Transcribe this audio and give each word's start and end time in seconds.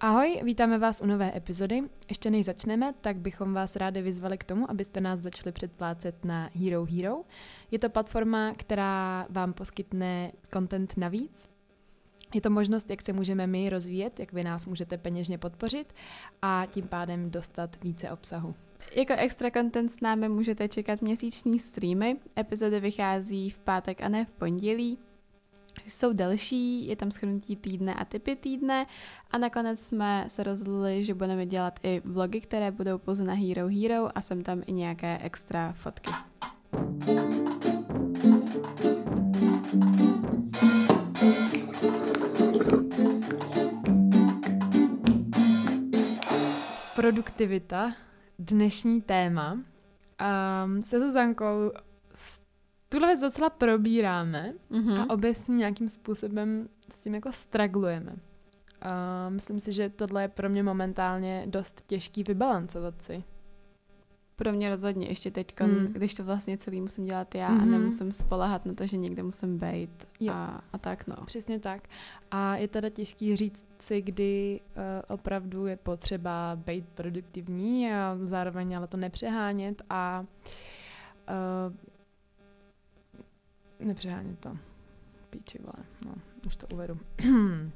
Ahoj, 0.00 0.40
vítáme 0.44 0.78
vás 0.78 1.00
u 1.00 1.06
nové 1.06 1.36
epizody. 1.36 1.82
Ještě 2.08 2.30
než 2.30 2.44
začneme, 2.44 2.94
tak 3.00 3.16
bychom 3.16 3.52
vás 3.52 3.76
rádi 3.76 4.02
vyzvali 4.02 4.38
k 4.38 4.44
tomu, 4.44 4.70
abyste 4.70 5.00
nás 5.00 5.20
začali 5.20 5.52
předplácet 5.52 6.24
na 6.24 6.50
Hero 6.54 6.84
Hero. 6.84 7.16
Je 7.70 7.78
to 7.78 7.90
platforma, 7.90 8.52
která 8.56 9.26
vám 9.30 9.52
poskytne 9.52 10.32
content 10.52 10.96
navíc. 10.96 11.48
Je 12.34 12.40
to 12.40 12.50
možnost, 12.50 12.90
jak 12.90 13.02
se 13.02 13.12
můžeme 13.12 13.46
my 13.46 13.70
rozvíjet, 13.70 14.20
jak 14.20 14.32
vy 14.32 14.44
nás 14.44 14.66
můžete 14.66 14.98
peněžně 14.98 15.38
podpořit 15.38 15.94
a 16.42 16.66
tím 16.70 16.88
pádem 16.88 17.30
dostat 17.30 17.82
více 17.82 18.10
obsahu. 18.10 18.54
Jako 18.96 19.14
extra 19.16 19.50
content 19.50 19.92
s 19.92 20.00
námi 20.00 20.28
můžete 20.28 20.68
čekat 20.68 21.02
měsíční 21.02 21.58
streamy. 21.58 22.16
Epizody 22.38 22.80
vychází 22.80 23.50
v 23.50 23.58
pátek 23.58 24.02
a 24.02 24.08
ne 24.08 24.24
v 24.24 24.30
pondělí 24.30 24.98
jsou 25.86 26.12
delší, 26.12 26.86
je 26.86 26.96
tam 26.96 27.10
schrnutí 27.10 27.56
týdne 27.56 27.94
a 27.94 28.04
typy 28.04 28.36
týdne 28.36 28.86
a 29.30 29.38
nakonec 29.38 29.80
jsme 29.80 30.24
se 30.28 30.42
rozhodli, 30.42 31.04
že 31.04 31.14
budeme 31.14 31.46
dělat 31.46 31.80
i 31.82 32.02
vlogy, 32.04 32.40
které 32.40 32.70
budou 32.70 32.98
pouze 32.98 33.24
na 33.24 33.34
Hero 33.34 33.68
Hero 33.68 34.18
a 34.18 34.20
jsem 34.20 34.42
tam 34.42 34.62
i 34.66 34.72
nějaké 34.72 35.18
extra 35.22 35.72
fotky. 35.72 36.10
Produktivita, 46.96 47.94
dnešní 48.38 49.02
téma. 49.02 49.52
Um, 49.52 50.82
se 50.82 51.00
Zuzankou 51.00 51.70
tuhle 52.88 53.08
věc 53.08 53.20
docela 53.20 53.50
probíráme 53.50 54.52
mm-hmm. 54.70 55.00
a 55.00 55.14
obě 55.14 55.34
si 55.34 55.52
nějakým 55.52 55.88
způsobem 55.88 56.68
s 56.92 56.98
tím 57.00 57.14
jako 57.14 57.32
straglujeme. 57.32 58.12
A 58.80 59.28
myslím 59.28 59.60
si, 59.60 59.72
že 59.72 59.88
tohle 59.88 60.22
je 60.22 60.28
pro 60.28 60.48
mě 60.48 60.62
momentálně 60.62 61.44
dost 61.46 61.84
těžký 61.86 62.22
vybalancovat 62.22 63.02
si. 63.02 63.24
Pro 64.36 64.52
mě 64.52 64.70
rozhodně, 64.70 65.08
ještě 65.08 65.30
teď, 65.30 65.60
mm. 65.60 65.86
když 65.86 66.14
to 66.14 66.24
vlastně 66.24 66.58
celý 66.58 66.80
musím 66.80 67.04
dělat 67.04 67.34
já 67.34 67.50
mm-hmm. 67.50 67.62
a 67.62 67.64
nemusím 67.64 68.12
spolehat 68.12 68.66
na 68.66 68.74
to, 68.74 68.86
že 68.86 68.96
někde 68.96 69.22
musím 69.22 69.58
být 69.58 70.06
a, 70.30 70.60
a 70.72 70.78
tak 70.78 71.06
no. 71.06 71.16
Přesně 71.26 71.58
tak. 71.58 71.88
A 72.30 72.56
je 72.56 72.68
teda 72.68 72.88
těžký 72.88 73.36
říct 73.36 73.66
si, 73.80 74.02
kdy 74.02 74.60
uh, 74.60 74.82
opravdu 75.08 75.66
je 75.66 75.76
potřeba 75.76 76.58
být 76.66 76.88
produktivní 76.94 77.92
a 77.92 78.18
zároveň 78.22 78.76
ale 78.76 78.86
to 78.86 78.96
nepřehánět 78.96 79.82
a 79.90 80.24
uh, 81.28 81.74
Nepřehánět 83.80 84.38
to. 84.40 84.56
Píči, 85.30 85.58
vole. 85.58 85.86
No, 86.06 86.14
už 86.46 86.56
to 86.56 86.66
uvedu. 86.66 86.98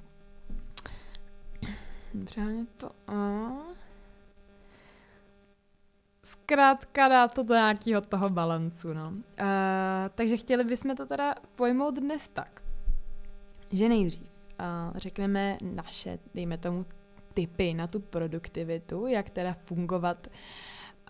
Nepřehánět 2.15 2.69
to. 2.77 2.91
A... 3.07 3.51
Zkrátka 6.25 7.09
dá 7.09 7.29
to 7.29 7.43
do 7.43 7.55
nějakého 7.55 8.01
toho 8.01 8.29
balancu, 8.29 8.93
no. 8.93 9.09
Uh, 9.11 9.17
takže 10.15 10.37
chtěli 10.37 10.65
bychom 10.65 10.97
to 10.97 11.07
teda 11.07 11.35
pojmout 11.57 11.95
dnes 11.95 12.29
tak, 12.29 12.63
že 13.71 13.89
nejdřív 13.89 14.23
uh, 14.23 14.97
řekneme 14.97 15.59
naše, 15.63 16.19
dejme 16.35 16.59
tomu, 16.59 16.87
typy 17.35 17.75
na 17.75 17.87
tu 17.87 18.01
produktivitu, 18.01 19.07
jak 19.07 19.31
teda 19.31 19.53
fungovat 19.53 20.27
uh, 20.27 20.33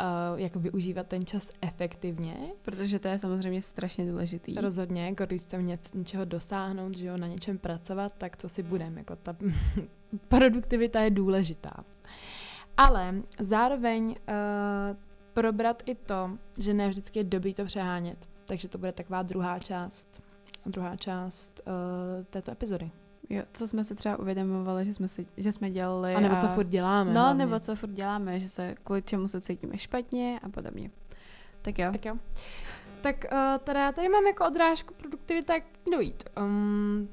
uh, 0.03 0.41
jak 0.41 0.57
využívat 0.57 1.07
ten 1.07 1.27
čas 1.27 1.51
efektivně. 1.61 2.37
Protože 2.63 2.99
to 2.99 3.09
je 3.09 3.19
samozřejmě 3.19 3.63
strašně 3.63 4.11
důležitý. 4.11 4.55
Rozhodně, 4.55 5.07
jako 5.07 5.27
když 5.27 5.43
chceme 5.43 5.63
něc, 5.63 5.93
něčeho 5.93 6.25
dosáhnout, 6.25 6.97
že 6.97 7.07
jo, 7.07 7.17
na 7.17 7.27
něčem 7.27 7.59
pracovat, 7.59 8.13
tak 8.19 8.37
to 8.37 8.49
si 8.49 8.63
budeme, 8.63 9.01
jako 9.01 9.17
ta 9.17 9.37
produktivita 10.29 11.01
je 11.01 11.11
důležitá. 11.11 11.85
Ale 12.77 13.15
zároveň 13.41 14.05
uh, 14.07 14.15
probrat 15.33 15.83
i 15.87 15.95
to, 15.95 16.31
že 16.59 16.75
ne 16.75 16.89
vždycky 16.89 17.19
je 17.19 17.25
dobrý 17.25 17.55
to 17.55 17.65
přehánět. 17.65 18.29
Takže 18.45 18.69
to 18.69 18.79
bude 18.79 18.93
taková 18.93 19.23
druhá 19.23 19.59
část, 19.59 20.23
druhá 20.67 20.97
část 20.97 21.61
uh, 21.67 22.25
této 22.25 22.51
epizody. 22.51 22.91
Jo, 23.31 23.43
co 23.53 23.69
jsme 23.69 23.85
se 23.85 23.95
třeba 23.95 24.19
uvědomovali, 24.19 24.85
že 24.85 24.95
jsme, 24.95 25.09
si, 25.09 25.27
že 25.37 25.53
jsme 25.53 25.71
dělali. 25.71 26.15
A 26.15 26.21
nebo 26.21 26.37
a... 26.37 26.41
co 26.41 26.49
furt 26.49 26.67
děláme. 26.67 27.13
No, 27.13 27.21
hlavně. 27.21 27.45
nebo 27.45 27.61
co 27.61 27.77
furt 27.77 27.93
děláme, 27.93 28.41
že 28.41 28.49
se 28.49 28.75
kvůli 28.85 29.03
čemu 29.03 29.29
se 29.29 29.41
cítíme 29.41 29.79
špatně 29.79 30.41
a 30.43 30.49
podobně. 30.49 30.91
Tak 31.63 31.79
jo. 31.79 31.93
Tak 31.93 32.05
jo. 32.05 32.17
Tak 33.01 33.25
uh, 33.33 33.59
teda 33.65 33.85
já 33.85 33.93
tady 33.93 34.09
mám 34.09 34.27
jako 34.27 34.47
odrážku 34.47 34.95
produktivita, 34.95 35.55
jak 35.55 35.65
dojít. 35.93 36.25
Um, 36.39 37.09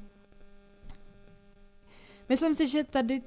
myslím 2.28 2.54
si, 2.54 2.68
že 2.68 2.84
tady, 2.84 3.22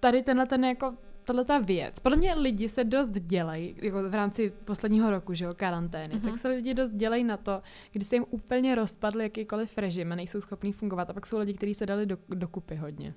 tady 0.00 0.22
tenhle 0.22 0.46
ten 0.46 0.64
jako 0.64 0.94
tahle 1.24 1.44
ta 1.44 1.58
věc. 1.58 1.98
Podle 1.98 2.18
mě 2.18 2.34
lidi 2.34 2.68
se 2.68 2.84
dost 2.84 3.10
dělají, 3.10 3.76
jako 3.82 4.08
v 4.08 4.14
rámci 4.14 4.52
posledního 4.64 5.10
roku, 5.10 5.34
že 5.34 5.44
jo, 5.44 5.54
karantény, 5.54 6.14
mm-hmm. 6.14 6.30
tak 6.30 6.36
se 6.36 6.48
lidi 6.48 6.74
dost 6.74 6.90
dělají 6.90 7.24
na 7.24 7.36
to, 7.36 7.62
když 7.92 8.08
se 8.08 8.16
jim 8.16 8.24
úplně 8.30 8.74
rozpadl 8.74 9.20
jakýkoliv 9.20 9.78
režim 9.78 10.12
a 10.12 10.14
nejsou 10.14 10.40
schopní 10.40 10.72
fungovat. 10.72 11.10
A 11.10 11.12
pak 11.12 11.26
jsou 11.26 11.38
lidi, 11.38 11.54
kteří 11.54 11.74
se 11.74 11.86
dali 11.86 12.06
do, 12.06 12.18
dokupy 12.28 12.74
hodně. 12.74 13.14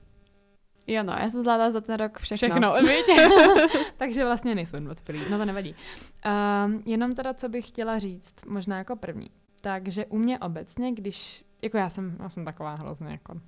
Jo, 0.87 1.03
no, 1.03 1.13
já 1.13 1.29
jsem 1.29 1.41
zvládla 1.41 1.71
za 1.71 1.81
ten 1.81 1.95
rok 1.95 2.17
všechno. 2.17 2.47
Všechno, 2.47 2.75
víte? 2.81 3.29
Takže 3.97 4.25
vlastně 4.25 4.55
nejsou 4.55 4.77
prý, 5.03 5.19
no 5.29 5.37
to 5.37 5.45
nevadí. 5.45 5.75
Um, 6.65 6.83
jenom 6.85 7.15
teda, 7.15 7.33
co 7.33 7.49
bych 7.49 7.67
chtěla 7.67 7.99
říct, 7.99 8.35
možná 8.45 8.77
jako 8.77 8.95
první. 8.95 9.29
Takže 9.61 10.05
u 10.05 10.17
mě 10.17 10.39
obecně, 10.39 10.91
když 10.91 11.45
jako 11.61 11.77
já 11.77 11.89
jsem, 11.89 12.17
já 12.19 12.29
jsem 12.29 12.45
taková 12.45 12.75
hrozně 12.75 13.11
jako, 13.11 13.41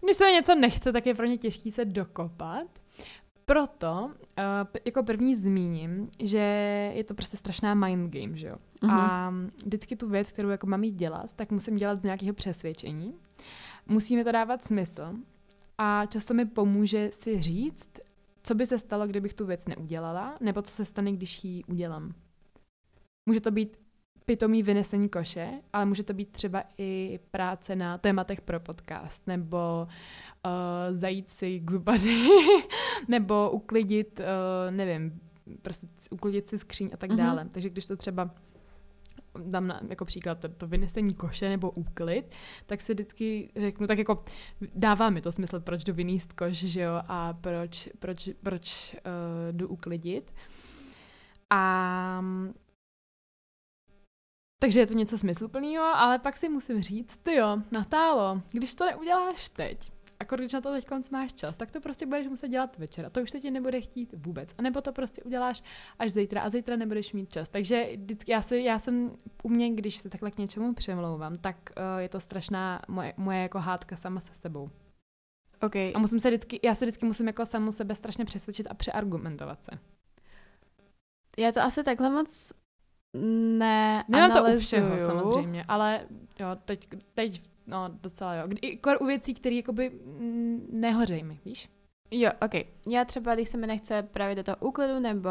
když 0.00 0.16
se 0.16 0.30
něco 0.30 0.54
nechce, 0.54 0.92
tak 0.92 1.06
je 1.06 1.14
pro 1.14 1.26
mě 1.26 1.38
těžký 1.38 1.72
se 1.72 1.84
dokopat. 1.84 2.66
Proto 3.48 4.04
uh, 4.04 4.12
jako 4.84 5.02
první 5.02 5.34
zmíním, 5.34 6.10
že 6.18 6.38
je 6.94 7.04
to 7.04 7.14
prostě 7.14 7.36
strašná 7.36 7.74
mind 7.74 8.14
game, 8.14 8.36
že 8.36 8.46
jo. 8.46 8.56
Mm-hmm. 8.82 8.90
A 8.90 9.34
vždycky 9.64 9.96
tu 9.96 10.08
věc, 10.08 10.32
kterou 10.32 10.48
jako 10.48 10.66
mám 10.66 10.84
jít 10.84 10.94
dělat, 10.94 11.34
tak 11.34 11.50
musím 11.50 11.76
dělat 11.76 12.00
z 12.00 12.04
nějakého 12.04 12.34
přesvědčení. 12.34 13.14
Musí 13.86 14.16
mi 14.16 14.24
to 14.24 14.32
dávat 14.32 14.64
smysl. 14.64 15.14
A 15.78 16.06
často 16.06 16.34
mi 16.34 16.44
pomůže 16.44 17.10
si 17.12 17.42
říct, 17.42 17.90
co 18.42 18.54
by 18.54 18.66
se 18.66 18.78
stalo, 18.78 19.06
kdybych 19.06 19.34
tu 19.34 19.46
věc 19.46 19.66
neudělala, 19.66 20.36
nebo 20.40 20.62
co 20.62 20.72
se 20.72 20.84
stane, 20.84 21.12
když 21.12 21.44
ji 21.44 21.64
udělám. 21.64 22.14
Může 23.28 23.40
to 23.40 23.50
být 23.50 23.76
pitomý 24.28 24.62
vynesení 24.62 25.08
koše, 25.08 25.48
ale 25.72 25.84
může 25.84 26.02
to 26.02 26.14
být 26.14 26.32
třeba 26.32 26.62
i 26.78 27.20
práce 27.30 27.76
na 27.76 27.98
tématech 27.98 28.40
pro 28.40 28.60
podcast, 28.60 29.26
nebo 29.26 29.88
uh, 30.46 30.52
zajít 30.96 31.30
si 31.30 31.60
k 31.60 31.70
zubaři, 31.70 32.28
nebo 33.08 33.50
uklidit, 33.50 34.20
uh, 34.20 34.70
nevím, 34.70 35.20
prostě 35.62 35.86
uklidit 36.10 36.46
si 36.46 36.58
skříň 36.58 36.90
a 36.94 36.96
tak 36.96 37.10
mm-hmm. 37.10 37.16
dále. 37.16 37.48
Takže 37.52 37.70
když 37.70 37.86
to 37.86 37.96
třeba 37.96 38.30
dám 39.44 39.66
na, 39.66 39.80
jako 39.88 40.04
příklad 40.04 40.38
to, 40.38 40.48
to 40.48 40.66
vynesení 40.66 41.14
koše 41.14 41.48
nebo 41.48 41.70
úklid, 41.70 42.34
tak 42.66 42.80
si 42.80 42.94
vždycky 42.94 43.50
řeknu, 43.56 43.86
tak 43.86 43.98
jako 43.98 44.24
dává 44.74 45.10
mi 45.10 45.20
to 45.20 45.32
smysl, 45.32 45.60
proč 45.60 45.84
jdu 45.84 45.94
vyníst 45.94 46.32
koš, 46.32 46.56
že 46.56 46.80
jo, 46.80 47.00
a 47.08 47.32
proč, 47.32 47.88
proč, 47.98 48.30
proč 48.42 48.94
uh, 48.94 49.56
jdu 49.56 49.68
uklidit. 49.68 50.34
A 51.50 52.24
takže 54.58 54.80
je 54.80 54.86
to 54.86 54.94
něco 54.94 55.18
smysluplného, 55.18 55.84
ale 55.84 56.18
pak 56.18 56.36
si 56.36 56.48
musím 56.48 56.82
říct, 56.82 57.16
ty 57.16 57.34
jo, 57.34 57.58
Natálo, 57.70 58.42
když 58.52 58.74
to 58.74 58.86
neuděláš 58.86 59.48
teď, 59.48 59.92
a 60.20 60.24
když 60.24 60.52
na 60.52 60.60
to 60.60 60.72
teď 60.72 61.10
máš 61.10 61.32
čas, 61.32 61.56
tak 61.56 61.70
to 61.70 61.80
prostě 61.80 62.06
budeš 62.06 62.28
muset 62.28 62.48
dělat 62.48 62.78
večer 62.78 63.06
a 63.06 63.10
to 63.10 63.20
už 63.20 63.30
se 63.30 63.40
ti 63.40 63.50
nebude 63.50 63.80
chtít 63.80 64.14
vůbec. 64.16 64.54
A 64.58 64.62
nebo 64.62 64.80
to 64.80 64.92
prostě 64.92 65.22
uděláš 65.22 65.62
až 65.98 66.10
zítra 66.10 66.40
a 66.40 66.48
zítra 66.48 66.76
nebudeš 66.76 67.12
mít 67.12 67.32
čas. 67.32 67.48
Takže 67.48 67.88
vždycky 67.96 68.32
já, 68.32 68.42
si, 68.42 68.56
já 68.60 68.78
jsem 68.78 69.10
u 69.42 69.48
mě, 69.48 69.70
když 69.70 69.96
se 69.96 70.08
takhle 70.08 70.30
k 70.30 70.38
něčemu 70.38 70.74
přemlouvám, 70.74 71.38
tak 71.38 71.56
uh, 71.76 72.00
je 72.00 72.08
to 72.08 72.20
strašná 72.20 72.82
moje, 72.88 73.14
moje 73.16 73.42
jako 73.42 73.58
hádka 73.58 73.96
sama 73.96 74.20
se 74.20 74.34
sebou. 74.34 74.70
Okay. 75.62 75.92
A 75.94 75.98
musím 75.98 76.20
se 76.20 76.28
vždycky, 76.28 76.60
já 76.62 76.74
se 76.74 76.84
vždycky 76.84 77.06
musím 77.06 77.26
jako 77.26 77.46
samu 77.46 77.72
sebe 77.72 77.94
strašně 77.94 78.24
přesvědčit 78.24 78.66
a 78.70 78.74
přeargumentovat 78.74 79.64
se. 79.64 79.70
Já 81.38 81.52
to 81.52 81.62
asi 81.62 81.84
takhle 81.84 82.10
moc 82.10 82.52
ne 83.14 84.04
Nemám 84.08 84.32
to 84.32 84.44
u 84.44 84.58
všeho 84.58 85.00
samozřejmě, 85.00 85.64
ale 85.68 86.06
jo, 86.40 86.46
teď, 86.64 86.88
teď 87.14 87.42
no 87.66 87.90
docela 88.02 88.34
jo. 88.34 88.48
I 88.62 88.78
u 89.00 89.06
věcí, 89.06 89.34
které 89.34 89.54
jakoby 89.54 89.90
mm, 89.90 90.66
nehořej 90.72 91.22
mi, 91.22 91.40
víš? 91.44 91.68
Jo, 92.10 92.30
ok. 92.42 92.54
Já 92.88 93.04
třeba, 93.04 93.34
když 93.34 93.48
se 93.48 93.58
mi 93.58 93.66
nechce 93.66 94.02
právě 94.02 94.34
do 94.34 94.42
toho 94.42 94.56
úklidu 94.60 95.00
nebo 95.00 95.30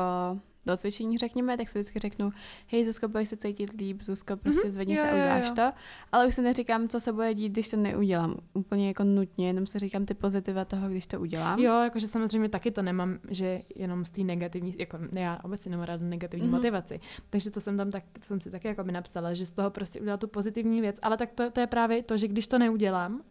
do 0.68 0.78
cvičení, 0.78 1.18
řekněme, 1.18 1.58
tak 1.58 1.70
si 1.70 1.80
vždycky 1.80 2.00
řeknu, 2.00 2.30
hej 2.68 2.86
Zuzko, 2.86 3.08
budeš 3.08 3.30
se 3.30 3.38
cítit 3.38 3.72
líp, 3.74 4.02
Zuzko, 4.02 4.38
prostě 4.38 4.68
mm-hmm, 4.68 4.72
zvedni 4.72 4.96
jo, 4.96 5.02
se 5.02 5.12
a 5.12 5.14
uděláš 5.14 5.44
jo, 5.44 5.50
jo. 5.50 5.56
to. 5.56 5.78
Ale 6.12 6.28
už 6.28 6.36
se 6.36 6.42
neříkám, 6.42 6.88
co 6.88 7.00
se 7.00 7.14
bude 7.14 7.34
dít, 7.34 7.52
když 7.52 7.70
to 7.70 7.78
neudělám. 7.78 8.38
Úplně 8.54 8.88
jako 8.88 9.04
nutně, 9.04 9.48
jenom 9.48 9.68
se 9.68 9.80
říkám 9.80 10.06
ty 10.06 10.14
pozitiva 10.14 10.66
toho, 10.66 10.90
když 10.90 11.08
to 11.08 11.20
udělám. 11.20 11.60
Jo, 11.60 11.74
jakože 11.84 12.08
samozřejmě 12.08 12.50
taky 12.50 12.72
to 12.72 12.82
nemám, 12.82 13.20
že 13.30 13.62
jenom 13.76 14.06
z 14.06 14.10
té 14.10 14.22
negativní, 14.22 14.76
jako 14.78 14.98
ne, 15.12 15.22
já 15.22 15.40
obecně 15.44 15.72
nemám 15.72 15.86
ráda 15.86 16.06
negativní 16.06 16.48
mm-hmm. 16.48 16.52
motivaci. 16.52 17.00
Takže 17.30 17.52
to 17.52 17.62
jsem 17.62 17.78
tam 17.78 17.92
tak, 17.92 18.04
to 18.20 18.26
jsem 18.26 18.42
si 18.42 18.52
taky 18.52 18.68
jako 18.68 18.84
by 18.84 18.92
napsala, 18.92 19.34
že 19.34 19.46
z 19.46 19.52
toho 19.52 19.70
prostě 19.70 20.00
udělala 20.00 20.18
tu 20.18 20.28
pozitivní 20.28 20.82
věc. 20.82 21.00
Ale 21.02 21.18
tak 21.18 21.32
to, 21.32 21.52
to 21.52 21.60
je 21.60 21.68
právě 21.68 22.04
to, 22.04 22.18
že 22.18 22.28
když 22.28 22.48
to 22.48 22.58
neudělám, 22.58 23.22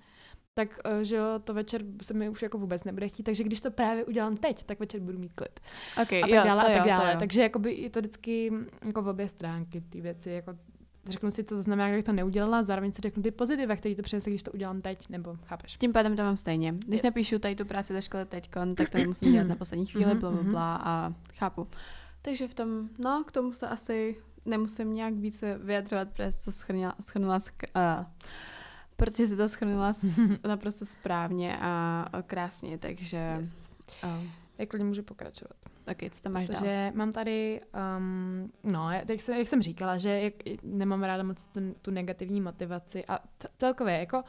tak 0.59 0.79
eh, 0.85 1.05
že 1.05 1.17
jo, 1.17 1.25
to 1.45 1.55
večer 1.55 1.83
se 2.03 2.15
mi 2.15 2.29
už 2.29 2.43
jako 2.43 2.59
vůbec 2.59 2.85
nebude 2.85 3.09
chtít, 3.09 3.23
takže 3.23 3.45
když 3.45 3.61
to 3.61 3.71
právě 3.71 4.05
udělám 4.05 4.37
teď, 4.37 4.65
tak 4.65 4.81
večer 4.81 5.01
budu 5.01 5.19
mít 5.19 5.33
klid. 5.33 5.61
Okay, 6.03 6.23
a 6.23 6.27
tak 6.27 6.31
jo, 6.31 6.43
dále, 6.45 6.63
a 6.63 6.67
tak 6.67 6.87
jo, 6.87 6.97
dále. 6.97 7.13
Jo. 7.13 7.19
Takže 7.19 7.43
jakoby 7.43 7.75
je 7.75 7.91
to 7.91 8.01
vždycky 8.01 8.53
jako 8.87 9.03
v 9.03 9.09
obě 9.09 9.29
stránky 9.29 9.81
ty 9.81 10.01
věci, 10.01 10.31
jako 10.31 10.57
řeknu 11.09 11.31
si, 11.31 11.43
to 11.43 11.63
znamená, 11.63 11.89
jak 11.89 12.05
to 12.05 12.13
neudělala, 12.13 12.63
zároveň 12.63 12.93
si 12.93 13.03
řeknu 13.03 13.23
ty 13.23 13.31
pozitiva, 13.31 13.77
který 13.77 13.95
to 13.95 14.03
přinese, 14.03 14.31
když 14.31 14.43
to 14.43 14.53
udělám 14.53 14.81
teď, 14.81 15.09
nebo 15.09 15.37
chápeš? 15.45 15.77
Tím 15.77 15.93
pádem 15.93 16.17
to 16.17 16.23
mám 16.23 16.37
stejně. 16.37 16.73
Když 16.73 16.99
Yes. 16.99 17.03
napíšu 17.03 17.39
tady 17.39 17.55
tu 17.55 17.65
práci 17.65 17.93
do 17.95 18.01
školy 18.01 18.25
teď, 18.25 18.51
tak 18.77 18.89
to 18.89 18.99
nemusím 18.99 19.33
dělat 19.33 19.49
na 19.49 19.55
poslední 19.59 19.87
chvíli, 19.87 20.07
Mhm, 20.07 20.19
bla, 20.21 20.31
bla, 20.31 20.43
mhm. 20.43 20.51
bla 20.51 20.77
a 20.77 21.15
chápu. 21.35 21.69
Takže 22.23 22.49
v 22.49 22.55
tom, 22.55 22.89
no, 22.99 23.25
k 23.27 23.33
tomu 23.33 23.53
se 23.53 23.69
asi 23.69 24.17
nemusím 24.45 24.93
nějak 24.93 25.15
více 25.15 25.59
vyjadřovat, 25.59 26.11
protože 26.11 26.29
to 26.45 26.53
schrnula, 26.53 26.95
schrnula 27.01 27.37
uh, 27.37 28.05
protože 28.97 29.27
si 29.27 29.37
to 29.37 29.49
schrnula 29.49 29.93
s, 29.93 30.19
naprosto 30.49 30.85
správně 30.87 31.59
a, 31.61 32.09
krásně, 32.27 32.79
takže 32.79 33.35
Yes. 33.39 33.71
uh, 34.05 34.25
Jak 34.59 34.69
klidně 34.69 34.85
můžu 34.87 35.03
pokračovat. 35.03 35.57
ok, 35.93 36.11
co 36.13 36.23
tam 36.23 36.33
máš 36.33 36.49
dál? 36.49 36.57
Protože 36.57 36.93
mám 36.95 37.13
tady, 37.13 37.61
um, 37.99 38.53
no, 38.65 38.91
jak 38.93 39.21
jsem, 39.21 39.39
jak 39.39 39.49
jsem 39.49 39.63
říkala, 39.63 39.99
že 39.99 40.21
jak, 40.21 40.35
nemám 40.63 41.03
ráda 41.03 41.23
moc 41.23 41.47
tu, 41.47 41.61
tu 41.83 41.91
negativní 41.91 42.41
motivaci 42.41 43.05
a 43.09 43.19
c- 43.39 43.49
celkově 43.59 43.99
jako 43.99 44.23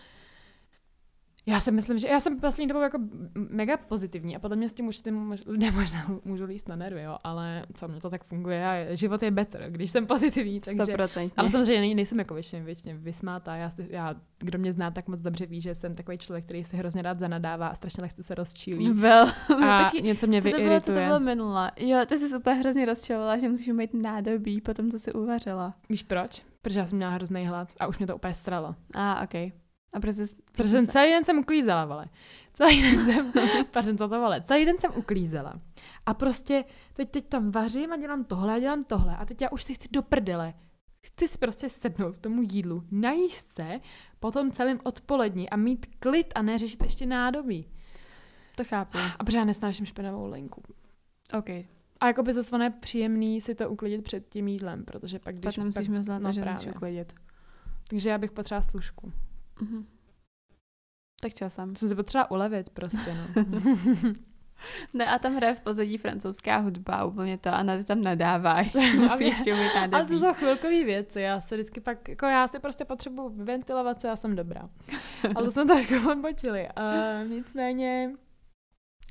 já 1.47 1.59
si 1.59 1.71
myslím, 1.71 1.97
že 1.97 2.07
já 2.07 2.19
jsem 2.19 2.39
poslední 2.39 2.67
dobou 2.67 2.81
jako 2.81 2.99
mega 3.35 3.77
pozitivní 3.77 4.35
a 4.35 4.39
podle 4.39 4.57
mě 4.57 4.69
s 4.69 4.73
tím 4.73 4.87
už 4.87 4.99
ty 4.99 5.11
mož, 5.11 5.43
lidé 5.45 5.71
možná 5.71 6.07
můžou 6.25 6.45
líst 6.45 6.67
na 6.67 6.75
nervy, 6.75 7.01
jo, 7.01 7.17
ale 7.23 7.63
co, 7.73 7.87
mě 7.87 8.01
to 8.01 8.09
tak 8.09 8.23
funguje 8.23 8.67
a 8.67 8.95
život 8.95 9.23
je 9.23 9.31
better, 9.31 9.65
když 9.69 9.91
jsem 9.91 10.07
pozitivní, 10.07 10.59
takže... 10.59 10.95
100%. 10.95 11.31
Ale 11.37 11.49
samozřejmě 11.49 11.81
nej- 11.81 11.95
nejsem 11.95 12.19
jako 12.19 12.33
většině, 12.33 12.63
většině 12.63 12.95
vysmátá. 12.95 13.55
Já, 13.55 13.69
si- 13.69 13.87
já, 13.89 14.15
kdo 14.39 14.59
mě 14.59 14.73
zná, 14.73 14.91
tak 14.91 15.07
moc 15.07 15.21
dobře 15.21 15.45
ví, 15.45 15.61
že 15.61 15.75
jsem 15.75 15.95
takový 15.95 16.17
člověk, 16.17 16.45
který 16.45 16.63
si 16.63 16.77
hrozně 16.77 17.01
rád 17.01 17.19
zanadává 17.19 17.67
a 17.67 17.75
strašně 17.75 18.01
lehce 18.01 18.23
se 18.23 18.35
rozčílí. 18.35 18.89
Vel, 18.93 19.27
A 19.65 19.83
počkej, 19.83 20.01
něco 20.01 20.27
mě 20.27 20.41
co 20.41 20.51
to 20.51 20.57
bylo, 20.57 20.79
co 20.79 20.93
to 20.93 20.99
bylo 20.99 21.19
minule? 21.19 21.71
Jo, 21.79 21.99
ty 22.07 22.19
jsi 22.19 22.37
úplně 22.37 22.55
hrozně 22.55 22.85
rozčilovala, 22.85 23.37
že 23.37 23.49
musíš 23.49 23.67
mít 23.67 23.93
nádobí 23.93 24.61
potom, 24.61 24.91
co 24.91 24.99
jsi 24.99 25.13
uvařila. 25.13 25.73
Víš 25.89 26.03
proč? 26.03 26.45
Protože 26.61 26.79
já 26.79 26.85
jsem 26.85 26.97
měla 26.97 27.11
hrozný 27.11 27.45
hlad 27.45 27.73
a 27.79 27.87
už 27.87 27.97
mě 27.97 28.07
to 28.07 28.15
úplně 28.15 28.33
stralo. 28.33 28.75
A, 28.93 29.13
ah, 29.13 29.23
ok. 29.23 29.53
A 29.93 29.99
proč 29.99 30.15
jsi... 30.15 30.35
Protože 30.51 30.69
jsem 30.69 30.87
celý 30.87 31.11
den 31.11 31.23
jsem 31.23 31.37
uklízela, 31.37 31.85
vole. 31.85 32.05
Celý 32.53 32.81
den 32.81 33.05
jsem, 33.05 33.33
pardon, 33.71 33.97
to 33.97 34.07
vole, 34.07 34.41
celý 34.41 34.65
den 34.65 34.77
jsem 34.77 34.91
uklízela. 34.95 35.53
A 36.05 36.13
prostě 36.13 36.63
teď, 36.93 37.09
teď 37.09 37.27
tam 37.27 37.51
vařím 37.51 37.93
a 37.93 37.97
dělám 37.97 38.23
tohle 38.23 38.53
a 38.53 38.59
dělám 38.59 38.83
tohle. 38.83 39.17
A 39.17 39.25
teď 39.25 39.41
já 39.41 39.49
už 39.51 39.63
si 39.63 39.73
chci 39.73 39.87
do 39.91 40.01
prdele. 40.01 40.53
Chci 41.05 41.27
si 41.27 41.37
prostě 41.37 41.69
sednout 41.69 42.17
k 42.17 42.21
tomu 42.21 42.41
jídlu, 42.51 42.83
najíst 42.91 43.47
se, 43.47 43.79
potom 44.19 44.51
celým 44.51 44.79
odpolední 44.83 45.49
a 45.49 45.55
mít 45.55 45.85
klid 45.99 46.33
a 46.35 46.41
neřešit 46.41 46.83
ještě 46.83 47.05
nádobí. 47.05 47.67
To 48.55 48.63
chápu. 48.63 48.97
A 49.19 49.23
protože 49.23 49.37
já 49.37 49.45
nesnáším 49.45 49.85
špinavou 49.85 50.25
lenku. 50.25 50.63
Ok. 51.37 51.49
A 51.99 52.07
jako 52.07 52.23
by 52.23 52.33
zase 52.33 52.55
ono 52.55 52.63
je 52.63 52.69
příjemný 52.69 53.41
si 53.41 53.55
to 53.55 53.69
uklidit 53.69 54.03
před 54.03 54.29
tím 54.29 54.47
jídlem, 54.47 54.85
protože 54.85 55.19
pak 55.19 55.35
když... 55.35 55.55
Pak 55.55 55.57
nemusíš 55.57 55.87
myslet 55.87 56.19
no 56.19 56.33
že 56.33 56.71
uklidit. 56.75 57.13
Takže 57.89 58.09
já 58.09 58.17
bych 58.17 58.31
potřeba 58.31 58.61
služku. 58.61 59.11
Mhm. 59.61 59.85
Tak 61.21 61.33
časem. 61.33 61.75
Jsem 61.75 61.89
si 61.89 61.95
potřeba 61.95 62.31
ulevit 62.31 62.69
prostě, 62.69 63.13
no. 63.13 63.45
Ne, 64.93 65.05
a 65.05 65.19
tam 65.19 65.35
hraje 65.35 65.55
v 65.55 65.61
pozadí 65.61 65.97
francouzská 65.97 66.57
hudba, 66.57 67.05
úplně 67.05 67.37
to, 67.37 67.49
a 67.49 67.63
na 67.63 67.77
ty 67.77 67.83
tam 67.83 68.01
nadává, 68.01 68.53
Ale- 68.75 68.93
musí 68.93 69.23
ještě 69.23 69.53
umít 69.53 69.71
Ale 69.91 70.05
to 70.05 70.19
jsou 70.19 70.33
chvilkové 70.33 70.83
věci, 70.83 71.21
já 71.21 71.41
se 71.41 71.55
vždycky 71.55 71.81
pak, 71.81 72.09
jako 72.09 72.25
já 72.25 72.47
si 72.47 72.59
prostě 72.59 72.85
potřebuji 72.85 73.29
ventilovat 73.29 74.01
se, 74.01 74.07
já 74.07 74.15
jsem 74.15 74.35
dobrá. 74.35 74.69
Ale 75.35 75.45
to 75.45 75.51
jsme 75.51 75.65
trošku 75.65 76.11
odbočili. 76.11 76.67
Uh, 76.77 77.29
nicméně, 77.29 78.11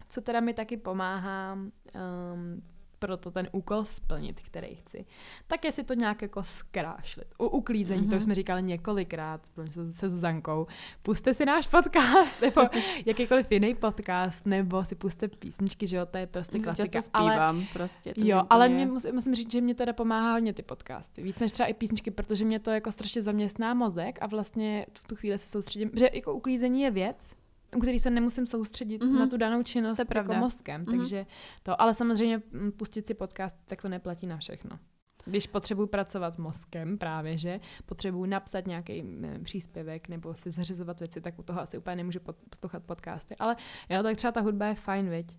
co 0.08 0.20
teda 0.20 0.40
mi 0.40 0.54
taky 0.54 0.76
pomáhá 0.76 1.52
um, 1.54 2.62
proto 2.98 3.30
ten 3.30 3.48
úkol 3.52 3.84
splnit, 3.84 4.40
který 4.40 4.74
chci, 4.74 5.06
tak 5.46 5.64
je 5.64 5.72
si 5.72 5.84
to 5.84 5.94
nějak 5.94 6.22
jako 6.22 6.42
zkrášlit. 6.44 7.34
U 7.38 7.46
uklízení, 7.46 8.02
mm-hmm. 8.02 8.10
to 8.10 8.16
už 8.16 8.20
Mhm. 8.20 8.22
jsme 8.22 8.34
říkali 8.34 8.62
několikrát 8.62 9.40
se, 9.70 9.92
se 9.92 10.10
Zuzankou. 10.10 10.66
Puste 11.02 11.34
si 11.34 11.44
náš 11.44 11.66
podcast, 11.66 12.40
nebo 12.40 12.62
jakýkoliv 13.06 13.46
jiný 13.52 13.74
podcast, 13.74 14.46
nebo 14.46 14.84
si 14.84 14.94
puste 14.94 15.28
písničky, 15.28 15.86
že 15.86 15.96
jo, 15.96 16.06
to 16.06 16.18
je 16.18 16.26
prostě 16.26 16.58
klasika. 16.58 16.86
často 17.00 17.02
zpívám 17.18 17.66
prostě. 17.72 18.14
to 18.14 18.20
Jo, 18.24 18.42
ale 18.50 18.68
mě 18.68 18.86
musím, 18.86 19.14
musím 19.14 19.34
říct, 19.34 19.52
že 19.52 19.60
mě 19.60 19.74
teda 19.74 19.92
pomáhá 19.92 20.32
hodně 20.32 20.52
ty 20.52 20.62
podcasty. 20.62 21.22
Víc 21.22 21.38
než 21.38 21.52
třeba 21.52 21.66
i 21.66 21.74
písničky, 21.74 22.10
protože 22.10 22.44
mě 22.44 22.58
to 22.58 22.70
jako 22.70 22.92
strašně 22.92 23.22
zaměstná 23.22 23.74
mozek 23.74 24.18
a 24.20 24.26
vlastně 24.26 24.86
v 24.98 25.06
tu 25.06 25.16
chvíli 25.16 25.38
se 25.38 25.48
soustředím, 25.48 25.90
že 25.94 26.10
jako 26.12 26.34
uklízení 26.34 26.82
je 26.82 26.90
věc, 26.90 27.34
u 27.76 27.80
který 27.80 27.98
se 27.98 28.10
nemusím 28.10 28.46
soustředit 28.46 29.02
Mhm. 29.02 29.14
mm-hmm. 29.14 29.18
na 29.18 29.26
tu 29.26 29.36
danou 29.36 29.62
činnost 29.62 29.96
To 29.96 30.18
jako 30.18 30.34
mozkem, 30.34 30.80
Mhm. 30.86 30.98
takže 30.98 31.26
to, 31.62 31.80
ale 31.80 31.94
samozřejmě 31.94 32.42
pustit 32.76 33.06
si 33.06 33.14
podcast, 33.14 33.56
tak 33.64 33.82
to 33.82 33.88
neplatí 33.88 34.26
na 34.26 34.36
všechno. 34.36 34.78
Když 35.28 35.46
potřebuji 35.46 35.86
pracovat 35.86 36.38
mozkem 36.38 36.98
právě, 36.98 37.38
že 37.38 37.60
potřebuji 37.86 38.26
napsat 38.26 38.66
nějaký 38.66 39.02
nevím, 39.02 39.44
příspěvek 39.44 40.08
nebo 40.08 40.34
si 40.34 40.50
zařizovat 40.50 41.00
věci, 41.00 41.20
tak 41.20 41.38
u 41.38 41.42
toho 41.42 41.60
asi 41.60 41.78
úplně 41.78 41.96
nemůžu 41.96 42.20
pod, 42.20 42.36
poslouchat 42.50 42.82
podcasty. 42.82 43.36
Ale 43.38 43.56
jo, 43.88 44.02
tak 44.02 44.16
třeba 44.16 44.32
ta 44.32 44.40
hudba 44.40 44.66
je 44.66 44.74
fajn, 44.74 45.10
viď? 45.10 45.36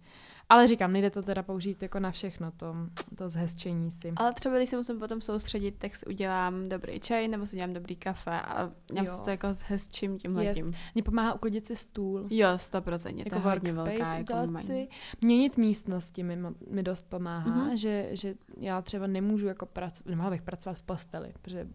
Ale 0.50 0.68
říkám, 0.68 0.94
nejde 0.94 1.10
to 1.10 1.22
teda 1.22 1.44
použít 1.44 1.82
jako 1.84 2.00
na 2.00 2.12
všechno, 2.12 2.52
to, 2.52 2.76
to 3.16 3.30
zhezčení 3.30 3.92
si. 3.92 4.14
Ale 4.16 4.34
třeba, 4.34 4.58
když 4.58 4.70
se 4.70 4.78
musím 4.78 5.00
potom 5.00 5.22
soustředit, 5.22 5.76
tak 5.78 5.96
si 5.96 6.06
udělám 6.06 6.70
dobrý 6.70 7.00
čaj, 7.00 7.28
nebo 7.28 7.46
si 7.46 7.56
dělám 7.56 7.74
dobrý 7.74 7.96
kafe 7.96 8.42
a 8.42 8.72
Jo. 8.94 9.06
si 9.06 9.24
to 9.24 9.30
jako 9.30 9.48
s 9.48 9.62
hezčím 9.62 10.18
tímhle 10.18 10.46
Yes. 10.46 10.56
tím. 10.58 10.74
Mně 10.96 11.04
pomáhá 11.04 11.34
uklidit 11.34 11.66
si 11.66 11.76
stůl. 11.76 12.28
Jo, 12.30 12.48
100%, 12.56 13.18
Jako 13.18 13.30
to 13.30 13.36
je 13.36 13.42
hodně 13.42 13.74
velká 13.74 14.14
jako 14.18 14.34
si. 14.62 14.88
Měnit 15.22 15.58
místnosti 15.58 16.24
mi, 16.24 16.38
mi 16.70 16.84
dost 16.84 17.06
pomáhá, 17.10 17.50
Mhm. 17.56 17.70
mm-hmm. 17.70 17.74
že, 17.76 18.10
že 18.12 18.36
já 18.58 18.82
třeba 18.82 19.08
nemůžu 19.08 19.48
jako 19.48 19.66
pracovat, 19.66 20.10
nemohla 20.10 20.30
bych 20.32 20.42
pracovat 20.42 20.78
v 20.78 20.84
posteli, 20.84 21.34
protože 21.42 21.68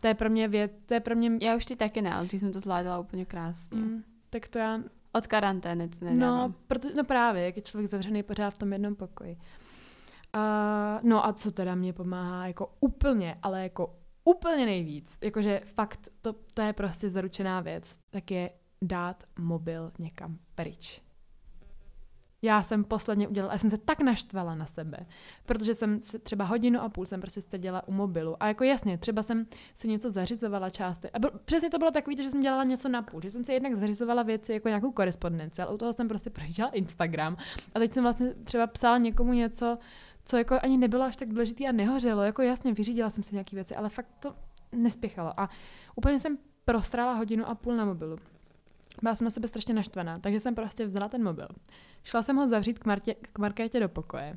to 0.00 0.06
je 0.06 0.14
pro 0.14 0.30
mě 0.30 0.48
věc, 0.48 0.72
to 0.86 0.94
je 0.94 1.00
pro 1.00 1.16
mě... 1.16 1.30
Já 1.42 1.56
už 1.56 1.66
ty 1.66 1.76
taky 1.76 2.02
ne, 2.02 2.14
ale 2.14 2.26
dřív 2.26 2.40
jsem 2.40 2.52
to 2.52 2.60
zvládala 2.60 2.98
úplně 2.98 3.24
krásně. 3.24 3.78
Mm, 3.78 4.04
tak 4.30 4.48
to 4.48 4.58
já 4.58 4.80
Od 5.16 5.26
karantény 5.26 5.88
to 5.88 6.06
No, 6.10 6.54
proto, 6.66 6.88
no 6.96 7.04
právě, 7.04 7.44
jak 7.44 7.56
je 7.56 7.62
člověk 7.62 7.90
zavřený 7.90 8.22
pořád 8.22 8.50
v 8.50 8.58
tom 8.58 8.72
jednom 8.72 8.94
pokoji. 8.94 9.36
Uh, 9.36 10.42
no 11.02 11.26
a 11.26 11.32
co 11.32 11.50
teda 11.50 11.74
mě 11.74 11.92
pomáhá 11.92 12.46
jako 12.46 12.74
úplně, 12.80 13.38
ale 13.42 13.62
jako 13.62 13.96
úplně 14.24 14.66
nejvíc, 14.66 15.18
jakože 15.22 15.60
fakt 15.64 16.08
to, 16.20 16.32
to 16.54 16.62
je 16.62 16.72
prostě 16.72 17.10
zaručená 17.10 17.60
věc, 17.60 18.00
tak 18.10 18.30
je 18.30 18.50
dát 18.82 19.24
mobil 19.38 19.92
někam 19.98 20.38
pryč. 20.54 21.02
Já 22.42 22.62
jsem 22.62 22.84
posledně 22.84 23.28
udělala, 23.28 23.52
já 23.52 23.58
jsem 23.58 23.70
se 23.70 23.78
tak 23.78 24.00
naštvala 24.00 24.54
na 24.54 24.66
sebe, 24.66 25.06
protože 25.46 25.74
jsem 25.74 26.02
se 26.02 26.18
třeba 26.18 26.44
hodinu 26.44 26.80
a 26.80 26.88
půl 26.88 27.06
jsem 27.06 27.20
prostě 27.20 27.42
seděla 27.42 27.88
u 27.88 27.92
mobilu. 27.92 28.42
A 28.42 28.48
jako 28.48 28.64
jasně, 28.64 28.98
třeba 28.98 29.22
jsem 29.22 29.46
si 29.74 29.88
něco 29.88 30.10
zařizovala 30.10 30.70
části. 30.70 31.10
A 31.10 31.18
byl, 31.18 31.30
přesně 31.44 31.70
to 31.70 31.78
bylo 31.78 31.90
takový, 31.90 32.16
že 32.16 32.30
jsem 32.30 32.42
dělala 32.42 32.64
něco 32.64 32.88
na 32.88 33.02
půl, 33.02 33.22
že 33.22 33.30
jsem 33.30 33.44
si 33.44 33.52
jednak 33.52 33.74
zařizovala 33.74 34.22
věci 34.22 34.52
jako 34.52 34.68
nějakou 34.68 34.92
korespondenci, 34.92 35.62
ale 35.62 35.74
u 35.74 35.78
toho 35.78 35.92
jsem 35.92 36.08
prostě 36.08 36.30
projížděla 36.30 36.68
Instagram. 36.68 37.36
A 37.74 37.78
teď 37.78 37.94
jsem 37.94 38.02
vlastně 38.02 38.34
třeba 38.44 38.66
psala 38.66 38.98
někomu 38.98 39.32
něco, 39.32 39.78
co 40.24 40.36
jako 40.36 40.58
ani 40.62 40.76
nebylo 40.76 41.04
až 41.04 41.16
tak 41.16 41.28
důležitý 41.28 41.68
a 41.68 41.72
nehořelo. 41.72 42.22
Jako 42.22 42.42
jasně, 42.42 42.72
vyřídila 42.72 43.10
jsem 43.10 43.24
si 43.24 43.34
nějaké 43.34 43.56
věci, 43.56 43.76
ale 43.76 43.88
fakt 43.88 44.08
to 44.20 44.34
nespěchalo. 44.72 45.40
A 45.40 45.50
úplně 45.96 46.20
jsem 46.20 46.38
prosrala 46.64 47.14
hodinu 47.14 47.48
a 47.48 47.54
půl 47.54 47.76
na 47.76 47.84
mobilu. 47.84 48.16
Byla 49.02 49.14
jsem 49.14 49.24
na 49.24 49.30
sebe 49.30 49.48
strašně 49.48 49.74
naštvaná, 49.74 50.18
takže 50.18 50.40
jsem 50.40 50.54
prostě 50.54 50.86
vzala 50.86 51.08
ten 51.08 51.24
mobil. 51.24 51.48
Šla 52.04 52.22
jsem 52.22 52.36
ho 52.36 52.48
zavřít 52.48 52.78
k, 52.78 52.86
Martě, 52.86 53.14
k 53.14 53.38
Markétě 53.38 53.80
do 53.80 53.88
pokoje 53.88 54.36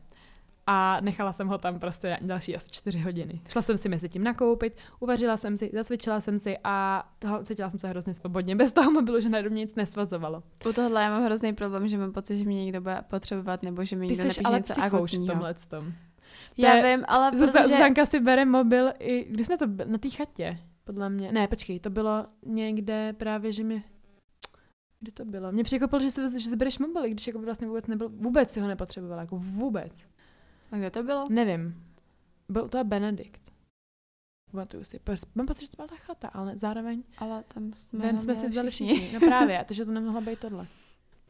a 0.67 0.97
nechala 1.01 1.33
jsem 1.33 1.47
ho 1.47 1.57
tam 1.57 1.79
prostě 1.79 2.17
další 2.21 2.55
asi 2.55 2.69
čtyři 2.71 2.99
hodiny. 2.99 3.41
Šla 3.49 3.61
jsem 3.61 3.77
si 3.77 3.89
mezi 3.89 4.09
tím 4.09 4.23
nakoupit, 4.23 4.77
uvařila 4.99 5.37
jsem 5.37 5.57
si, 5.57 5.71
zacvičila 5.73 6.21
jsem 6.21 6.39
si 6.39 6.57
a 6.63 7.03
toho, 7.19 7.43
cítila 7.43 7.69
jsem 7.69 7.79
se 7.79 7.87
hrozně 7.87 8.13
svobodně 8.13 8.55
bez 8.55 8.71
toho 8.71 8.91
mobilu, 8.91 9.19
že 9.19 9.29
najednou 9.29 9.51
mě 9.51 9.61
nic 9.61 9.75
nesvazovalo. 9.75 10.43
U 10.69 10.73
tohle 10.73 11.03
já 11.03 11.09
mám 11.09 11.23
hrozný 11.23 11.53
problém, 11.53 11.87
že 11.87 11.97
mám 11.97 12.11
pocit, 12.11 12.37
že 12.37 12.43
mě 12.43 12.65
někdo 12.65 12.81
bude 12.81 13.01
potřebovat, 13.07 13.63
nebo 13.63 13.85
že 13.85 13.95
mi 13.95 14.07
Ty 14.07 14.13
někdo 14.13 14.23
jsi 14.23 14.27
napíše 14.27 14.41
ale 14.41 14.57
něco 14.57 15.23
v 15.23 15.27
tomhle 15.27 15.53
tom. 15.53 15.93
Já 16.57 16.75
je- 16.75 16.97
vím, 16.97 17.05
ale 17.07 17.31
protože... 17.31 17.63
Zuzanka 17.63 18.05
si 18.05 18.19
bere 18.19 18.45
mobil 18.45 18.91
i, 18.99 19.25
když 19.29 19.45
jsme 19.45 19.57
to 19.57 19.65
na 19.85 19.97
té 19.97 20.09
chatě, 20.09 20.59
podle 20.83 21.09
mě, 21.09 21.31
ne, 21.31 21.47
počkej, 21.47 21.79
to 21.79 21.89
bylo 21.89 22.25
někde 22.45 23.13
právě, 23.13 23.53
že 23.53 23.63
mi, 23.63 23.83
kde 24.99 25.11
to 25.11 25.25
bylo? 25.25 25.51
Mě 25.51 25.63
překvapilo, 25.63 26.01
že 26.01 26.11
si, 26.11 26.39
že 26.39 26.49
si 26.49 26.55
bereš 26.55 26.79
mobil, 26.79 27.03
když 27.03 27.27
jako 27.27 27.39
by 27.39 27.45
vlastně 27.45 27.67
vůbec 27.67 27.87
nebyl, 27.87 28.09
vůbec 28.09 28.51
si 28.51 28.59
ho 28.59 28.67
nepotřebovala, 28.67 29.21
jako 29.21 29.37
vůbec. 29.37 30.05
A 30.71 30.77
kde 30.77 30.91
to 30.91 31.03
bylo? 31.03 31.27
Nevím. 31.29 31.83
Byl 32.49 32.69
to 32.69 32.83
Benedikt. 32.83 33.41
Pamatuju 34.51 34.83
si. 34.83 34.99
Mám 35.35 35.45
pocit, 35.45 35.61
že 35.61 35.69
to 35.69 35.75
byla 35.75 35.87
ta 35.87 35.95
chata, 35.95 36.27
ale 36.27 36.57
zároveň 36.57 37.03
Ale 37.17 37.43
tam 37.47 37.73
jsme, 37.73 37.99
ven 37.99 38.19
jsme 38.19 38.35
si 38.35 38.47
vzali 38.47 38.71
všichni. 38.71 39.11
No 39.13 39.19
právě, 39.19 39.63
takže 39.67 39.85
to 39.85 39.91
nemohlo 39.91 40.21
být 40.21 40.39
tohle. 40.39 40.67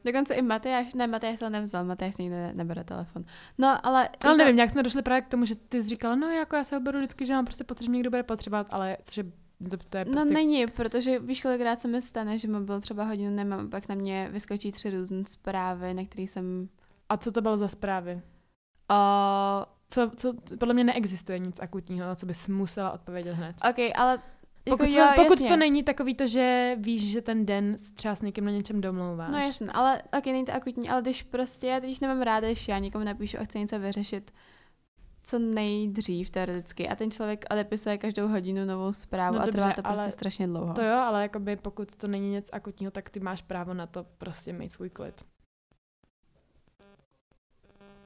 Dokonce 0.06 0.34
i 0.34 0.42
Matyáš, 0.42 0.94
ne, 0.94 1.08
Matyáš 1.08 1.40
se 1.40 1.50
nevzal, 1.50 1.86
Matyáš 1.86 2.16
si 2.16 2.24
nikdy 2.24 2.38
ne, 2.38 2.54
nebere 2.54 2.84
telefon. 2.84 3.26
No, 3.58 3.86
ale... 3.86 4.10
Ale 4.24 4.38
nevím, 4.38 4.56
nějak 4.56 4.70
jsme 4.70 4.84
došli 4.84 5.02
právě 5.02 5.22
k 5.22 5.28
tomu, 5.28 5.46
že 5.46 5.56
ty 5.56 5.84
jsi 5.84 5.90
říkala, 5.90 6.16
no 6.16 6.30
jako 6.30 6.56
já 6.56 6.64
se 6.64 6.76
ho 6.76 6.82
beru 6.82 6.98
vždycky, 6.98 7.26
že 7.26 7.34
mám 7.34 7.46
prostě 7.46 7.66
mě 7.88 7.98
někdo 7.98 8.10
bude 8.10 8.24
potřebovat, 8.24 8.68
ale 8.70 8.98
což 9.04 9.18
je 9.18 9.24
To, 9.70 9.78
to 9.78 9.98
je 9.98 10.06
No 10.06 10.12
prostě... 10.12 10.34
není, 10.34 10.68
protože 10.68 11.20
víš, 11.20 11.42
kolikrát 11.42 11.82
se 11.82 11.88
mi 11.88 12.02
stane, 12.02 12.38
že 12.38 12.48
mobil 12.48 12.82
třeba 12.82 13.04
hodinu 13.04 13.36
nemám, 13.36 13.70
pak 13.70 13.90
na 13.90 13.96
mě 13.96 14.30
vyskočí 14.32 14.72
tři 14.72 14.90
různé 14.90 15.24
zprávy, 15.28 15.94
na 15.94 16.06
které 16.06 16.24
jsem... 16.24 16.70
A 17.10 17.18
co 17.18 17.32
to 17.32 17.42
bylo 17.42 17.58
za 17.58 17.68
zprávy? 17.68 18.22
O, 18.92 18.96
Co, 19.92 20.12
co, 20.16 20.34
podle 20.60 20.74
mě 20.74 20.84
neexistuje 20.84 21.40
nic 21.40 21.60
akutního, 21.60 22.08
na 22.08 22.16
co 22.16 22.26
bys 22.26 22.48
musela 22.48 22.92
odpovědět 22.92 23.34
hned. 23.34 23.56
OK, 23.70 23.96
ale 23.96 24.20
Pokud, 24.70 24.84
jako, 24.84 25.00
jo, 25.00 25.08
to, 25.16 25.22
pokud 25.22 25.34
jasně. 25.34 25.48
to 25.50 25.56
není 25.58 25.84
takový 25.84 26.16
to, 26.16 26.28
že 26.28 26.76
víš, 26.80 27.12
že 27.12 27.22
ten 27.22 27.46
den 27.46 27.76
třeba 27.96 28.16
s 28.16 28.22
někým 28.22 28.46
na 28.46 28.52
něčem 28.52 28.82
domlouváš. 28.82 29.32
No 29.32 29.38
jasně, 29.38 29.68
ale 29.74 30.02
ok, 30.18 30.26
není 30.26 30.46
to 30.46 30.54
akutní, 30.54 30.90
ale 30.90 31.02
když 31.02 31.24
prostě, 31.24 31.68
já 31.68 31.80
teď 31.80 32.02
nemám 32.02 32.22
ráda, 32.22 32.48
když 32.48 32.68
já 32.68 32.80
někomu 32.80 33.06
napíšu 33.06 33.38
a 33.40 33.44
chci 33.44 33.60
něco 33.60 33.80
vyřešit 33.80 34.32
co 35.24 35.40
nejdřív 35.40 36.30
teoreticky 36.30 36.90
a 36.90 36.96
ten 36.96 37.12
člověk 37.12 37.46
odepisuje 37.52 37.98
každou 37.98 38.28
hodinu 38.28 38.66
novou 38.66 38.94
zprávu 38.94 39.36
No 39.36 39.42
a 39.42 39.46
dobře, 39.46 39.62
trvá 39.62 39.74
to 39.74 39.82
prostě 39.82 40.12
strašně 40.12 40.48
dlouho. 40.48 40.74
To 40.74 40.82
jo, 40.84 40.96
ale 40.98 41.22
jakoby 41.22 41.56
pokud 41.56 41.96
to 41.96 42.08
není 42.08 42.30
nic 42.32 42.50
akutního, 42.54 42.92
tak 42.92 43.10
ty 43.10 43.20
máš 43.20 43.42
právo 43.42 43.74
na 43.74 43.88
to 43.88 44.06
prostě 44.18 44.54
mít 44.54 44.70
svůj 44.70 44.90
klid. 44.90 45.26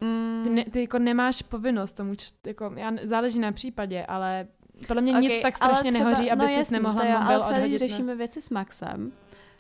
mm, 0.02 0.42
Ty, 0.44 0.50
ne, 0.50 0.66
ty 0.66 0.82
jako 0.82 1.00
nemáš 1.00 1.42
povinnost 1.42 1.94
tomu, 1.94 2.14
jako, 2.48 2.72
já, 2.76 2.92
záleží 3.04 3.40
na 3.40 3.52
případě, 3.52 4.06
ale 4.06 4.48
podle 4.88 5.02
mě 5.02 5.14
nic 5.14 5.32
ok, 5.36 5.42
tak 5.42 5.56
strašně 5.58 5.92
třeba, 5.92 6.06
nehoří, 6.10 6.32
aby 6.32 6.42
no 6.42 6.48
jsi 6.48 6.54
jasný, 6.54 6.74
nemohla 6.76 7.06
jo, 7.06 7.12
mobil 7.20 7.28
ale 7.36 7.40
třeba 7.44 7.58
odhodit. 7.58 7.82
na- 7.82 7.88
řešíme 7.88 8.16
věci 8.16 8.42
s 8.42 8.50
Maxem, 8.50 9.12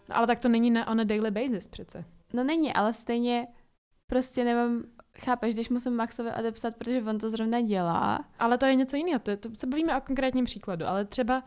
No, 0.09 0.17
ale 0.17 0.27
tak 0.27 0.39
to 0.39 0.49
není 0.49 0.71
na 0.71 0.87
on 0.87 0.99
a 0.99 1.03
daily 1.03 1.31
basis 1.31 1.67
přece. 1.67 2.05
no 2.33 2.43
není, 2.43 2.73
ale 2.73 2.93
stejně 2.93 3.47
prostě 4.07 4.43
nemám, 4.43 4.83
chápeš, 5.19 5.53
když 5.53 5.69
musím 5.69 5.95
Maxovi 5.95 6.31
odepsat, 6.39 6.75
protože 6.75 7.03
on 7.03 7.17
to 7.17 7.29
zrovna 7.29 7.61
dělá, 7.61 8.25
Ale 8.39 8.57
to 8.57 8.65
je 8.65 8.75
něco 8.75 8.95
jiného, 8.95 9.19
to, 9.19 9.31
je- 9.31 9.37
to 9.37 9.49
se 9.57 9.67
bavíme 9.67 9.97
o 9.97 10.01
konkrétním 10.01 10.45
příkladu, 10.45 10.85
ale 10.85 11.05
třeba 11.05 11.43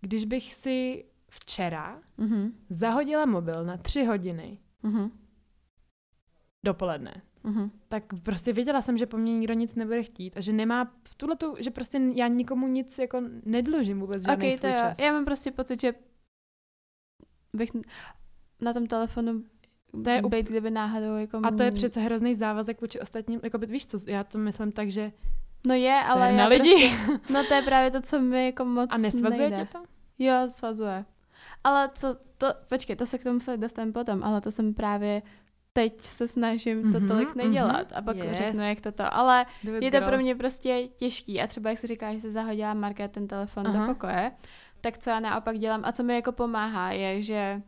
když 0.00 0.24
bych 0.24 0.54
si 0.54 1.04
včera 1.30 2.02
mhm, 2.16 2.50
zahodila 2.68 3.26
mobil 3.26 3.64
na 3.64 3.76
tři 3.76 4.04
hodiny 4.04 4.58
mhm, 4.82 5.10
dopoledne, 6.64 7.22
mhm. 7.44 7.70
tak 7.88 8.04
prostě 8.22 8.52
věděla 8.52 8.82
jsem, 8.82 8.98
že 8.98 9.06
po 9.06 9.16
mně 9.16 9.38
nikdo 9.38 9.54
nic 9.54 9.74
nebude 9.74 10.02
chtít 10.02 10.36
a 10.36 10.40
že 10.40 10.52
nemá 10.52 10.84
v 11.08 11.14
tuhle 11.14 11.36
tu, 11.36 11.54
že 11.58 11.70
prostě 11.70 12.00
já 12.14 12.26
nikomu 12.28 12.66
nic 12.66 12.98
jako 12.98 13.22
nedlužím 13.44 14.00
vůbec 14.00 14.22
žádný 14.22 14.48
Ok, 14.48 14.52
to 14.52 14.58
svůj 14.58 14.70
jo. 14.70 14.78
čas. 14.78 14.98
Já 14.98 15.12
mám 15.12 15.24
prostě 15.24 15.50
pocit, 15.50 15.80
že 15.80 15.94
bych 17.52 17.70
na 18.60 18.72
tom 18.72 18.86
telefonu 18.86 19.44
To 20.04 20.10
je 20.10 20.22
být, 20.22 20.46
kdyby 20.48 20.70
náhodou 20.70 21.16
jako... 21.16 21.40
A 21.42 21.50
to 21.50 21.62
je 21.62 21.70
přece 21.70 22.00
hrozný 22.00 22.34
závazek 22.34 22.80
vůči 22.80 23.00
ostatním, 23.00 23.40
jako 23.42 23.58
by, 23.58 23.66
víš 23.66 23.86
co, 23.86 23.98
já 24.06 24.24
to 24.24 24.38
myslím 24.38 24.72
tak, 24.72 24.90
že 24.90 25.12
No 25.66 25.74
je, 25.74 26.00
ser 26.02 26.10
ale 26.12 26.32
na 26.32 26.46
lidi. 26.46 26.90
Prostě, 27.06 27.32
no 27.32 27.44
to 27.44 27.54
je 27.54 27.62
právě 27.62 27.90
to, 27.90 28.00
co 28.00 28.20
mi 28.20 28.46
jako 28.46 28.64
moc 28.64 28.90
a 28.92 28.98
nesvazuje 28.98 29.50
nejde. 29.50 29.66
tě 29.66 29.72
to? 29.72 29.84
Jo, 30.18 30.34
svazuje. 30.48 31.04
Ale 31.64 31.90
co, 31.94 32.16
to, 32.38 32.46
počkej, 32.68 32.96
to 32.96 33.06
se 33.06 33.18
k 33.18 33.22
tomu 33.24 33.40
se 33.40 33.56
dostaneme 33.56 33.92
potom, 33.92 34.24
ale 34.24 34.40
to 34.40 34.50
jsem 34.50 34.74
právě 34.74 35.22
teď 35.72 36.00
se 36.02 36.28
snažím 36.28 36.92
to 36.92 36.98
Mhm, 36.98 37.08
tolik 37.08 37.34
nedělat 37.34 37.90
mhm, 37.90 37.98
a 37.98 38.02
pak 38.02 38.16
yes. 38.16 38.36
řeknu, 38.36 38.62
jak 38.68 38.80
to 38.80 38.92
to, 38.92 39.14
ale 39.14 39.46
je 39.64 39.90
to 39.90 39.96
girl. 39.98 40.06
pro 40.06 40.18
mě 40.18 40.34
prostě 40.34 40.88
těžký 40.96 41.40
a 41.40 41.46
třeba 41.46 41.70
jak 41.70 41.78
se 41.78 41.86
říká, 41.86 42.12
že 42.12 42.20
se 42.20 42.30
zahodila 42.30 42.74
Marka 42.74 43.08
ten 43.08 43.28
telefon 43.28 43.66
Aha. 43.66 43.86
do 43.86 43.94
pokoje, 43.94 44.32
tak 44.80 44.98
co 44.98 45.10
já 45.10 45.20
naopak 45.20 45.58
dělám 45.58 45.80
a 45.84 45.92
co 45.92 46.02
mi 46.02 46.14
jako 46.14 46.32
pomáhá 46.32 46.92
je, 46.92 47.22
že 47.22 47.62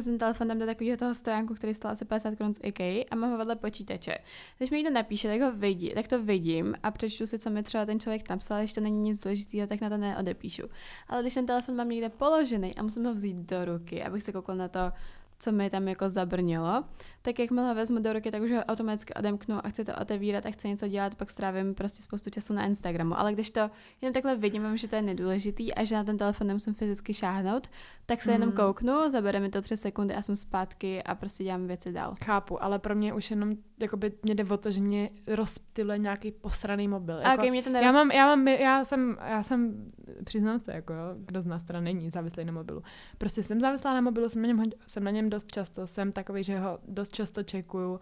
jsem 0.00 0.18
telefon 0.18 0.48
dám 0.48 0.58
do 0.58 0.66
takového 0.66 0.96
toho 0.96 1.14
stojánku, 1.14 1.54
který 1.54 1.74
stál 1.74 1.92
asi 1.92 2.04
50 2.04 2.36
korun 2.36 2.54
z 2.54 2.60
IKEA 2.62 3.04
a 3.10 3.16
mám 3.16 3.30
ho 3.30 3.38
vedle 3.38 3.56
počítače. 3.56 4.18
Když 4.58 4.70
mi 4.70 4.76
někdo 4.76 4.90
napíše, 4.90 5.28
tak 5.28 5.40
ho 5.40 5.52
vidí, 5.52 5.90
tak 5.94 6.08
to 6.08 6.22
vidím 6.22 6.74
a 6.82 6.90
přečtu 6.90 7.26
si, 7.26 7.38
co 7.38 7.50
mi 7.50 7.62
třeba 7.62 7.86
ten 7.86 8.00
člověk 8.00 8.28
napsal, 8.28 8.66
to 8.74 8.80
není 8.80 9.02
nic 9.02 9.22
důležitého, 9.22 9.66
tak 9.66 9.80
na 9.80 9.88
to 9.88 9.96
neodepíšu. 9.96 10.62
Ale 11.08 11.22
když 11.22 11.34
ten 11.34 11.46
telefon 11.46 11.76
mám 11.76 11.88
někde 11.88 12.08
položený 12.08 12.74
a 12.74 12.82
musím 12.82 13.04
ho 13.04 13.14
vzít 13.14 13.36
do 13.36 13.64
ruky, 13.64 14.02
abych 14.02 14.22
se 14.22 14.32
koukla 14.32 14.54
na 14.54 14.68
to, 14.68 14.92
co 15.38 15.52
mi 15.52 15.70
tam 15.70 15.88
jako 15.88 16.10
zabrnilo, 16.10 16.84
tak 17.24 17.38
jakmile 17.38 17.68
ho 17.68 17.74
vezmu 17.74 17.98
do 17.98 18.12
ruky, 18.12 18.30
tak 18.30 18.42
už 18.42 18.50
ho 18.50 18.64
automaticky 18.64 19.14
odemknu 19.14 19.66
a 19.66 19.68
chci 19.68 19.84
to 19.84 19.92
otevírat 20.00 20.46
a 20.46 20.50
chci 20.50 20.68
něco 20.68 20.88
dělat, 20.88 21.14
pak 21.14 21.30
strávím 21.30 21.74
prostě 21.74 22.02
spoustu 22.02 22.30
času 22.30 22.52
na 22.52 22.66
Instagramu. 22.66 23.18
Ale 23.18 23.32
když 23.32 23.50
to 23.50 23.70
jen 24.00 24.12
takhle 24.12 24.36
vidím, 24.36 24.66
vím, 24.66 24.76
že 24.76 24.88
to 24.88 24.96
je 24.96 25.02
nedůležitý 25.02 25.74
a 25.74 25.84
že 25.84 25.94
na 25.94 26.04
ten 26.04 26.18
telefon 26.18 26.46
nemusím 26.46 26.74
fyzicky 26.74 27.14
šáhnout, 27.14 27.68
tak 28.06 28.22
se 28.22 28.32
jenom 28.32 28.48
Mm. 28.48 28.54
kouknu, 28.54 29.10
zabere 29.10 29.40
mi 29.40 29.48
to 29.48 29.62
tři 29.62 29.76
sekundy 29.76 30.14
a 30.14 30.22
jsem 30.22 30.36
zpátky 30.36 31.02
a 31.02 31.14
prostě 31.14 31.44
dělám 31.44 31.66
věci 31.66 31.92
dál. 31.92 32.14
Chápu, 32.24 32.62
ale 32.64 32.78
pro 32.78 32.94
mě 32.94 33.14
už 33.14 33.30
jenom, 33.30 33.54
jakoby 33.80 34.12
mě 34.22 34.34
jde 34.34 34.44
o 34.44 34.56
to, 34.56 34.70
že 34.70 34.80
mě 34.80 35.10
rozptyluje 35.26 35.98
nějaký 35.98 36.30
posraný 36.32 36.88
mobil. 36.88 37.16
Jako, 37.16 37.34
okay, 37.34 37.50
mě 37.50 37.62
to 37.62 37.70
já 37.70 37.74
neroz... 37.74 37.94
mám, 37.94 38.10
já 38.10 38.26
mám, 38.26 38.48
já 38.48 38.84
jsem, 38.84 39.16
já 39.28 39.42
jsem, 39.42 39.90
přiznám 40.24 40.58
se, 40.58 40.72
jako 40.72 40.94
kdo 41.16 41.42
z 41.42 41.46
nás 41.46 41.64
teda 41.64 41.80
není 41.80 42.10
závislý 42.10 42.44
na 42.44 42.52
mobilu. 42.52 42.82
Prostě 43.18 43.42
jsem 43.42 43.60
závislá 43.60 43.94
na 43.94 44.00
mobilu, 44.00 44.28
jsem 44.28 44.42
na 44.42 44.48
něm, 44.48 44.62
jsem 44.86 45.04
na 45.04 45.10
něm 45.10 45.30
dost 45.30 45.52
často, 45.52 45.86
jsem 45.86 46.12
takový, 46.12 46.42
že 46.42 46.58
ho 46.58 46.78
dost 46.88 47.13
často 47.14 47.42
čekuju, 47.42 48.00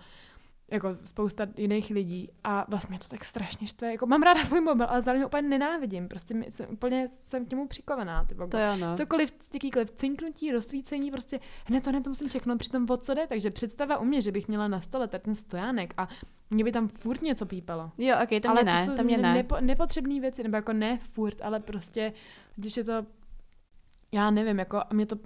jako 0.73 0.97
spousta 1.05 1.47
jiných 1.57 1.91
lidí 1.91 2.29
a 2.45 2.67
vlastně 2.69 2.93
mě 2.93 2.99
to 2.99 3.09
tak 3.09 3.25
strašně 3.25 3.67
štve. 3.67 3.93
Jako 3.93 4.07
mám 4.07 4.23
ráda 4.23 4.45
svůj 4.45 4.61
mobil, 4.61 4.87
ale 4.89 5.03
zároveň 5.03 5.23
ho 5.23 5.29
úplně 5.29 5.49
nenávidím. 5.49 6.09
Prostě 6.09 6.35
mi, 6.35 6.51
jsem, 6.51 6.67
úplně 6.71 7.09
jsem 7.09 7.47
k 7.47 7.51
němu 7.51 7.69
přikovaná. 7.69 8.25
Ty 8.25 8.35
To 8.35 8.59
jo, 8.59 8.77
no. 8.77 8.97
Cokoliv, 8.97 9.33
jakýkoliv 9.55 9.91
cinknutí, 9.91 10.53
rozsvícení, 10.53 11.11
prostě 11.11 11.41
hned 11.67 11.85
to 11.85 11.91
hned 11.91 12.05
to 12.05 12.11
musím 12.11 12.31
čeknout, 12.31 12.59
přitom 12.59 12.87
o 12.91 12.97
co 12.97 13.15
jde, 13.15 13.27
takže 13.27 13.51
představa 13.51 13.99
u 13.99 14.05
mě, 14.05 14.21
že 14.21 14.33
bych 14.33 14.49
měla 14.49 14.69
na 14.69 14.81
stole 14.81 15.09
tady 15.09 15.25
ten 15.25 15.35
stojánek 15.35 15.95
a 15.97 16.09
mě 16.51 16.65
by 16.65 16.73
tam 16.73 16.89
furt 16.89 17.23
něco 17.23 17.47
pípalo. 17.47 17.93
Jo, 17.99 18.17
ok, 18.23 18.43
to 18.43 18.51
ale 18.51 18.63
mě 18.63 18.73
ne, 18.73 18.87
to 18.87 18.91
jsou 18.91 18.97
to 18.97 19.03
mě 19.03 19.19
ne. 19.19 19.35
Nepo, 19.35 19.57
nepotřebné 19.61 20.21
věci, 20.21 20.43
nebo 20.43 20.57
jako 20.57 20.73
ne 20.73 20.99
furt, 21.13 21.43
ale 21.43 21.61
prostě, 21.61 22.13
když 22.57 22.77
je 22.77 22.85
to, 22.85 22.93
já 24.13 24.31
nevím, 24.31 24.59
jako 24.59 24.79
a 24.79 24.89
mě 24.93 25.07
to, 25.07 25.17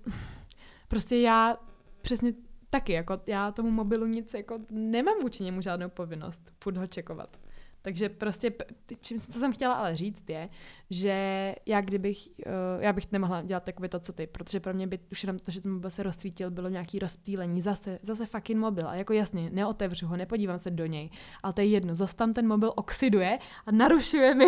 prostě 0.88 1.16
já 1.16 1.56
přesně 2.02 2.32
taky, 2.76 2.92
jako 2.92 3.20
já 3.26 3.52
tomu 3.52 3.70
mobilu 3.70 4.06
nic, 4.06 4.34
jako 4.34 4.58
nemám 4.70 5.20
vůči 5.22 5.42
němu 5.42 5.60
žádnou 5.60 5.88
povinnost 5.88 6.52
furt 6.62 6.76
ho 6.76 6.86
čekovat. 6.86 7.36
Takže 7.82 8.08
prostě, 8.08 8.52
čím, 9.00 9.18
co 9.18 9.38
jsem 9.38 9.52
chtěla 9.52 9.74
ale 9.74 9.96
říct 9.96 10.30
je, 10.30 10.48
že 10.90 11.54
já 11.66 11.80
kdybych, 11.80 12.28
uh, 12.46 12.82
já 12.82 12.92
bych 12.92 13.12
nemohla 13.12 13.42
dělat 13.42 13.64
takové 13.64 13.88
to, 13.88 14.00
co 14.00 14.12
ty, 14.12 14.26
protože 14.26 14.60
pro 14.60 14.74
mě 14.74 14.86
by 14.86 14.98
už 15.12 15.22
jenom 15.22 15.38
to, 15.38 15.50
že 15.50 15.60
ten 15.60 15.72
mobil 15.72 15.90
se 15.90 16.02
rozsvítil, 16.02 16.50
bylo 16.50 16.68
nějaký 16.68 16.98
rozptýlení, 16.98 17.60
zase, 17.60 17.98
zase 18.02 18.26
fucking 18.26 18.60
mobil. 18.60 18.88
A 18.88 18.94
jako 18.94 19.12
jasně, 19.12 19.50
neotevřu 19.50 20.06
ho, 20.06 20.16
nepodívám 20.16 20.58
se 20.58 20.70
do 20.70 20.86
něj, 20.86 21.10
ale 21.42 21.52
to 21.52 21.60
je 21.60 21.66
jedno, 21.66 21.94
zase 21.94 22.16
tam 22.16 22.32
ten 22.32 22.46
mobil 22.46 22.72
oxiduje 22.76 23.38
a 23.66 23.70
narušuje 23.70 24.34
mi 24.34 24.46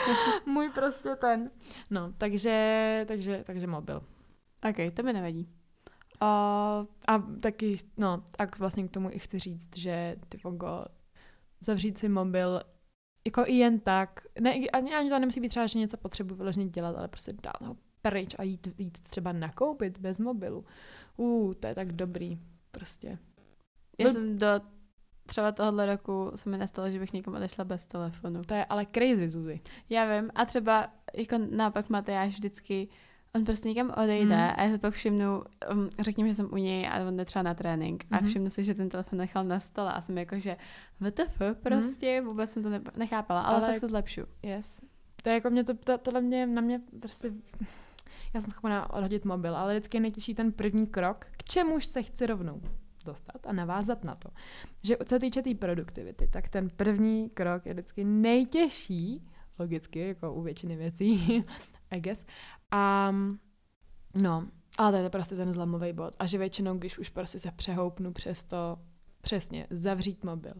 můj 0.46 0.70
prostě 0.70 1.16
ten. 1.16 1.50
No, 1.90 2.12
takže, 2.18 3.04
takže, 3.08 3.42
takže 3.46 3.66
mobil. 3.66 4.02
Ok, 4.70 4.94
to 4.94 5.02
mi 5.02 5.12
nevadí. 5.12 5.48
O, 6.22 6.26
A 7.08 7.18
taky, 7.40 7.76
no, 7.96 8.22
tak 8.36 8.58
vlastně 8.58 8.88
k 8.88 8.90
tomu 8.90 9.10
i 9.10 9.18
chci 9.18 9.38
říct, 9.38 9.76
že 9.76 10.16
ty 10.28 10.38
vogo, 10.44 10.84
zavřít 11.60 11.98
si 11.98 12.08
mobil, 12.08 12.60
jako 13.26 13.42
i 13.46 13.52
jen 13.52 13.80
tak, 13.80 14.20
ne, 14.40 14.54
ani, 14.72 14.94
ani 14.94 15.10
to 15.10 15.18
nemusí 15.18 15.40
být 15.40 15.48
třeba, 15.48 15.66
že 15.66 15.78
něco 15.78 15.96
potřebuji 15.96 16.34
vyloženě 16.34 16.68
dělat, 16.68 16.96
ale 16.96 17.08
prostě 17.08 17.32
dát 17.32 17.66
ho 17.66 17.76
pryč 18.02 18.34
a 18.38 18.42
jít, 18.42 18.68
jít 18.78 19.00
třeba 19.00 19.32
nakoupit 19.32 19.98
bez 19.98 20.20
mobilu. 20.20 20.64
Uh, 21.16 21.54
to 21.54 21.66
je 21.66 21.74
tak 21.74 21.92
dobrý, 21.92 22.38
prostě. 22.70 23.18
já 23.98 24.10
jsem 24.10 24.38
do 24.38 24.60
třeba 25.26 25.52
tohohle 25.52 25.86
roku 25.86 26.32
se 26.34 26.50
mi 26.50 26.58
nestalo, 26.58 26.90
že 26.90 26.98
bych 26.98 27.12
někam 27.12 27.34
odešla 27.34 27.64
bez 27.64 27.86
telefonu. 27.86 28.42
To 28.44 28.54
je 28.54 28.64
ale 28.64 28.86
crazy, 28.94 29.28
Zuzi. 29.28 29.60
Já 29.90 30.16
vím. 30.16 30.30
A 30.34 30.44
třeba 30.44 30.92
jako 31.14 31.38
naopak 31.50 31.88
Matyáš 31.88 32.32
vždycky, 32.32 32.88
on 33.36 33.44
prostě 33.44 33.68
někam 33.68 33.92
odejde 34.02 34.36
Mm. 34.36 34.42
a 34.56 34.62
já 34.62 34.70
se 34.70 34.78
pak 34.78 34.94
všimnu, 34.94 35.42
um, 35.72 35.90
řekněme, 36.00 36.28
že 36.28 36.34
jsem 36.34 36.48
u 36.52 36.56
něj 36.56 36.88
a 36.88 37.06
on 37.08 37.16
jde 37.16 37.24
třeba 37.24 37.42
na 37.42 37.54
trénink 37.54 38.04
a 38.10 38.16
Mhm. 38.16 38.26
všimnu 38.28 38.50
si, 38.50 38.64
že 38.64 38.74
ten 38.74 38.88
telefon 38.88 39.18
nechal 39.18 39.44
na 39.44 39.60
stole 39.60 39.92
a 39.92 40.00
jsem 40.00 40.18
jako, 40.18 40.38
že 40.38 40.56
WTF 41.00 41.42
prostě, 41.62 42.20
vůbec 42.26 42.50
jsem 42.50 42.62
to 42.62 42.70
ne- 42.70 42.80
nechápala, 42.96 43.40
ale, 43.40 43.58
Ale- 43.58 43.68
fakt 43.68 43.78
se 43.80 43.88
zlepšu. 43.88 44.20
Yes. 44.42 44.80
To 45.22 45.28
je 45.28 45.34
jako 45.34 45.50
mě 45.50 45.64
to, 45.64 45.74
to 45.74 45.98
tohle 45.98 46.20
mě, 46.20 46.46
na 46.46 46.60
mě 46.62 46.80
prostě, 47.00 47.30
já 48.34 48.40
jsem 48.40 48.50
schopná 48.50 48.92
odhodit 48.92 49.24
mobil, 49.24 49.56
ale 49.56 49.72
vždycky 49.74 49.96
je 49.96 50.00
nejtěžší 50.00 50.34
ten 50.34 50.52
první 50.52 50.86
krok, 50.86 51.24
k 51.36 51.44
čemuž 51.44 51.86
se 51.86 52.02
chci 52.02 52.26
rovnou 52.26 52.60
dostat 53.04 53.46
a 53.46 53.52
navázat 53.52 54.04
na 54.04 54.14
to. 54.14 54.28
Že 54.82 54.96
co 55.04 55.14
se 55.14 55.18
týče 55.20 55.40
té 55.40 55.44
tý 55.44 55.54
produktivity, 55.54 56.28
tak 56.32 56.48
ten 56.48 56.70
první 56.70 57.30
krok 57.30 57.66
je 57.66 57.72
vždycky 57.72 58.04
nejtěžší, 58.04 59.28
logicky, 59.58 59.98
jako 60.08 60.32
u 60.34 60.42
většiny 60.42 60.76
věcí, 60.76 61.44
I 61.90 62.00
guess. 62.00 62.24
A 62.70 63.12
no, 64.14 64.48
ale 64.78 64.92
to 64.92 64.96
je 64.96 65.10
prostě 65.10 65.36
ten 65.36 65.52
zlomový 65.52 65.92
bod. 65.92 66.14
A 66.18 66.26
že 66.26 66.38
většinou, 66.38 66.78
když 66.78 66.98
už 66.98 67.08
prostě 67.08 67.38
se 67.38 67.50
přehoupnu 67.50 68.12
přes 68.12 68.44
to, 68.44 68.78
přesně, 69.20 69.66
zavřít 69.70 70.24
mobil, 70.24 70.54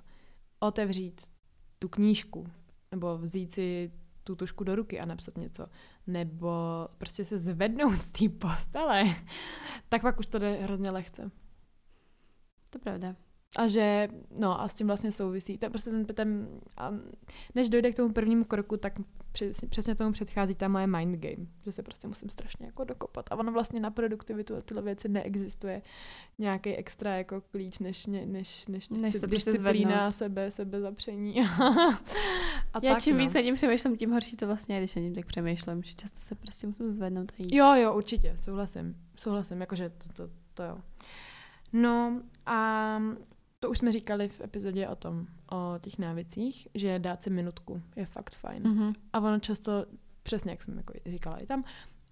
otevřít 0.60 1.32
tu 1.78 1.88
knížku, 1.88 2.46
nebo 2.92 3.18
vzít 3.18 3.52
si 3.52 3.92
tu 4.25 4.36
tušku 4.36 4.64
do 4.64 4.75
ruky 4.75 5.00
a 5.00 5.06
napsat 5.06 5.36
něco, 5.38 5.66
nebo 6.06 6.50
prostě 6.98 7.25
se 7.25 7.38
zvednout 7.38 7.94
z 8.02 8.10
té 8.10 8.28
postele, 8.28 9.04
tak 9.88 10.02
pak 10.02 10.18
už 10.18 10.26
to 10.26 10.38
jde 10.38 10.52
hrozně 10.52 10.90
lehce. 10.90 11.30
To 12.70 12.78
pravda. 12.78 13.16
a 13.56 13.68
že, 13.68 14.08
no 14.40 14.60
a 14.60 14.68
s 14.68 14.75
tím 14.75 14.86
vlastně 14.86 15.12
souvisí. 15.12 15.58
To 15.58 15.66
je 15.66 15.70
prostě 15.70 15.90
ten, 15.90 16.04
ten 16.04 16.48
a 16.76 16.90
než 17.54 17.68
dojde 17.68 17.92
k 17.92 17.96
tomu 17.96 18.12
prvnímu 18.12 18.44
kroku, 18.44 18.76
tak 18.76 18.98
přesně, 19.36 19.68
přesně 19.68 19.94
tomu 19.94 20.12
předchází 20.12 20.54
ta 20.54 20.68
moje 20.68 20.86
mind 20.86 21.16
game, 21.16 21.46
že 21.64 21.72
se 21.72 21.82
prostě 21.82 22.08
musím 22.08 22.30
strašně 22.30 22.66
jako 22.66 22.84
dokopat. 22.84 23.32
A 23.32 23.36
ono 23.36 23.52
vlastně 23.52 23.80
na 23.80 23.90
produktivitu 23.90 24.56
a 24.56 24.60
tyhle 24.60 24.82
věci 24.82 25.08
neexistuje 25.08 25.82
nějaký 26.38 26.76
extra 26.76 27.16
jako 27.16 27.40
klíč, 27.40 27.78
než, 27.78 28.06
než, 28.06 28.26
než, 28.26 28.66
než, 28.66 28.88
Než 28.88 29.14
se 29.14 29.28
prostě 29.28 29.50
disciplína, 29.50 30.10
sebe, 30.10 30.50
sebe 30.50 30.80
zapření. 30.80 31.40
a 32.72 32.80
Já 32.82 32.94
tak, 32.94 33.02
čím 33.02 33.16
no. 33.16 33.24
víc 33.24 33.32
tím 33.32 33.54
přemýšlím, 33.54 33.96
tím 33.96 34.10
horší 34.10 34.36
to 34.36 34.46
vlastně 34.46 34.74
je, 34.74 34.80
když 34.80 34.96
ani 34.96 35.12
tak 35.12 35.26
přemýšlím, 35.26 35.82
že 35.82 35.94
často 35.94 36.20
se 36.20 36.34
prostě 36.34 36.66
musím 36.66 36.86
zvednout 36.86 37.32
a 37.32 37.34
jít. 37.42 37.54
Jo, 37.54 37.74
jo, 37.74 37.94
určitě, 37.94 38.36
souhlasím. 38.38 38.96
Souhlasím, 39.16 39.60
jakože 39.60 39.88
to, 39.88 40.12
to, 40.12 40.32
to 40.54 40.62
jo. 40.62 40.78
No 41.72 42.22
a 42.46 42.98
to 43.60 43.70
už 43.70 43.78
jsme 43.78 43.92
říkali 43.92 44.28
v 44.28 44.40
epizodě 44.40 44.88
o 44.88 44.96
tom, 44.96 45.26
o 45.52 45.78
těch 45.80 45.98
návycích, 45.98 46.68
že 46.75 46.98
dát 46.98 47.22
si 47.22 47.30
minutku 47.30 47.82
je 47.96 48.06
fakt 48.06 48.34
fajn. 48.34 48.62
Mm-hmm. 48.62 48.94
A 49.12 49.20
ono 49.20 49.40
často, 49.40 49.86
přesně 50.22 50.50
jak 50.50 50.62
jsem 50.62 50.76
jako 50.76 50.92
říkala 51.06 51.38
i 51.38 51.46
tam, 51.46 51.62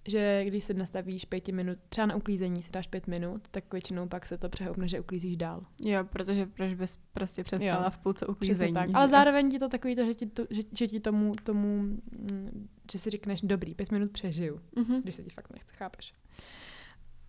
že 0.09 0.45
když 0.45 0.65
se 0.65 0.75
nastavíš 0.75 1.25
pěti 1.25 1.53
minut, 1.53 1.79
třeba 1.89 2.07
na 2.07 2.17
uklízení 2.17 2.63
si 2.63 2.71
dáš 2.71 2.87
pět 2.87 3.07
minut, 3.07 3.49
tak 3.51 3.73
většinou 3.73 4.09
pak 4.09 4.27
se 4.27 4.39
to 4.39 4.49
přehoupne, 4.49 4.89
že 4.89 5.01
uklízíš 5.01 5.37
dál. 5.37 5.63
Jo, 5.85 6.05
protože 6.05 6.47
proč 6.47 6.75
bys 6.75 6.99
prostě 7.13 7.45
přestala 7.45 7.85
jo, 7.85 7.91
v 7.91 7.99
půlce 7.99 8.27
uklízení. 8.27 8.73
Tak. 8.73 8.91
Ale 8.95 9.09
zároveň 9.09 9.51
ti 9.51 9.59
to 9.59 9.69
takový 9.69 9.97
to, 9.97 10.05
že 10.05 10.15
ti, 10.15 10.27
to, 10.27 10.47
že, 10.51 10.63
že 10.79 10.89
ti 10.89 11.01
tomu, 11.01 11.33
tomu, 11.43 11.79
mm, 11.79 12.69
že 12.93 12.99
si 12.99 13.11
řekneš, 13.11 13.43
dobrý, 13.43 13.75
pět 13.75 13.93
minut 13.93 14.11
přežiju, 14.11 14.61
mm-hmm. 14.77 15.03
když 15.03 15.15
se 15.15 15.23
ti 15.23 15.31
fakt 15.31 15.51
nechce, 15.51 15.75
chápeš. 15.77 16.15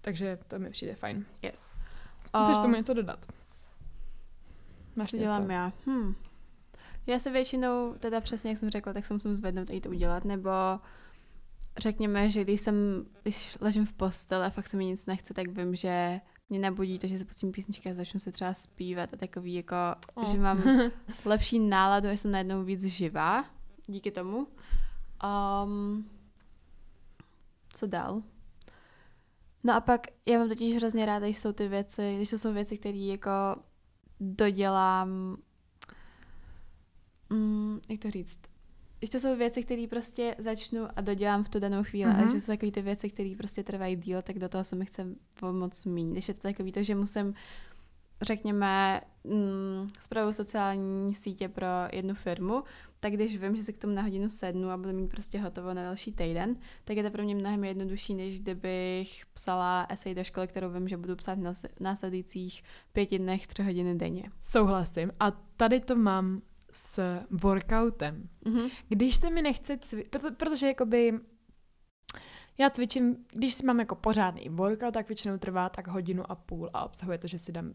Takže 0.02 0.38
to 0.48 0.60
mi 0.60 0.70
přijde 0.70 0.96
fajn. 0.96 1.26
Yes. 1.42 1.74
Chceš 2.44 2.58
tomu 2.58 2.76
něco 2.76 2.94
dodat? 2.94 3.26
Máš 4.96 5.12
Co 5.12 5.18
dělám 5.18 5.52
já? 5.52 5.72
Hm. 5.86 6.16
Já 7.08 7.20
se 7.20 7.32
většinou, 7.32 7.94
teda 8.00 8.22
přesně 8.22 8.50
jak 8.50 8.60
jsem 8.60 8.70
řekla, 8.70 8.94
tak 8.94 9.06
se 9.06 9.14
musím 9.14 9.36
zvednout 9.36 9.70
a 9.70 9.74
jít 9.74 9.82
to 9.82 9.90
udělat, 9.90 10.26
nebo 10.26 10.50
řekněme, 11.78 12.30
že 12.30 12.44
když 12.44 12.62
jsem, 12.62 13.06
když 13.24 13.58
ležím 13.62 13.86
v 13.86 13.94
posteli 13.94 14.46
a 14.46 14.50
fakt 14.50 14.68
se 14.68 14.78
mi 14.78 14.86
nic 14.86 15.06
nechce, 15.06 15.34
tak 15.34 15.48
vím, 15.48 15.76
že 15.76 16.22
mě 16.50 16.60
nebudí 16.60 17.00
to, 17.00 17.08
že 17.08 17.20
se 17.20 17.26
pustím 17.26 17.52
písničky 17.52 17.92
a 17.92 17.94
začnu 17.94 18.20
se 18.20 18.32
třeba 18.32 18.54
zpívat 18.54 19.14
a 19.14 19.18
takový 19.18 19.54
jako, 19.54 19.76
oh. 20.14 20.32
že 20.32 20.38
mám 20.38 20.64
lepší 21.26 21.60
náladu, 21.60 22.08
že 22.08 22.18
jsem 22.18 22.32
najednou 22.32 22.64
víc 22.64 22.86
živá 22.86 23.46
díky 23.88 24.12
tomu. 24.12 24.48
Um, 25.64 26.10
co 27.74 27.88
dál? 27.88 28.22
No 29.64 29.74
a 29.74 29.82
pak 29.82 30.08
já 30.26 30.40
mám 30.40 30.50
totiž 30.50 30.76
hrozně 30.76 31.06
ráda, 31.06 31.26
když 31.26 31.40
jsou 31.40 31.52
ty 31.52 31.68
věci, 31.68 32.16
když 32.16 32.30
to 32.30 32.38
jsou 32.38 32.54
věci, 32.54 32.78
které 32.78 32.98
jako 32.98 33.32
dodělám, 34.20 35.38
mm, 37.30 37.80
jak 37.90 38.00
to 38.00 38.12
říct, 38.12 38.40
když 39.00 39.10
to 39.10 39.20
jsou 39.20 39.36
věci, 39.36 39.64
které 39.64 39.86
prostě 39.90 40.36
začnu 40.38 40.88
a 40.96 41.02
dodělám 41.02 41.44
v 41.44 41.50
tu 41.50 41.60
danou 41.60 41.84
chvíli, 41.84 42.12
mm-hmm. 42.12 42.28
a 42.28 42.34
že 42.34 42.42
jsou 42.42 42.52
takové 42.52 42.72
ty 42.72 42.82
věci, 42.82 43.10
které 43.10 43.34
prostě 43.38 43.64
trvají 43.64 43.96
díl, 43.96 44.22
tak 44.22 44.40
do 44.40 44.50
toho 44.50 44.64
se 44.64 44.76
mi 44.76 44.86
chce 44.86 45.08
moc 45.52 45.86
mít. 45.86 46.12
Když 46.12 46.28
je 46.28 46.34
to 46.34 46.42
takový 46.42 46.72
to, 46.72 46.84
že 46.84 46.96
musím 46.96 47.34
řekněme, 48.26 49.02
mm, 49.24 49.90
sociální 50.32 51.16
sítě 51.16 51.50
pro 51.50 51.68
jednu 51.92 52.14
firmu, 52.14 52.64
tak 53.00 53.14
když 53.14 53.38
vím, 53.38 53.56
že 53.56 53.64
si 53.64 53.74
k 53.74 53.78
tomu 53.78 53.94
na 53.94 54.02
hodinu 54.02 54.30
sednu 54.30 54.70
a 54.70 54.78
budu 54.78 54.94
mít 54.94 55.08
prostě 55.08 55.40
hotovo 55.40 55.74
na 55.74 55.84
další 55.84 56.12
týden, 56.12 56.56
tak 56.84 56.98
je 56.98 57.04
to 57.04 57.12
pro 57.12 57.24
mě 57.24 57.36
mnohem 57.36 57.64
jednodušší, 57.64 58.14
než 58.14 58.40
kdybych 58.40 59.26
psala 59.34 59.88
esej 59.90 60.16
do 60.16 60.24
školy, 60.24 60.48
kterou 60.48 60.70
vím, 60.70 60.88
že 60.88 60.98
budu 60.98 61.16
psát 61.16 61.40
v 61.40 61.80
následujících 61.80 62.64
pěti 62.94 63.20
dnech, 63.20 63.48
tři 63.48 63.64
hodiny 63.64 63.96
denně. 63.96 64.24
Souhlasím. 64.42 65.12
A 65.20 65.32
tady 65.32 65.80
to 65.80 65.96
mám 65.96 66.42
s 66.72 67.20
workoutem. 67.30 68.30
Mm-hmm. 68.46 68.72
Když 68.88 69.16
se 69.16 69.30
mi 69.30 69.42
nechce 69.42 69.78
cvičit, 69.78 70.16
protože 70.38 70.68
jakoby 70.68 71.20
já 72.58 72.70
cvičím, 72.70 73.26
když 73.32 73.54
si 73.54 73.66
mám 73.66 73.80
jako 73.80 73.96
pořádný 73.96 74.50
workout, 74.50 74.94
tak 74.94 75.08
většinou 75.08 75.38
trvá 75.38 75.70
tak 75.70 75.88
hodinu 75.88 76.32
a 76.32 76.36
půl 76.36 76.70
a 76.74 76.86
obsahuje 76.86 77.18
to, 77.18 77.28
že 77.28 77.40
si 77.40 77.52
dám 77.52 77.74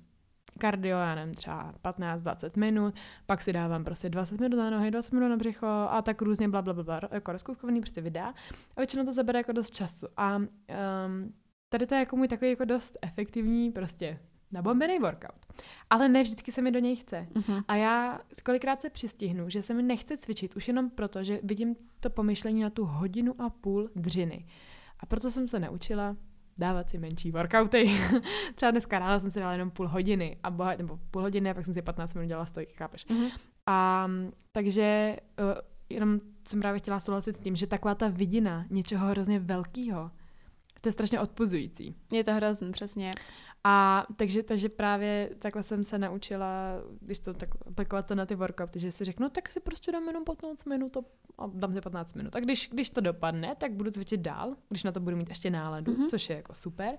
kardio, 0.60 0.98
já 0.98 1.14
nevím, 1.14 1.34
třeba 1.34 1.74
15-20 1.84 2.50
minut, 2.56 2.94
pak 3.26 3.42
si 3.42 3.52
dávám 3.52 3.84
prostě 3.84 4.08
20 4.08 4.40
minut 4.40 4.56
na 4.56 4.70
nohy, 4.70 4.90
20 4.90 5.12
minut 5.12 5.28
na 5.28 5.36
břicho 5.36 5.66
a 5.66 6.02
tak 6.02 6.22
různě 6.22 6.48
bla, 6.48 6.62
bla, 6.62 6.72
bla, 6.72 6.82
bla 6.82 7.00
jako 7.10 7.32
rozkuskovaný 7.32 7.80
prostě 7.80 8.00
videa. 8.00 8.34
A 8.76 8.80
většinou 8.80 9.04
to 9.04 9.12
zabere 9.12 9.38
jako 9.38 9.52
dost 9.52 9.74
času. 9.74 10.06
A 10.16 10.36
um, 10.36 10.48
tady 11.68 11.86
to 11.86 11.94
je 11.94 11.98
jako 11.98 12.16
můj 12.16 12.28
takový 12.28 12.50
jako 12.50 12.64
dost 12.64 12.98
efektivní 13.02 13.72
prostě 13.72 14.18
nabombený 14.52 14.98
workout. 14.98 15.46
Ale 15.90 16.08
ne 16.08 16.22
vždycky 16.22 16.52
se 16.52 16.62
mi 16.62 16.70
do 16.70 16.78
něj 16.78 16.96
chce. 16.96 17.26
Uh-huh. 17.32 17.64
A 17.68 17.76
já 17.76 18.20
kolikrát 18.44 18.80
se 18.80 18.90
přistihnu, 18.90 19.48
že 19.48 19.62
se 19.62 19.74
mi 19.74 19.82
nechce 19.82 20.16
cvičit 20.16 20.56
už 20.56 20.68
jenom 20.68 20.90
proto, 20.90 21.24
že 21.24 21.40
vidím 21.42 21.76
to 22.00 22.10
pomyšlení 22.10 22.62
na 22.62 22.70
tu 22.70 22.84
hodinu 22.84 23.34
a 23.38 23.50
půl 23.50 23.90
dřiny. 23.94 24.46
A 25.00 25.06
proto 25.06 25.30
jsem 25.30 25.48
se 25.48 25.58
naučila 25.58 26.16
dávat 26.60 26.90
si 26.90 26.98
menší 26.98 27.30
workouty. 27.30 27.90
Třeba 28.54 28.70
dneska 28.70 28.98
ráno 28.98 29.20
jsem 29.20 29.30
si 29.30 29.40
dala 29.40 29.52
jenom 29.52 29.70
půl 29.70 29.88
hodiny, 29.88 30.36
a 30.42 30.50
boha, 30.50 30.74
nebo 30.78 30.98
půl 31.10 31.22
hodiny 31.22 31.50
a 31.50 31.54
pak 31.54 31.64
jsem 31.64 31.74
si 31.74 31.82
15 31.82 32.14
minut 32.14 32.28
dělala 32.28 32.46
stojky, 32.46 32.72
chápeš? 32.76 33.06
Mm-hmm. 33.06 33.30
A 33.66 34.08
takže 34.52 35.16
uh, 35.38 35.58
jenom 35.88 36.20
jsem 36.48 36.60
právě 36.60 36.78
chtěla 36.80 37.00
souhlasit 37.00 37.36
s 37.36 37.40
tím, 37.40 37.56
že 37.56 37.66
taková 37.66 37.94
ta 37.94 38.08
vidina 38.08 38.64
něčeho 38.70 39.06
hrozně 39.06 39.38
velkého, 39.38 40.10
to 40.80 40.88
je 40.88 40.92
strašně 40.92 41.20
odpuzující. 41.20 41.96
Je 42.12 42.24
to 42.24 42.34
hrozný, 42.34 42.72
přesně. 42.72 43.12
A 43.64 44.06
takže, 44.16 44.42
takže 44.42 44.68
právě 44.68 45.30
takhle 45.38 45.62
jsem 45.62 45.84
se 45.84 45.98
naučila, 45.98 46.48
když 47.00 47.20
to 47.20 47.34
tak 47.34 47.48
aplikovat 47.66 48.06
to 48.06 48.14
na 48.14 48.26
ty 48.26 48.34
workouty, 48.34 48.80
že 48.80 48.92
si 48.92 49.04
řeknu, 49.04 49.28
tak 49.28 49.48
si 49.48 49.60
prostě 49.60 49.92
dám 49.92 50.06
jenom 50.06 50.24
15 50.24 50.64
minut 50.64 50.96
a 50.96 51.02
dám 51.46 51.74
si 51.74 51.80
15 51.80 52.14
minut. 52.14 52.36
A 52.36 52.40
když, 52.40 52.68
když 52.72 52.90
to 52.90 53.00
dopadne, 53.00 53.54
tak 53.54 53.72
budu 53.72 53.90
cvičit 53.90 54.20
dál, 54.20 54.56
když 54.68 54.84
na 54.84 54.92
to 54.92 55.00
budu 55.00 55.16
mít 55.16 55.28
ještě 55.28 55.50
náladu, 55.50 55.92
mm-hmm. 55.92 56.08
což 56.08 56.30
je 56.30 56.36
jako 56.36 56.54
super. 56.54 56.98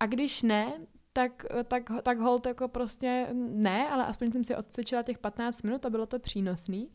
A 0.00 0.06
když 0.06 0.42
ne, 0.42 0.72
tak, 1.12 1.46
tak, 1.64 1.90
tak 2.02 2.18
hold 2.18 2.46
jako 2.46 2.68
prostě 2.68 3.28
ne, 3.34 3.88
ale 3.88 4.06
aspoň 4.06 4.32
jsem 4.32 4.44
si 4.44 4.56
odcvičila 4.56 5.02
těch 5.02 5.18
15 5.18 5.62
minut 5.62 5.86
a 5.86 5.90
bylo 5.90 6.06
to 6.06 6.18
přínosný. 6.18 6.90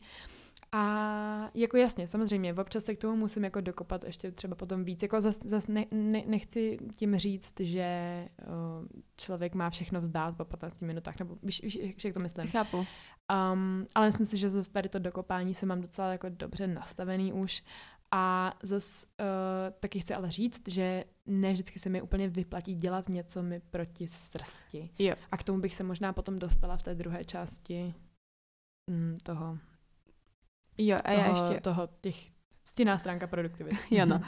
A 0.72 1.50
jako 1.54 1.76
jasně, 1.76 2.08
samozřejmě, 2.08 2.54
občas 2.54 2.84
se 2.84 2.94
k 2.94 2.98
tomu 2.98 3.16
musím 3.16 3.44
jako 3.44 3.60
dokopat 3.60 4.04
ještě 4.04 4.30
třeba 4.30 4.56
potom 4.56 4.84
víc. 4.84 5.02
Jako 5.02 5.20
zas, 5.20 5.38
zas 5.44 5.66
ne, 5.66 5.84
ne, 5.90 6.22
nechci 6.26 6.78
tím 6.94 7.16
říct, 7.16 7.60
že 7.60 8.28
uh, 8.46 8.86
člověk 9.16 9.54
má 9.54 9.70
všechno 9.70 10.00
vzdát 10.00 10.36
po 10.36 10.44
15 10.44 10.80
minutách, 10.80 11.18
nebo 11.18 11.36
víš, 11.42 11.62
víš 11.62 12.04
jak 12.04 12.14
to 12.14 12.20
myslím? 12.20 12.46
Chápu. 12.46 12.76
Um, 12.76 13.86
ale 13.94 14.06
myslím 14.06 14.26
si, 14.26 14.38
že 14.38 14.50
zase 14.50 14.72
tady 14.72 14.88
to 14.88 14.98
dokopání 14.98 15.54
se 15.54 15.66
mám 15.66 15.80
docela 15.80 16.12
jako 16.12 16.28
dobře 16.28 16.66
nastavený 16.66 17.32
už. 17.32 17.62
A 18.10 18.54
zase 18.62 19.06
uh, 19.06 19.26
taky 19.80 20.00
chci 20.00 20.14
ale 20.14 20.30
říct, 20.30 20.68
že 20.68 21.04
ne 21.26 21.52
vždycky 21.52 21.78
se 21.78 21.88
mi 21.88 22.02
úplně 22.02 22.28
vyplatí 22.28 22.74
dělat 22.74 23.08
něco 23.08 23.42
mi 23.42 23.60
proti 23.60 24.08
srsti. 24.08 24.90
Jo. 24.98 25.14
A 25.30 25.36
k 25.36 25.42
tomu 25.42 25.60
bych 25.60 25.74
se 25.74 25.84
možná 25.84 26.12
potom 26.12 26.38
dostala 26.38 26.76
v 26.76 26.82
té 26.82 26.94
druhé 26.94 27.24
části 27.24 27.94
mm, 28.90 29.16
toho 29.22 29.58
Jo, 30.82 30.98
a 31.04 31.12
toho, 31.12 31.24
já 31.24 31.30
ještě... 31.30 31.60
toho, 31.60 31.88
těch 32.00 32.16
stinná 32.64 32.98
stránka 32.98 33.26
produktivity. 33.26 33.78
jo, 33.90 34.06
no. 34.06 34.16
Uh, 34.16 34.22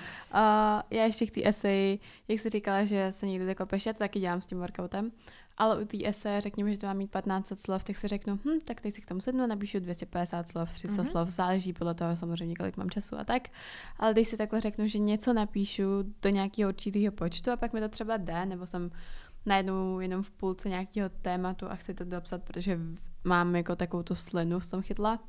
já 0.91 1.05
ještě 1.05 1.27
k 1.27 1.31
té 1.31 1.49
esej, 1.49 1.99
jak 2.29 2.41
jsi 2.41 2.49
říkala, 2.49 2.85
že 2.85 3.13
se 3.13 3.27
někdy 3.27 3.47
dokopeš, 3.47 3.87
já 3.87 3.93
to 3.93 3.99
taky 3.99 4.21
dělám 4.21 4.43
s 4.43 4.47
tím 4.47 4.59
workoutem, 4.59 5.13
ale 5.57 5.83
u 5.83 5.85
té 5.85 5.99
esej 6.05 6.41
řekněme, 6.41 6.73
že 6.73 6.79
to 6.79 6.87
má 6.87 6.93
mít 6.93 7.11
15 7.11 7.53
slov, 7.57 7.85
tak 7.85 7.97
si 7.97 8.09
řeknu, 8.09 8.39
hm, 8.45 8.61
tak 8.65 8.81
teď 8.81 8.95
si 8.95 9.01
k 9.01 9.07
tomu 9.07 9.21
sednu 9.21 9.45
a 9.45 9.47
napíšu 9.47 9.81
250 9.81 10.49
slov, 10.49 10.75
300 10.75 11.03
mm-hmm. 11.03 11.11
slov, 11.11 11.29
záleží 11.29 11.73
podle 11.73 11.95
toho 11.95 12.17
samozřejmě, 12.17 12.57
kolik 12.57 12.77
mám 12.77 12.91
času 12.91 13.19
a 13.19 13.25
tak. 13.25 13.49
Ale 13.99 14.13
když 14.13 14.29
si 14.29 14.37
takhle 14.37 14.61
řeknu, 14.61 14.87
že 14.87 14.99
něco 14.99 15.33
napíšu 15.33 15.85
do 16.23 16.31
nějakého 16.31 16.69
určitého 16.69 17.13
počtu 17.13 17.51
a 17.51 17.57
pak 17.57 17.73
mi 17.73 17.81
to 17.81 17.89
třeba 17.89 18.17
jde, 18.17 18.47
nebo 18.47 18.67
jsem 18.67 18.91
najednou 19.47 20.01
jenom 20.01 20.23
v 20.23 20.31
půlce 20.31 20.69
nějakého 20.69 21.09
tématu 21.09 21.71
a 21.71 21.75
chci 21.75 21.95
to 21.95 22.05
dopsat, 22.05 22.43
protože 22.43 22.79
mám 23.25 23.57
jako 23.57 23.77
takovou 23.77 24.03
tu 24.03 24.15
slinu, 24.15 24.61
jsem 24.61 24.83
chytla, 24.83 25.21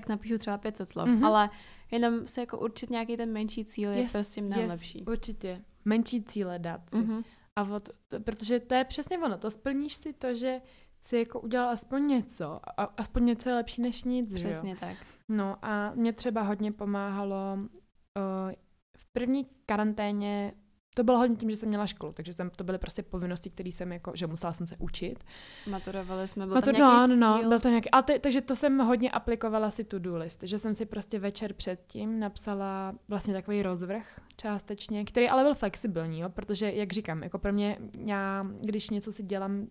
tak 0.00 0.08
napíšu 0.08 0.38
třeba 0.38 0.58
500 0.58 0.88
slov, 0.88 1.08
mm-hmm. 1.08 1.26
ale 1.26 1.50
jenom 1.90 2.28
se 2.28 2.40
jako 2.40 2.58
určit 2.58 2.90
nějaký 2.90 3.16
ten 3.16 3.32
menší 3.32 3.64
cíl 3.64 3.90
je 3.90 3.98
yes, 3.98 4.12
prostě 4.12 4.42
mnohem 4.42 4.64
yes, 4.64 4.70
lepší. 4.70 5.04
určitě. 5.04 5.62
Menší 5.84 6.24
cíle 6.24 6.58
dát 6.58 6.90
si. 6.90 6.96
Mm-hmm. 6.96 7.24
A 7.56 7.62
od, 7.62 7.88
to, 8.08 8.20
protože 8.20 8.60
to 8.60 8.74
je 8.74 8.84
přesně 8.84 9.18
ono, 9.18 9.38
to 9.38 9.50
splníš 9.50 9.94
si 9.94 10.12
to, 10.12 10.34
že 10.34 10.60
si 11.00 11.18
jako 11.18 11.40
udělal 11.40 11.68
aspoň 11.68 12.06
něco. 12.06 12.60
A 12.80 12.82
aspoň 12.84 13.24
něco 13.24 13.48
je 13.48 13.54
lepší 13.54 13.82
než 13.82 14.04
nic, 14.04 14.34
Přesně 14.34 14.74
že 14.74 14.80
tak. 14.80 14.96
No 15.28 15.56
a 15.62 15.92
mě 15.94 16.12
třeba 16.12 16.42
hodně 16.42 16.72
pomáhalo 16.72 17.54
uh, 17.58 18.52
v 18.96 19.06
první 19.12 19.46
karanténě 19.66 20.52
to 20.94 21.04
bylo 21.04 21.18
hodně 21.18 21.36
tím, 21.36 21.50
že 21.50 21.56
jsem 21.56 21.68
měla 21.68 21.86
školu, 21.86 22.12
takže 22.12 22.32
jsem, 22.32 22.50
to 22.50 22.64
byly 22.64 22.78
prostě 22.78 23.02
povinnosti, 23.02 23.50
které 23.50 23.68
jsem 23.68 23.92
jako, 23.92 24.12
že 24.14 24.26
musela 24.26 24.52
jsem 24.52 24.66
se 24.66 24.76
učit. 24.78 25.24
Maturovali 25.70 26.28
jsme, 26.28 26.46
byl 26.46 26.54
Matur, 26.54 26.74
tam 26.74 26.82
nějaký 26.82 27.10
no, 27.10 27.16
no, 27.16 27.42
no, 27.42 27.48
byl 27.48 27.60
to 27.60 27.68
nějaký, 27.68 27.90
a 27.90 28.02
te, 28.02 28.18
takže 28.18 28.40
to 28.40 28.56
jsem 28.56 28.78
hodně 28.78 29.10
aplikovala 29.10 29.70
si 29.70 29.84
to-do 29.84 30.16
list, 30.16 30.40
že 30.42 30.58
jsem 30.58 30.74
si 30.74 30.86
prostě 30.86 31.18
večer 31.18 31.52
předtím 31.52 32.20
napsala 32.20 32.94
vlastně 33.08 33.34
takový 33.34 33.62
rozvrh 33.62 34.20
částečně, 34.36 35.04
který 35.04 35.28
ale 35.28 35.44
byl 35.44 35.54
flexibilní, 35.54 36.20
jo, 36.20 36.28
protože, 36.28 36.72
jak 36.72 36.92
říkám, 36.92 37.22
jako 37.22 37.38
pro 37.38 37.52
mě, 37.52 37.78
já, 38.06 38.46
když 38.60 38.90
něco 38.90 39.12
si 39.12 39.22
dělám 39.22 39.66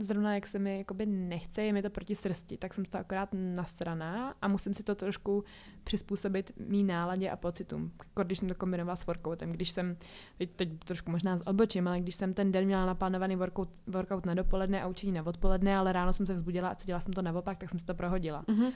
zrovna 0.00 0.34
jak 0.34 0.46
se 0.46 0.58
mi 0.58 0.78
jakoby 0.78 1.06
nechce, 1.06 1.62
je 1.62 1.72
mi 1.72 1.82
to 1.82 1.90
proti 1.90 2.14
srsti, 2.14 2.56
tak 2.56 2.74
jsem 2.74 2.84
to 2.84 2.98
akorát 2.98 3.28
nasraná 3.32 4.34
a 4.42 4.48
musím 4.48 4.74
si 4.74 4.82
to 4.82 4.94
trošku 4.94 5.44
přizpůsobit 5.84 6.52
mý 6.56 6.84
náladě 6.84 7.30
a 7.30 7.36
pocitům, 7.36 7.92
jako 8.04 8.24
když 8.24 8.38
jsem 8.38 8.48
to 8.48 8.54
kombinovala 8.54 8.96
s 8.96 9.06
workoutem. 9.06 9.52
Když 9.52 9.70
jsem, 9.70 9.96
teď, 10.38 10.50
teď 10.56 10.68
trošku 10.84 11.10
možná 11.10 11.38
odbočím, 11.46 11.88
ale 11.88 12.00
když 12.00 12.14
jsem 12.14 12.34
ten 12.34 12.52
den 12.52 12.64
měla 12.64 12.86
naplánovaný 12.86 13.36
workout, 13.36 13.68
workout 13.86 14.26
na 14.26 14.34
dopoledne 14.34 14.82
a 14.82 14.86
učení 14.86 15.12
na 15.12 15.26
odpoledne, 15.26 15.76
ale 15.76 15.92
ráno 15.92 16.12
jsem 16.12 16.26
se 16.26 16.34
vzbudila 16.34 16.68
a 16.68 16.74
cítila 16.74 17.00
jsem 17.00 17.12
to 17.12 17.22
naopak, 17.22 17.58
tak 17.58 17.70
jsem 17.70 17.80
si 17.80 17.86
to 17.86 17.94
prohodila. 17.94 18.42
Mm-hmm. 18.42 18.72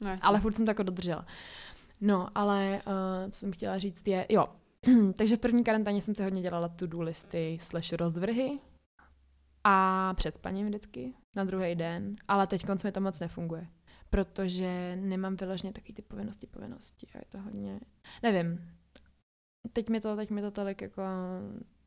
No, 0.00 0.10
ale 0.22 0.40
furt 0.40 0.56
jsem 0.56 0.64
to 0.64 0.70
jako 0.70 0.82
dodržela. 0.82 1.26
No, 2.00 2.28
ale 2.34 2.82
uh, 2.86 3.30
co 3.30 3.38
jsem 3.38 3.52
chtěla 3.52 3.78
říct 3.78 4.08
je, 4.08 4.26
jo, 4.28 4.46
takže 5.16 5.36
v 5.36 5.40
první 5.40 5.64
karanténě 5.64 6.02
jsem 6.02 6.14
si 6.14 6.22
hodně 6.22 6.42
dělala 6.42 6.68
to-do 6.68 7.02
listy 7.02 7.58
slash 7.60 7.92
rozvrhy 7.92 8.58
a 9.64 10.14
před 10.14 10.34
spaním 10.34 10.66
vždycky 10.66 11.14
na 11.34 11.44
druhý 11.44 11.74
den, 11.74 12.16
ale 12.28 12.46
teď 12.46 12.66
mi 12.84 12.92
to 12.92 13.00
moc 13.00 13.20
nefunguje, 13.20 13.66
protože 14.10 14.96
nemám 15.00 15.36
vyloženě 15.36 15.72
takový 15.72 15.94
ty 15.94 16.02
povinnosti, 16.02 16.46
povinnosti 16.46 17.06
a 17.14 17.18
je 17.18 17.24
to 17.28 17.40
hodně, 17.40 17.80
nevím, 18.22 18.70
teď 19.72 19.88
mi 19.88 20.00
to, 20.00 20.16
teď 20.16 20.30
mi 20.30 20.42
to 20.42 20.50
tolik 20.50 20.82
jako 20.82 21.02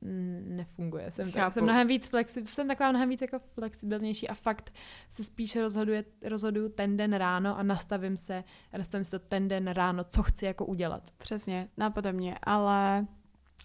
nefunguje. 0.01 1.11
Jsem, 1.11 1.31
tak, 1.31 1.53
jsem 1.53 1.63
mnohem 1.63 1.87
víc 1.87 2.07
flexi, 2.07 2.47
jsem 2.47 2.67
taková 2.67 2.89
mnohem 2.89 3.09
víc 3.09 3.21
jako 3.21 3.39
flexibilnější 3.39 4.29
a 4.29 4.33
fakt 4.33 4.73
se 5.09 5.23
spíš 5.23 5.55
rozhoduje, 5.55 6.05
rozhoduju 6.23 6.69
ten 6.69 6.97
den 6.97 7.13
ráno 7.13 7.57
a 7.57 7.63
nastavím 7.63 8.17
se, 8.17 8.43
nastavím 8.77 9.05
se 9.05 9.19
to 9.19 9.25
ten 9.25 9.47
den 9.47 9.67
ráno, 9.67 10.03
co 10.03 10.23
chci 10.23 10.45
jako 10.45 10.65
udělat. 10.65 11.11
Přesně, 11.17 11.69
napodobně, 11.77 12.35
ale 12.43 13.07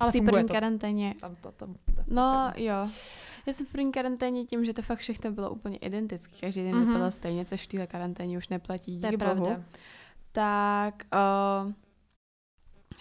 ale 0.01 0.11
v 0.11 0.13
té 0.13 0.21
první 0.21 0.49
karanténě. 0.49 1.15
Tam 1.21 1.35
to, 1.35 1.53
tam, 1.53 1.75
tam, 1.75 2.05
no 2.09 2.23
tam. 2.23 2.53
jo. 2.57 2.89
Já 3.47 3.53
jsem 3.53 3.67
v 3.67 3.73
první 3.73 3.93
karanténě 3.93 4.45
tím, 4.45 4.65
že 4.65 4.73
to 4.73 4.83
fakt 4.83 4.99
všechno 4.99 5.33
bylo 5.33 5.51
úplně 5.51 5.77
identické. 5.77 6.37
Každý 6.41 6.63
den 6.63 6.75
mm-hmm. 6.75 6.87
vypadal 6.87 7.11
stejně, 7.11 7.45
což 7.45 7.65
v 7.65 7.67
téhle 7.67 7.87
karanténě 7.87 8.39
už 8.39 8.49
neplatí, 8.49 8.97
díky 8.97 9.17
bohu. 9.17 9.19
Pravda. 9.19 9.65
Tak 10.33 11.07
uh, 11.65 11.73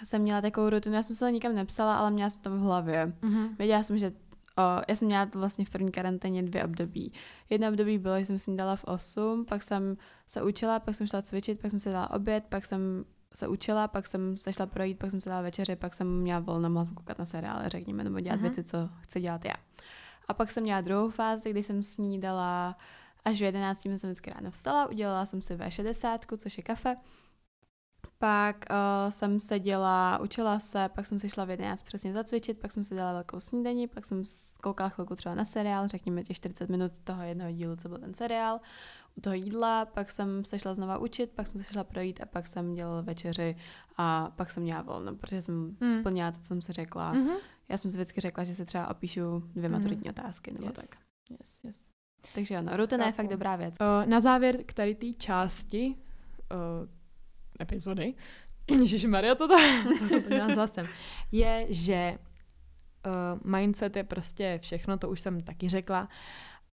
jsem 0.04 0.21
měla 0.21 0.41
takovou 0.41 0.69
rutinu, 0.69 0.95
já 0.95 1.04
jsem 1.04 1.15
se 1.15 1.25
to 1.25 1.30
nikam 1.30 1.56
nepsala, 1.56 1.97
ale 1.97 2.12
měla 2.12 2.30
jsem 2.30 2.41
to 2.41 2.49
v 2.49 2.60
hlavě. 2.60 3.13
Mm-hmm. 3.21 3.58
Věděla 3.58 3.84
jsem, 3.84 3.97
že 3.97 4.12
o, 4.58 4.82
já 4.88 4.95
jsem 4.95 5.06
měla 5.06 5.25
vlastně 5.34 5.65
v 5.65 5.69
první 5.69 5.91
karanténě 5.91 6.43
dvě 6.43 6.63
období. 6.63 7.13
Jedno 7.49 7.69
období 7.69 7.97
bylo, 7.97 8.19
že 8.19 8.25
jsem 8.25 8.39
si 8.39 8.56
dala 8.56 8.75
v 8.75 8.84
8, 8.84 9.45
pak 9.45 9.63
jsem 9.63 9.97
se 10.27 10.43
učila, 10.43 10.80
pak 10.80 10.95
jsem 10.95 11.08
šla 11.08 11.21
cvičit, 11.21 11.60
pak 11.60 11.71
jsem 11.71 11.80
si 11.80 11.89
dala 11.89 12.12
oběd, 12.12 12.43
pak 12.49 12.65
jsem 12.65 13.06
se 13.34 13.47
učila, 13.47 13.88
pak 13.88 14.08
jsem 14.08 14.38
se 14.38 14.54
šla 14.54 14.65
projít, 14.65 14.99
pak 14.99 15.12
jsem 15.12 15.21
se 15.21 15.30
dala 15.30 15.41
večeři, 15.41 15.75
pak 15.75 15.93
jsem 15.93 16.21
měla 16.21 16.39
volno, 16.39 16.69
mohla 16.69 16.86
jsem 16.86 16.95
koukat 16.95 17.19
na 17.19 17.25
seriály, 17.25 17.69
řekněme, 17.69 18.04
nebo 18.04 18.19
dělat 18.19 18.36
mm-hmm. 18.36 18.41
věci, 18.41 18.63
co 18.63 18.89
chci 19.01 19.21
dělat 19.21 19.45
já. 19.45 19.54
A 20.32 20.34
pak 20.34 20.52
jsem 20.52 20.63
měla 20.63 20.82
druhou 20.82 21.10
fázi, 21.10 21.50
kdy 21.50 21.63
jsem 21.63 21.84
snídala 21.84 22.78
až 23.26 23.38
v 23.39 23.44
11 23.44 23.82
jsem 23.82 24.10
vždycky 24.10 24.30
ráno 24.30 24.52
vstala, 24.52 24.88
udělala 24.88 25.26
jsem 25.26 25.41
si 25.41 25.56
V60, 25.56 26.38
což 26.38 26.58
je 26.58 26.63
kafe, 26.63 26.96
pak 28.17 28.65
uh, 28.70 29.10
jsem 29.10 29.39
seděla, 29.39 30.20
učila 30.20 30.60
se, 30.60 30.89
pak 30.96 31.08
jsem 31.08 31.20
si 31.20 31.30
šla 31.30 31.46
v 31.46 31.50
11 31.50 31.84
přesně 31.84 32.13
zacvičit, 32.13 32.60
pak 32.60 32.72
jsem 32.72 32.84
si 32.84 32.96
dala 32.96 33.13
velkou 33.13 33.39
snídaní, 33.39 33.88
pak 33.88 34.06
jsem 34.06 34.24
koukala 34.62 34.89
chvilku 34.89 35.15
třeba 35.15 35.36
na 35.36 35.46
seriál, 35.46 35.88
řekněme 35.88 36.24
těch 36.24 36.38
40 36.38 36.70
minut 36.70 37.00
toho 37.00 37.24
jednoho 37.24 37.52
dílu, 37.52 37.76
co 37.76 37.89
byl 37.89 37.98
ten 37.98 38.13
seriál, 38.13 38.60
u 39.17 39.22
toho 39.22 39.34
jídla, 39.34 39.86
pak 39.86 40.12
jsem 40.12 40.46
se 40.46 40.60
šla 40.60 40.74
znova 40.74 40.98
učit, 40.98 41.32
pak 41.36 41.48
jsem 41.48 41.63
se 41.63 41.74
šla 41.74 41.84
projít 41.84 42.22
a 42.22 42.26
pak 42.26 42.48
jsem 42.48 42.74
dělala 42.74 43.02
večeři 43.02 43.56
a 43.98 44.32
pak 44.36 44.52
jsem 44.52 44.63
měla 44.63 44.82
volno, 44.82 45.15
protože 45.15 45.41
jsem 45.41 45.78
hmm. 45.82 45.89
splnila 45.89 46.32
to, 46.32 46.38
co 46.39 46.46
jsem 46.46 46.62
si 46.62 46.72
řekla. 46.72 47.13
Mm-hmm. 47.13 47.38
Já 47.72 47.78
jsem 47.78 47.92
si 47.92 47.98
vždycky 47.98 48.22
řekla, 48.22 48.44
že 48.44 48.56
si 48.56 48.66
třeba 48.66 48.90
opíšu 48.90 49.40
dvě 49.40 49.70
mm-hmm. 49.70 49.72
maturitní 49.72 50.10
otázky 50.10 50.52
nebo 50.52 50.66
yes. 50.66 50.76
tak. 50.76 51.00
Yes, 51.30 51.60
yes. 51.64 51.90
Takže 52.36 52.58
ano, 52.58 52.78
rutina 52.78 53.06
je 53.06 53.12
fakt 53.12 53.28
dobrá 53.28 53.56
věc. 53.56 53.76
Uh, 53.82 54.10
na 54.10 54.20
závěr 54.20 54.64
k 54.64 54.74
tady 54.74 54.96
té 54.96 55.14
části 55.14 55.96
uh, 55.96 56.90
epizody, 57.62 58.14
Ježiši 58.72 59.08
Maria, 59.08 59.36
co 59.36 59.48
to, 59.48 59.56
co 60.10 60.22
to 60.22 60.54
s 60.54 60.56
hlasem, 60.56 60.88
je, 61.32 61.66
že 61.70 62.18
uh, 63.06 63.52
mindset 63.52 63.96
je 63.96 64.04
prostě 64.04 64.60
všechno, 64.62 64.98
to 64.98 65.10
už 65.10 65.22
jsem 65.22 65.44
taky 65.44 65.70
řekla, 65.70 66.10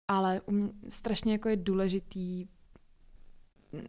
ale 0.09 0.41
um, 0.41 0.81
strašně 0.89 1.33
jako 1.33 1.49
je 1.49 1.57
důležitý 1.57 2.47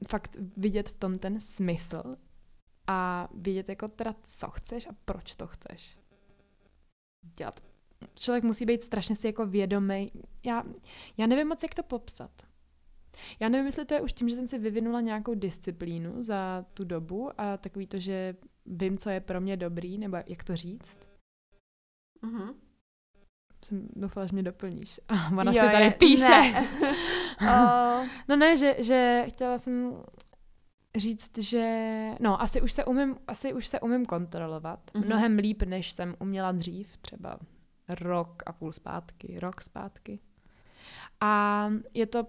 fakt 0.08 0.38
vidět 0.58 0.90
v 0.90 1.00
tom 1.00 1.20
ten 1.20 1.40
smysl 1.40 2.16
a 2.88 3.28
vidět 3.34 3.70
jako 3.70 3.88
teda, 3.88 4.16
co 4.24 4.50
chceš 4.50 4.88
a 4.88 4.92
proč 5.06 5.36
to 5.36 5.48
chceš 5.48 5.98
dělat. 7.38 7.60
Člověk 8.16 8.44
musí 8.44 8.66
být 8.66 8.84
strašně 8.84 9.16
si 9.16 9.28
jako 9.28 9.46
vědomý. 9.46 10.12
Já, 10.46 10.64
já 11.18 11.28
nevím 11.28 11.48
moc, 11.48 11.64
jak 11.64 11.76
to 11.76 11.84
popsat. 11.84 12.32
Já 13.40 13.50
nevím, 13.50 13.66
jestli 13.66 13.86
to 13.86 13.94
je 13.94 14.02
už 14.02 14.14
tím, 14.14 14.30
že 14.30 14.36
jsem 14.36 14.48
si 14.48 14.60
vyvinula 14.60 15.02
nějakou 15.02 15.34
disciplínu 15.34 16.24
za 16.24 16.66
tu 16.74 16.84
dobu 16.84 17.30
a 17.38 17.58
takový 17.58 17.88
to, 17.88 18.00
že 18.00 18.36
vím, 18.66 18.98
co 18.98 19.10
je 19.10 19.20
pro 19.20 19.42
mě 19.42 19.58
dobrý, 19.58 19.98
nebo 19.98 20.18
jak 20.28 20.44
to 20.44 20.56
říct. 20.56 21.00
Mhm. 22.22 22.54
Jsem 23.66 23.88
doufala, 23.96 24.26
že 24.26 24.34
mě 24.34 24.44
doplníš. 24.44 25.00
A 25.08 25.30
ona 25.38 25.52
jo, 25.52 25.64
si 25.64 25.72
tady 25.72 25.86
je, 25.86 25.92
píše. 25.92 26.28
Ne. 26.28 26.68
oh. 27.42 28.08
No 28.28 28.36
ne, 28.36 28.58
že, 28.58 28.76
že 28.80 29.26
chtěla 29.30 29.58
jsem 29.58 30.04
říct, 30.96 31.38
že 31.38 31.66
no, 32.20 32.42
asi 32.42 32.62
už 32.62 32.72
se 32.72 32.86
umím, 32.86 33.18
asi 33.28 33.54
už 33.54 33.68
se 33.68 33.80
umím 33.80 34.06
kontrolovat. 34.06 34.80
Mm-hmm. 34.94 35.06
Mnohem 35.06 35.38
líp, 35.38 35.64
než 35.64 35.92
jsem 35.92 36.16
uměla 36.20 36.52
dřív, 36.52 36.98
třeba 36.98 37.40
rok 37.90 38.44
a 38.46 38.54
půl 38.54 38.72
zpátky, 38.72 39.40
rok 39.40 39.62
zpátky. 39.62 40.20
A 41.22 41.70
je 41.94 42.06
to 42.06 42.28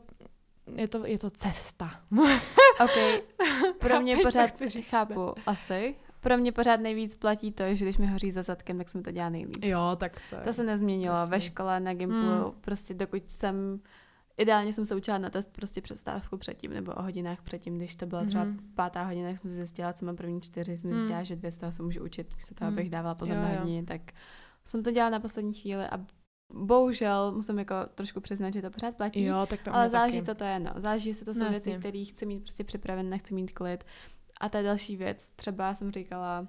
je 0.75 0.89
to, 0.89 1.07
je 1.07 1.19
to 1.19 1.31
cesta. 1.31 1.91
ok, 2.85 3.25
pro 3.79 4.01
mě 4.01 4.17
pořád, 4.17 4.51
chápu, 4.81 5.35
asi. 5.47 5.95
Pro 6.21 6.37
mě 6.37 6.53
pořád 6.53 6.81
nejvíc 6.81 7.15
platí 7.15 7.53
to, 7.53 7.75
že 7.75 7.85
když 7.85 7.99
mi 7.99 8.07
hoří 8.07 8.31
za 8.31 8.43
zadkem, 8.43 8.79
tak 8.79 8.89
jsem 8.89 9.03
to 9.03 9.11
dělá 9.11 9.29
nejlíp. 9.29 9.65
Jo, 9.65 9.97
tak 9.97 10.21
to 10.31 10.37
je. 10.37 10.43
To 10.43 10.53
se 10.53 10.65
nezměnilo 10.65 11.17
jasný. 11.17 11.31
ve 11.31 11.41
škole, 11.41 11.81
na 11.81 11.95
Gimplu, 11.95 12.43
hmm. 12.43 12.53
prostě 12.61 12.95
dokud 12.95 13.31
jsem 13.31 13.81
Ideálně 14.39 14.73
jsem 14.73 14.87
se 14.87 14.97
učila 14.97 15.19
na 15.19 15.31
test 15.31 15.53
prostě 15.53 15.81
přestávku 15.81 16.37
předtím 16.37 16.73
nebo 16.73 16.93
o 16.93 17.03
hodinách 17.03 17.43
předtím, 17.43 17.77
když 17.77 17.97
to 17.97 18.07
byla 18.07 18.25
třeba 18.25 18.45
mm. 18.45 18.59
pátá 18.75 19.03
hodina, 19.03 19.31
jsem 19.31 19.51
si 19.51 19.57
zjistila, 19.57 19.93
co 19.93 20.07
mám 20.07 20.17
první 20.17 20.41
čtyři, 20.41 20.77
jsem 20.77 20.91
mm. 20.91 20.97
zjistila, 20.97 21.23
že 21.23 21.37
dvě 21.37 21.51
z 21.51 21.59
toho 21.59 21.73
se 21.73 21.83
můžu 21.83 22.05
učit, 22.05 22.35
se 22.41 22.55
toho, 22.55 22.71
mm. 22.71 22.77
abych 22.79 22.91
dávala 22.91 23.15
pozor 23.15 23.37
na 23.37 23.49
hodiny, 23.49 23.83
tak 23.83 24.01
jsem 24.67 24.83
to 24.83 24.91
dělala 24.91 25.11
na 25.11 25.21
poslední 25.21 25.55
chvíli 25.55 25.85
a 25.85 26.07
bohužel 26.53 27.33
musím 27.33 27.59
jako 27.59 27.75
trošku 27.95 28.21
přiznat, 28.21 28.53
že 28.53 28.63
to 28.63 28.71
pořád 28.71 28.97
platí. 28.97 29.25
Jo, 29.25 29.47
tak 29.51 29.63
to 29.63 29.75
ale 29.75 29.91
záleží, 29.91 30.19
taky. 30.19 30.27
co 30.27 30.35
to 30.35 30.45
je. 30.45 30.59
No. 30.59 30.73
Záleží, 30.77 31.09
jestli 31.09 31.25
to 31.25 31.35
jsou 31.35 31.43
no, 31.43 31.51
věci, 31.51 31.77
které 31.79 32.05
chci 32.05 32.27
mít 32.27 32.41
prostě 32.41 32.65
připraven, 32.65 33.11
nechci 33.11 33.35
mít 33.35 33.53
klid. 33.53 33.85
A 34.41 34.49
ta 34.49 34.63
další 34.63 34.97
věc, 34.97 35.33
třeba 35.33 35.75
jsem 35.75 35.93
říkala 35.93 36.47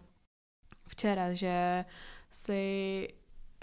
včera, 0.87 1.33
že 1.33 1.85
si 2.31 3.07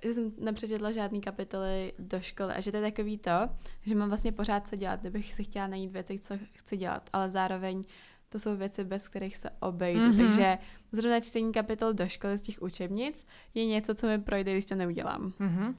že 0.05 0.15
jsem 0.15 0.33
nepřečetla 0.39 0.93
žádný 0.93 1.21
kapitoly 1.21 1.93
do 1.99 2.21
školy 2.21 2.53
a 2.55 2.61
že 2.61 2.71
to 2.71 2.77
je 2.77 2.83
takový 2.83 3.19
to, 3.19 3.49
že 3.83 3.95
mám 3.95 4.09
vlastně 4.09 4.33
pořád 4.33 4.67
co 4.67 4.77
dělat, 4.77 5.01
kdybych 5.01 5.35
si 5.35 5.45
chtěla 5.45 5.67
najít 5.67 5.93
věci, 5.93 6.19
co 6.19 6.35
chci 6.53 6.77
dělat, 6.77 7.11
ale 7.13 7.31
zároveň 7.31 7.83
to 8.29 8.39
jsou 8.39 8.57
věci, 8.57 8.85
bez 8.85 9.09
kterých 9.09 9.37
se 9.37 9.51
obejdu. 9.61 10.01
Mm-hmm. 10.01 10.17
Takže 10.17 10.59
zrovna 10.93 11.21
čtení 11.21 11.53
kapitol 11.53 11.93
do 11.93 12.09
školy 12.09 12.39
z 12.39 12.43
těch 12.43 12.63
učebnic 12.63 13.27
je 13.55 13.67
něco, 13.67 13.95
co 13.95 14.07
mi 14.07 14.19
projde, 14.19 14.53
když 14.53 14.65
to 14.65 14.75
neudělám. 14.75 15.33
Mm-hmm 15.41 15.75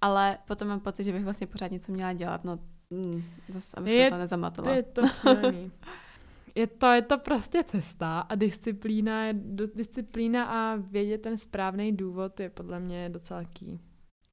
ale 0.00 0.38
potom 0.46 0.68
mám 0.68 0.80
pocit, 0.80 1.04
že 1.04 1.12
bych 1.12 1.24
vlastně 1.24 1.46
pořád 1.46 1.70
něco 1.70 1.92
měla 1.92 2.12
dělat, 2.12 2.44
no 2.44 2.58
mm, 2.90 3.24
zase, 3.48 3.76
abych 3.76 3.94
je, 3.94 4.06
se 4.06 4.10
to 4.10 4.18
nezamatala. 4.18 4.70
Je 4.70 4.82
to 4.82 5.02
Je 6.54 6.66
to, 6.66 6.86
je 6.86 7.02
to 7.02 7.18
prostě 7.18 7.64
cesta 7.64 8.20
a 8.20 8.34
disciplína, 8.34 9.24
je, 9.24 9.34
disciplína 9.74 10.44
a 10.44 10.76
vědět 10.76 11.18
ten 11.18 11.36
správný 11.36 11.92
důvod 11.92 12.40
je 12.40 12.50
podle 12.50 12.80
mě 12.80 13.08
docela 13.08 13.44
key. 13.44 13.78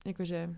Jakože... 0.05 0.55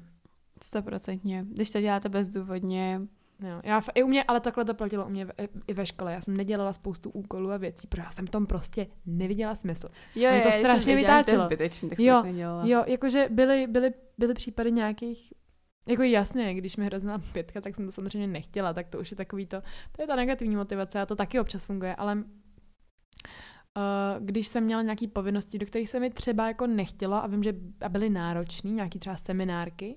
Stoprocentně. 0.64 1.46
Když 1.50 1.70
to 1.70 1.82
děláte 1.82 2.10
bezdůvodně, 2.10 3.02
Jo, 3.44 3.62
já, 3.64 3.82
i 3.96 4.04
u 4.04 4.08
mě, 4.08 4.24
ale 4.24 4.40
takhle 4.40 4.66
to 4.66 4.74
platilo 4.74 5.06
u 5.06 5.10
mě 5.10 5.28
i 5.68 5.74
ve 5.74 5.86
škole. 5.86 6.14
Já 6.14 6.22
jsem 6.22 6.38
nedělala 6.38 6.74
spoustu 6.74 7.10
úkolů 7.10 7.52
a 7.52 7.58
věcí, 7.58 7.88
protože 7.88 8.02
já 8.02 8.12
jsem 8.12 8.28
tom 8.28 8.48
prostě 8.48 8.88
neviděla 9.06 9.56
smysl. 9.56 9.88
Jo, 10.16 10.32
jo, 10.34 10.42
to 10.44 10.52
strašně 10.52 10.96
vytáčelo. 10.96 11.42
Zbytečný, 11.42 11.90
tak 11.90 12.00
jo, 12.00 12.24
jo, 12.64 12.84
jakože 12.88 13.28
byly, 13.32 13.68
byly, 13.68 13.94
byly 14.18 14.34
případy 14.34 14.72
nějakých 14.72 15.34
jako 15.88 16.04
jasně, 16.04 16.54
když 16.54 16.78
mi 16.78 16.86
hrozila 16.86 17.22
pětka, 17.34 17.62
tak 17.62 17.76
jsem 17.76 17.86
to 17.86 17.92
samozřejmě 17.92 18.28
nechtěla, 18.28 18.74
tak 18.74 18.88
to 18.88 19.00
už 19.00 19.12
je 19.12 19.18
takový 19.18 19.46
to, 19.46 19.62
to 19.92 20.02
je 20.02 20.08
ta 20.08 20.16
negativní 20.16 20.56
motivace 20.56 21.02
a 21.02 21.06
to 21.06 21.16
taky 21.16 21.40
občas 21.40 21.66
funguje, 21.66 21.96
ale 21.96 22.16
uh, 22.16 22.24
když 24.20 24.48
jsem 24.48 24.64
měla 24.64 24.82
nějaké 24.82 25.08
povinnosti, 25.08 25.58
do 25.60 25.66
kterých 25.66 25.90
se 25.90 26.00
mi 26.00 26.10
třeba 26.10 26.48
jako 26.48 26.68
nechtělo 26.68 27.24
a 27.24 27.28
vím, 27.28 27.44
že 27.44 27.54
byly 27.90 28.10
náročné, 28.10 28.72
nějaký 28.72 29.00
třeba 29.00 29.16
seminárky, 29.16 29.96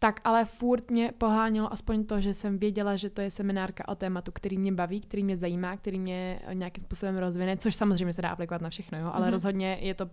tak 0.00 0.20
ale 0.24 0.44
furt 0.44 0.90
mě 0.90 1.12
pohánělo 1.18 1.72
aspoň 1.72 2.06
to, 2.06 2.20
že 2.20 2.34
jsem 2.34 2.58
věděla, 2.58 2.96
že 2.96 3.10
to 3.10 3.20
je 3.20 3.30
seminárka 3.30 3.88
o 3.88 3.94
tématu, 3.94 4.32
který 4.32 4.58
mě 4.58 4.72
baví, 4.72 5.00
který 5.00 5.24
mě 5.24 5.36
zajímá, 5.36 5.76
který 5.76 5.98
mě 5.98 6.40
nějakým 6.52 6.84
způsobem 6.84 7.18
rozvine, 7.18 7.56
což 7.56 7.74
samozřejmě 7.74 8.12
se 8.12 8.22
dá 8.22 8.28
aplikovat 8.28 8.62
na 8.62 8.70
všechno, 8.70 8.98
jo? 8.98 9.10
ale 9.14 9.26
mm-hmm. 9.26 9.30
rozhodně 9.30 9.78
je 9.80 9.94
to 9.94 10.10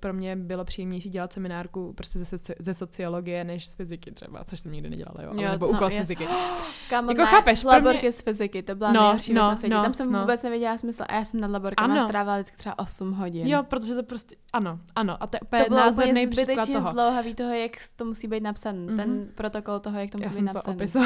pro 0.00 0.12
mě 0.12 0.36
bylo 0.36 0.64
příjemnější 0.64 1.10
dělat 1.10 1.32
seminárku 1.32 1.92
prostě 1.92 2.24
ze, 2.24 2.38
ze 2.58 2.74
sociologie 2.74 3.44
než 3.44 3.66
z 3.66 3.74
fyziky 3.74 4.12
třeba, 4.12 4.44
což 4.44 4.60
jsem 4.60 4.72
nikdy 4.72 4.90
nedělala, 4.90 5.22
jo, 5.22 5.32
jo 5.34 5.50
nebo 5.50 5.66
no, 5.66 5.72
úkol 5.72 5.90
z 5.90 5.96
fyziky. 5.96 6.26
Kámo, 6.90 7.10
jako 7.10 7.22
ne, 7.22 7.26
chápeš, 7.26 7.64
laborky 7.64 8.00
mě... 8.00 8.12
z 8.12 8.20
fyziky, 8.20 8.62
to 8.62 8.74
byla 8.74 8.92
no, 8.92 9.00
nejhorší 9.00 9.32
no, 9.32 9.42
na 9.42 9.56
světě. 9.56 9.74
No, 9.74 9.82
Tam 9.82 9.94
jsem 9.94 10.12
no. 10.12 10.20
vůbec 10.20 10.42
nevěděla 10.42 10.78
smysl 10.78 11.04
a 11.08 11.14
já 11.14 11.24
jsem 11.24 11.40
na 11.40 11.48
laborkách 11.48 12.04
strávila 12.04 12.36
vždycky 12.36 12.56
třeba 12.56 12.78
8 12.78 13.12
hodin. 13.12 13.46
Jo, 13.46 13.62
protože 13.62 13.94
to 13.94 14.02
prostě, 14.02 14.36
ano, 14.52 14.80
ano, 14.94 15.22
a 15.22 15.26
to, 15.26 15.38
to 15.38 15.64
bylo 15.68 15.90
úplně 15.90 16.26
zbytečně 16.26 16.74
toho. 16.74 16.92
zlouhavý 16.92 17.34
toho, 17.34 17.54
jak 17.54 17.72
to 17.96 18.04
musí 18.04 18.28
být 18.28 18.42
napsané, 18.42 18.78
mm-hmm. 18.78 18.96
ten 18.96 19.23
protokol 19.24 19.80
toho, 19.80 19.98
jak 19.98 20.10
to 20.10 20.18
musí 20.18 20.30
já 20.30 20.40
být 20.40 20.44
napsané. 20.44 20.86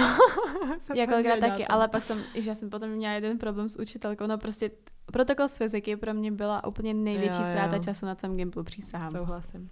Já 0.95 1.07
kolikrát 1.07 1.41
taky, 1.41 1.67
ale 1.67 1.89
pak 1.89 2.03
jsem, 2.03 2.23
že 2.35 2.51
já 2.51 2.55
jsem 2.55 2.71
potom 2.71 2.91
měla 2.91 3.15
jeden 3.15 3.39
problém 3.39 3.69
s 3.69 3.79
učitelkou, 3.79 4.27
no 4.27 4.39
prostě 4.39 4.71
protokol 5.13 5.49
z 5.49 5.57
fyziky 5.57 5.97
pro 5.97 6.15
mě 6.15 6.33
byla 6.33 6.67
úplně 6.67 6.95
největší 6.95 7.39
jo, 7.39 7.45
ztráta 7.45 7.77
jo. 7.77 7.83
času 7.83 8.07
na 8.07 8.15
celém 8.15 8.37
Gimplu, 8.37 8.65
přísahám. 8.65 9.13
Souhlasím. 9.13 9.71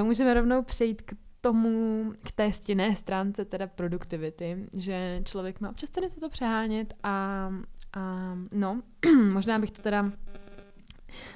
Uh, 0.00 0.06
můžeme 0.06 0.34
rovnou 0.34 0.62
přejít 0.62 1.02
k 1.02 1.12
tomu, 1.40 2.12
k 2.22 2.32
té 2.32 2.52
stěné 2.52 2.96
stránce 2.96 3.44
teda 3.44 3.66
produktivity, 3.66 4.68
že 4.72 5.20
člověk 5.24 5.60
má 5.60 5.70
občas 5.70 5.90
tady 5.90 6.10
se 6.10 6.20
to 6.20 6.28
přehánět 6.28 6.94
a, 7.02 7.50
a 7.96 8.34
no, 8.54 8.82
možná 9.32 9.58
bych 9.58 9.70
to 9.70 9.82
teda 9.82 10.12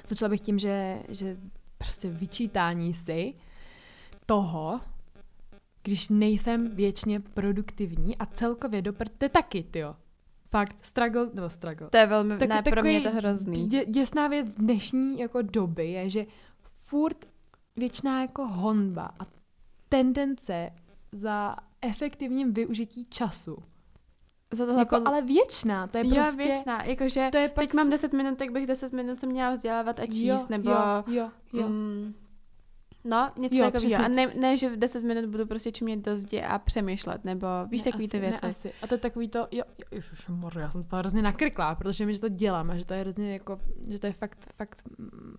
začala 0.07 0.29
bych 0.29 0.41
tím, 0.41 0.59
že, 0.59 1.03
že 1.09 1.37
prostě 1.77 2.09
vyčítání 2.09 2.93
si 2.93 3.33
toho, 4.25 4.81
když 5.83 6.09
nejsem 6.09 6.75
věčně 6.75 7.19
produktivní 7.19 8.17
a 8.17 8.25
celkově 8.25 8.81
do 8.81 8.93
to 8.93 9.25
je 9.25 9.29
taky, 9.29 9.65
jo. 9.75 9.95
Fakt, 10.49 10.75
struggle, 10.81 11.29
nebo 11.33 11.49
struggle. 11.49 11.89
To 11.89 11.97
je 11.97 12.07
velmi, 12.07 12.37
tak, 12.37 12.49
ne, 12.49 12.61
pro 12.61 12.81
mě 12.81 12.91
je 12.91 13.01
to 13.01 13.11
hrozný. 13.11 13.67
Dě, 13.67 13.85
děsná 13.85 14.27
věc 14.27 14.55
dnešní 14.55 15.19
jako 15.19 15.41
doby 15.41 15.91
je, 15.91 16.09
že 16.09 16.25
furt 16.61 17.25
věčná 17.75 18.21
jako 18.21 18.47
honba 18.47 19.09
a 19.19 19.23
tendence 19.89 20.69
za 21.11 21.55
efektivním 21.81 22.53
využití 22.53 23.05
času. 23.05 23.57
Za 24.51 24.65
to 24.65 24.73
jako, 24.73 25.01
ale 25.05 25.21
věčná, 25.21 25.87
to 25.87 25.97
je 25.97 26.07
jo, 26.07 26.15
prostě... 26.15 26.43
věčná, 26.43 26.83
jakože 26.83 27.29
to 27.31 27.37
je 27.37 27.49
teď 27.49 27.73
mám 27.73 27.89
10 27.89 28.13
minut, 28.13 28.37
tak 28.37 28.51
bych 28.51 28.67
10 28.67 28.93
minut 28.93 29.19
se 29.19 29.27
měla 29.27 29.51
vzdělávat 29.51 29.99
a 29.99 30.05
číst, 30.05 30.23
jo, 30.23 30.45
nebo... 30.49 30.69
Jo, 30.69 31.03
jo, 31.07 31.31
jo. 31.53 31.69
Mm, 31.69 32.13
No, 33.03 33.31
něco 33.37 33.55
jo, 33.55 33.71
takového. 33.71 34.05
A 34.05 34.07
ne, 34.07 34.33
ne, 34.41 34.57
že 34.57 34.69
v 34.69 34.77
10 34.77 35.03
minut 35.03 35.25
budu 35.25 35.45
prostě 35.45 35.71
čumět 35.71 36.05
do 36.05 36.15
zdi 36.15 36.41
a 36.41 36.59
přemýšlet, 36.59 37.25
nebo 37.25 37.47
víš 37.69 37.83
ne, 37.83 37.91
takový 37.91 38.03
asi, 38.05 38.11
ty 38.11 38.19
věci. 38.19 38.45
Ne, 38.45 38.49
asi. 38.49 38.71
A 38.81 38.87
to 38.87 38.93
je 38.93 38.97
takový 38.97 39.27
to, 39.27 39.47
jo, 39.51 39.63
jo 39.91 40.01
moře, 40.29 40.59
já 40.59 40.71
jsem 40.71 40.83
to 40.83 40.95
hrozně 40.95 41.21
nakrklá, 41.21 41.75
protože 41.75 42.05
mi, 42.05 42.13
že 42.13 42.19
to 42.19 42.29
dělám 42.29 42.71
a 42.71 42.77
že 42.77 42.85
to 42.85 42.93
je 42.93 42.99
hrozně 42.99 43.33
jako, 43.33 43.59
že 43.87 43.99
to 43.99 44.07
je 44.07 44.13
fakt, 44.13 44.37
fakt 44.55 44.81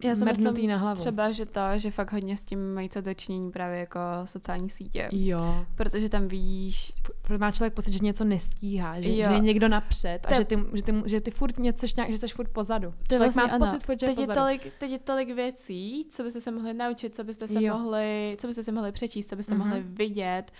já 0.04 0.14
jsem 0.14 0.28
myslím 0.28 0.68
na 0.68 0.76
hlavu. 0.76 1.00
třeba, 1.00 1.32
že 1.32 1.46
to, 1.46 1.60
že 1.76 1.90
fakt 1.90 2.12
hodně 2.12 2.36
s 2.36 2.44
tím 2.44 2.74
mají 2.74 2.88
co 2.88 3.00
dočinění 3.00 3.50
právě 3.50 3.78
jako 3.78 4.00
sociální 4.24 4.70
sítě. 4.70 5.08
Jo. 5.12 5.66
Protože 5.74 6.08
tam 6.08 6.28
víš... 6.28 6.92
P- 7.22 7.38
má 7.38 7.50
člověk 7.50 7.74
pocit, 7.74 7.92
že 7.92 7.98
něco 7.98 8.24
nestíhá, 8.24 9.00
že, 9.00 9.12
že 9.12 9.22
je 9.22 9.40
někdo 9.40 9.68
napřed 9.68 10.26
a 10.26 10.34
že 10.34 10.44
ty, 10.44 10.58
že, 10.72 10.82
ty, 10.82 11.02
že 11.06 11.20
ty 11.20 11.30
furt 11.30 11.58
něco 11.58 11.86
nějak, 11.96 12.10
že 12.10 12.18
jsi 12.18 12.28
furt 12.28 12.48
pozadu. 12.48 12.90
To 12.90 13.14
člověk 13.14 13.34
vlastně 13.34 13.42
má 13.42 13.48
ano. 13.48 13.66
pocit 13.66 13.86
furt, 13.86 14.00
že 14.00 14.06
teď 14.06 14.18
je, 14.18 14.26
pozadu. 14.26 14.40
tolik, 14.40 14.72
teď 14.78 14.90
je 14.90 14.98
tolik 14.98 15.34
věcí, 15.34 16.06
co 16.10 16.22
byste 16.22 16.40
se 16.40 16.50
mohli 16.50 16.74
naučit, 16.74 17.14
co 17.14 17.24
byste 17.24 17.48
se 17.52 17.62
jo. 17.62 17.78
mohli 17.78 18.36
co 18.40 18.46
byste 18.46 18.62
si 18.62 18.72
mohli 18.72 18.92
přečíst, 18.92 19.28
co 19.28 19.36
byste 19.36 19.54
mm-hmm. 19.54 19.58
mohli 19.58 19.82
vidět, 19.82 20.52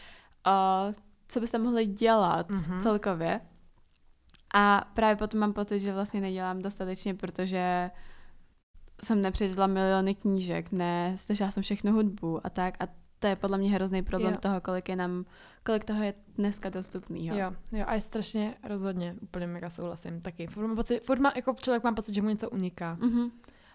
uh, 0.47 0.95
co 1.29 1.41
byste 1.41 1.59
mohli 1.59 1.87
dělat 1.87 2.51
mm-hmm. 2.51 2.81
celkově. 2.81 3.41
A 4.55 4.91
právě 4.95 5.17
potom 5.17 5.41
mám 5.41 5.53
pocit, 5.53 5.81
že 5.81 5.93
vlastně 5.93 6.21
nedělám 6.21 6.63
dostatečně, 6.63 7.15
protože 7.15 7.91
jsem 9.05 9.23
nepřečetla 9.23 9.67
miliony 9.67 10.15
knížek, 10.15 10.73
ne, 10.73 11.15
slyšela 11.19 11.51
jsem 11.51 11.63
všechno 11.63 11.93
hudbu 11.93 12.47
a 12.47 12.51
tak 12.51 12.75
a 12.81 12.89
to 13.19 13.27
je 13.27 13.37
podle 13.37 13.59
mě 13.59 13.71
hrozný 13.71 14.03
problém 14.03 14.33
jo. 14.33 14.39
toho, 14.41 14.61
kolik 14.61 14.89
je 14.89 14.97
nám, 14.97 15.25
kolik 15.67 15.85
toho 15.85 16.03
je 16.03 16.15
dneska 16.35 16.71
dostupný. 16.71 17.27
Jo, 17.27 17.37
jo 17.73 17.85
a 17.87 17.95
je 17.95 18.01
strašně 18.01 18.55
rozhodně, 18.69 19.17
úplně 19.21 19.47
mega 19.47 19.71
souhlasím 19.71 20.21
taky. 20.21 20.47
Furt 20.47 20.67
má, 20.67 20.75
pocit, 20.75 21.01
furt 21.01 21.21
má 21.21 21.33
jako 21.37 21.55
člověk 21.55 21.85
má 21.85 21.93
pocit, 21.93 22.15
že 22.15 22.23
mu 22.23 22.29
něco 22.29 22.51
uniká. 22.51 22.97
Mm-hmm. 23.01 23.31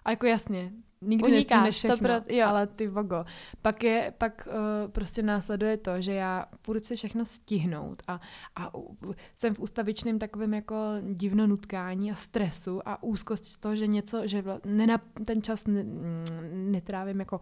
A 0.05 0.09
jako 0.09 0.25
jasně, 0.25 0.71
nikdy 1.01 1.27
Uniká, 1.27 1.71
všechno, 1.71 1.97
pro, 1.97 2.13
jo. 2.29 2.47
ale 2.47 2.67
ty 2.67 2.87
vogo. 2.87 3.25
Pak 3.61 3.83
je, 3.83 4.13
pak 4.17 4.47
uh, 4.47 4.91
prostě 4.91 5.21
následuje 5.23 5.77
to, 5.77 6.01
že 6.01 6.13
já 6.13 6.45
furt 6.61 6.85
si 6.85 6.95
všechno 6.95 7.25
stihnout 7.25 8.01
a, 8.07 8.21
a 8.55 8.75
uh, 8.75 9.13
jsem 9.35 9.55
v 9.55 9.59
ustavičném 9.59 10.19
takovém 10.19 10.53
jako 10.53 10.75
divno 11.13 11.47
nutkání 11.47 12.11
a 12.11 12.15
stresu 12.15 12.81
a 12.85 13.03
úzkosti 13.03 13.49
z 13.49 13.57
toho, 13.57 13.75
že 13.75 13.87
něco, 13.87 14.27
že 14.27 14.41
vla, 14.41 14.59
nenap, 14.65 15.01
ten 15.25 15.41
čas 15.41 15.67
ne, 15.67 15.83
netrávím 16.51 17.19
jako 17.19 17.39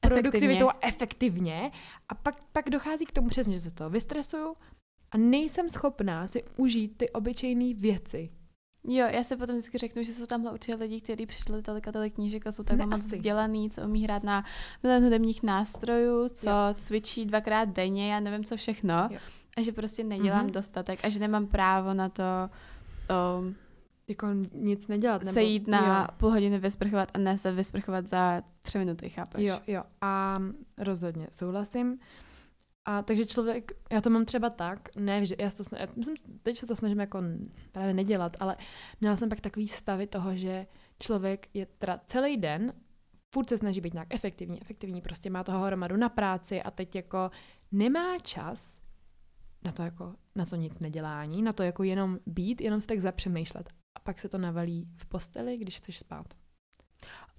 produktivitou 0.00 0.68
a 0.68 0.78
efektivně 0.80 1.70
a 2.08 2.14
pak, 2.14 2.44
pak 2.52 2.70
dochází 2.70 3.04
k 3.04 3.12
tomu 3.12 3.28
přesně, 3.28 3.54
že 3.54 3.60
se 3.60 3.70
z 3.70 3.72
toho 3.72 3.90
vystresuju 3.90 4.56
a 5.10 5.18
nejsem 5.18 5.68
schopná 5.68 6.26
si 6.26 6.44
užít 6.56 6.96
ty 6.96 7.10
obyčejné 7.10 7.74
věci, 7.74 8.30
Jo, 8.88 9.06
já 9.10 9.24
se 9.24 9.36
potom 9.36 9.56
vždycky 9.56 9.78
řeknu, 9.78 10.02
že 10.02 10.12
jsou 10.12 10.26
tamhle 10.26 10.52
určitě 10.52 10.74
lidi, 10.74 11.00
kteří 11.00 11.26
přišli 11.26 11.62
tolik 11.62 11.88
a 11.88 11.92
tolik 11.92 12.14
knížek 12.14 12.46
a 12.46 12.52
jsou 12.52 12.62
takhle 12.62 12.86
moc 12.86 13.06
vzdělaný, 13.06 13.70
co 13.70 13.82
umí 13.82 14.04
hrát 14.04 14.22
na 14.22 14.44
milion 14.82 15.04
hudebních 15.04 15.42
nástrojů, 15.42 16.28
co 16.28 16.50
jo. 16.50 16.74
cvičí 16.76 17.26
dvakrát 17.26 17.68
denně, 17.68 18.12
já 18.12 18.20
nevím 18.20 18.44
co 18.44 18.56
všechno. 18.56 19.08
Jo. 19.10 19.18
A 19.56 19.62
že 19.62 19.72
prostě 19.72 20.04
nedělám 20.04 20.46
mm-hmm. 20.46 20.52
dostatek 20.52 21.00
a 21.02 21.08
že 21.08 21.20
nemám 21.20 21.46
právo 21.46 21.94
na 21.94 22.08
to 22.08 22.22
um, 23.38 23.54
jako 24.08 24.26
nic 24.54 24.88
nedělat. 24.88 25.24
Nebo, 25.24 25.40
jít 25.40 25.68
na 25.68 26.00
jo. 26.00 26.16
půl 26.16 26.30
hodiny 26.30 26.58
vysprchovat 26.58 27.08
a 27.14 27.18
ne 27.18 27.38
se 27.38 27.52
vysprchovat 27.52 28.06
za 28.06 28.42
tři 28.60 28.78
minuty, 28.78 29.10
chápeš? 29.10 29.44
Jo, 29.44 29.60
jo. 29.66 29.82
A 30.00 30.42
rozhodně 30.78 31.26
souhlasím. 31.30 31.98
A 32.84 33.02
takže 33.02 33.26
člověk, 33.26 33.72
já 33.92 34.00
to 34.00 34.10
mám 34.10 34.24
třeba 34.24 34.50
tak, 34.50 34.88
ne, 34.96 35.26
že 35.26 35.34
já, 35.38 35.50
to, 35.50 35.62
já 35.78 35.86
myslím, 35.96 36.16
teď 36.42 36.58
se 36.58 36.66
to 36.66 36.76
snažím 36.76 37.00
jako 37.00 37.22
právě 37.72 37.94
nedělat, 37.94 38.36
ale 38.40 38.56
měla 39.00 39.16
jsem 39.16 39.28
pak 39.28 39.40
takový 39.40 39.68
stavy 39.68 40.06
toho, 40.06 40.36
že 40.36 40.66
člověk 40.98 41.48
je 41.54 41.66
teda 41.66 42.00
celý 42.06 42.36
den, 42.36 42.72
furt 43.34 43.48
se 43.48 43.58
snaží 43.58 43.80
být 43.80 43.94
nějak 43.94 44.14
efektivní, 44.14 44.62
efektivní, 44.62 45.00
prostě 45.00 45.30
má 45.30 45.44
toho 45.44 45.66
hromadu 45.66 45.96
na 45.96 46.08
práci 46.08 46.62
a 46.62 46.70
teď 46.70 46.96
jako 46.96 47.30
nemá 47.72 48.18
čas 48.18 48.80
na 49.64 49.72
to 49.72 49.82
jako, 49.82 50.14
na 50.34 50.46
to 50.46 50.56
nic 50.56 50.80
nedělání, 50.80 51.42
na 51.42 51.52
to 51.52 51.62
jako 51.62 51.82
jenom 51.82 52.18
být, 52.26 52.60
jenom 52.60 52.80
si 52.80 52.86
tak 52.86 53.00
zapřemýšlet. 53.00 53.68
A 53.96 54.00
pak 54.00 54.20
se 54.20 54.28
to 54.28 54.38
navalí 54.38 54.88
v 54.96 55.06
posteli, 55.06 55.56
když 55.56 55.76
chceš 55.76 55.98
spát. 55.98 56.34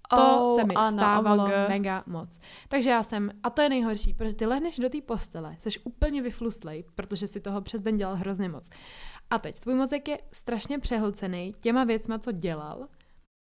To 0.09 0.45
oh, 0.45 0.59
se 0.59 0.63
mi 0.63 0.73
ano, 0.73 0.97
stávalo 0.97 1.43
oh 1.43 1.69
mega 1.69 2.03
moc. 2.05 2.39
Takže 2.67 2.89
já 2.89 3.03
jsem, 3.03 3.31
a 3.43 3.49
to 3.49 3.61
je 3.61 3.69
nejhorší, 3.69 4.13
protože 4.13 4.35
ty 4.35 4.45
lehneš 4.45 4.79
do 4.79 4.89
té 4.89 5.01
postele, 5.01 5.55
jsi 5.59 5.69
úplně 5.83 6.21
vyfluslej, 6.21 6.83
protože 6.95 7.27
si 7.27 7.41
toho 7.41 7.61
přes 7.61 7.81
den 7.81 7.97
dělal 7.97 8.15
hrozně 8.15 8.49
moc. 8.49 8.69
A 9.29 9.39
teď 9.39 9.59
tvůj 9.59 9.75
mozek 9.75 10.07
je 10.07 10.17
strašně 10.31 10.79
přehlcený 10.79 11.53
těma 11.61 11.83
věcma, 11.83 12.19
co 12.19 12.31
dělal, 12.31 12.87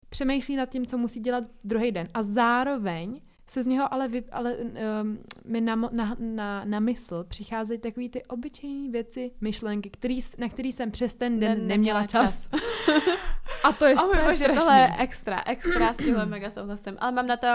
přemýšlí 0.09 0.57
nad 0.57 0.69
tím, 0.69 0.87
co 0.87 0.99
musí 0.99 1.21
dělat 1.21 1.45
druhý 1.65 1.93
den 1.93 2.09
a 2.15 2.23
zároveň 2.23 3.21
se 3.47 3.63
z 3.63 3.67
něho 3.67 3.95
ale, 3.95 4.09
vy, 4.09 4.25
ale 4.33 4.57
um, 4.57 5.19
mi 5.45 5.61
na, 5.61 5.77
na, 5.77 6.17
na, 6.19 6.65
na 6.65 6.81
mysl 6.81 7.25
přicházejí 7.25 7.79
takové 7.79 8.09
ty 8.09 8.25
obyčejné 8.25 8.91
věci, 8.91 9.31
myšlenky, 9.41 9.91
který, 9.91 10.19
na 10.39 10.49
který 10.49 10.73
jsem 10.73 10.91
přes 10.91 11.15
ten 11.15 11.41
den 11.41 11.59
ne, 11.59 11.65
neměla 11.65 12.07
čas. 12.07 12.49
čas. 12.49 12.61
A 13.65 13.73
to 13.73 13.85
je, 13.85 13.95
oh. 13.95 14.39
Tohle 14.55 14.79
je 14.79 14.89
extra, 14.99 15.43
extra 15.47 15.95
s 15.95 15.97
tímhle 15.97 16.27
mega 16.35 16.51
souhlasím. 16.51 16.97
Ale 16.99 17.13
mám 17.13 17.27
na 17.27 17.37
to 17.37 17.47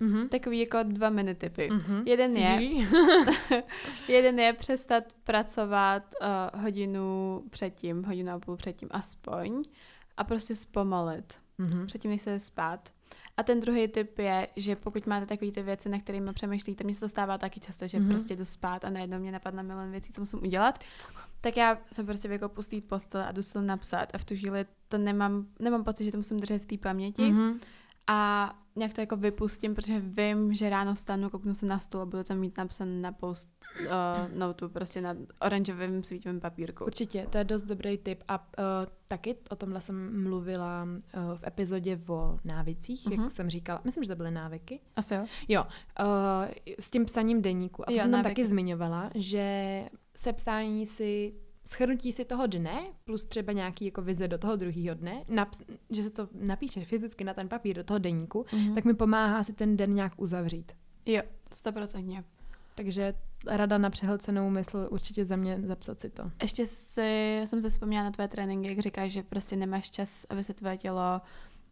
mm-hmm. 0.00 0.28
takový 0.28 0.58
jako 0.58 0.78
dva 0.82 1.10
mini 1.10 1.34
typy. 1.34 1.68
Mm-hmm. 1.70 2.02
Jeden 2.06 2.36
je 2.36 2.86
jeden 4.08 4.40
je 4.40 4.52
přestat 4.52 5.04
pracovat 5.24 6.02
uh, 6.52 6.62
hodinu 6.62 7.42
předtím, 7.50 8.04
hodinu 8.04 8.32
a 8.32 8.38
půl 8.38 8.56
předtím 8.56 8.88
aspoň 8.92 9.62
a 10.16 10.24
prostě 10.24 10.56
zpomalit. 10.56 11.34
Mm-hmm. 11.60 11.86
Předtím, 11.86 12.10
než 12.10 12.22
se 12.22 12.40
spát. 12.40 12.88
A 13.36 13.42
ten 13.42 13.60
druhý 13.60 13.88
typ 13.88 14.18
je, 14.18 14.48
že 14.56 14.76
pokud 14.76 15.06
máte 15.06 15.26
takové 15.26 15.50
ty 15.50 15.62
věci, 15.62 15.88
na 15.88 16.00
kterými 16.00 16.32
přemýšlíte, 16.32 16.84
mně 16.84 16.94
se 16.94 17.00
to 17.00 17.08
stává 17.08 17.38
taky 17.38 17.60
často, 17.60 17.86
že 17.86 17.98
mm-hmm. 17.98 18.08
prostě 18.08 18.36
jdu 18.36 18.44
spát 18.44 18.84
a 18.84 18.90
najednou 18.90 19.18
mě 19.18 19.32
napadne 19.32 19.62
milion 19.62 19.90
věcí, 19.90 20.12
co 20.12 20.20
musím 20.20 20.42
udělat, 20.42 20.84
tak 21.44 21.56
já 21.56 21.78
se 21.92 22.04
prostě 22.04 22.28
jako 22.28 22.48
pustí 22.48 22.80
postel 22.80 23.20
a 23.20 23.32
jdu 23.32 23.42
si 23.42 23.58
napsat 23.60 24.08
a 24.14 24.18
v 24.18 24.24
tu 24.24 24.36
chvíli 24.36 24.66
to 24.88 24.98
nemám, 24.98 25.46
nemám 25.60 25.84
pocit, 25.84 26.04
že 26.04 26.10
to 26.10 26.16
musím 26.16 26.40
držet 26.40 26.62
v 26.62 26.66
té 26.66 26.78
paměti. 26.78 27.22
Mm-hmm. 27.22 27.58
a 28.06 28.54
nějak 28.76 28.92
to 28.92 29.00
jako 29.00 29.16
vypustím, 29.16 29.74
protože 29.74 30.00
vím, 30.00 30.54
že 30.54 30.70
ráno 30.70 30.94
vstanu, 30.94 31.30
kouknu 31.30 31.54
se 31.54 31.66
na 31.66 31.78
stůl 31.78 32.00
a 32.00 32.06
budu 32.06 32.24
tam 32.24 32.38
mít 32.38 32.58
napsané 32.58 33.00
na 33.00 33.12
post 33.12 33.64
uh, 33.80 34.38
notu, 34.38 34.68
prostě 34.68 35.00
na 35.00 35.16
oranžovém 35.40 36.04
svítivém 36.04 36.40
papírku. 36.40 36.84
Určitě, 36.84 37.26
to 37.30 37.38
je 37.38 37.44
dost 37.44 37.62
dobrý 37.62 37.98
tip 37.98 38.22
a 38.28 38.38
uh, 38.38 38.64
taky 39.08 39.36
o 39.50 39.56
tomhle 39.56 39.80
jsem 39.80 40.22
mluvila 40.22 40.84
uh, 40.84 41.38
v 41.38 41.46
epizodě 41.46 42.00
o 42.08 42.38
návicích, 42.44 43.04
uh-huh. 43.04 43.10
jak 43.10 43.20
mhm. 43.20 43.30
jsem 43.30 43.50
říkala, 43.50 43.80
myslím, 43.84 44.04
že 44.04 44.08
to 44.08 44.16
byly 44.16 44.30
návyky. 44.30 44.80
Asi 44.96 45.14
jo. 45.14 45.26
Jo, 45.48 45.64
uh, 45.64 46.74
s 46.78 46.90
tím 46.90 47.04
psaním 47.04 47.42
deníku. 47.42 47.82
A 47.82 47.86
to 47.86 47.92
jo, 47.92 48.02
jsem 48.02 48.10
tam 48.10 48.22
taky 48.22 48.46
zmiňovala, 48.46 49.10
že 49.14 49.84
sepsání 50.16 50.86
si 50.86 51.34
schrnutí 51.66 52.12
si 52.12 52.24
toho 52.24 52.46
dne, 52.46 52.80
plus 53.04 53.24
třeba 53.24 53.52
nějaký 53.52 53.84
jako 53.84 54.02
vize 54.02 54.28
do 54.28 54.38
toho 54.38 54.56
druhého 54.56 54.94
dne, 54.94 55.24
naps- 55.28 55.64
že 55.90 56.02
se 56.02 56.10
to 56.10 56.28
napíše 56.32 56.84
fyzicky 56.84 57.24
na 57.24 57.34
ten 57.34 57.48
papír 57.48 57.76
do 57.76 57.84
toho 57.84 57.98
deníku, 57.98 58.42
mm-hmm. 58.42 58.74
tak 58.74 58.84
mi 58.84 58.94
pomáhá 58.94 59.44
si 59.44 59.52
ten 59.52 59.76
den 59.76 59.94
nějak 59.94 60.12
uzavřít. 60.16 60.72
Jo, 61.06 61.22
stoprocentně. 61.52 62.24
Takže 62.74 63.14
rada 63.46 63.78
na 63.78 63.90
přehlcenou 63.90 64.50
mysl 64.50 64.88
určitě 64.90 65.24
za 65.24 65.36
mě 65.36 65.60
zapsat 65.66 66.00
si 66.00 66.10
to. 66.10 66.30
Ještě 66.42 66.66
si, 66.66 67.40
jsem 67.44 67.60
se 67.60 67.70
vzpomněla 67.70 68.04
na 68.04 68.10
tvé 68.10 68.28
tréninky, 68.28 68.68
jak 68.68 68.78
říkáš, 68.78 69.12
že 69.12 69.22
prostě 69.22 69.56
nemáš 69.56 69.90
čas, 69.90 70.26
aby 70.30 70.44
se 70.44 70.54
tvé 70.54 70.76
tělo 70.76 71.20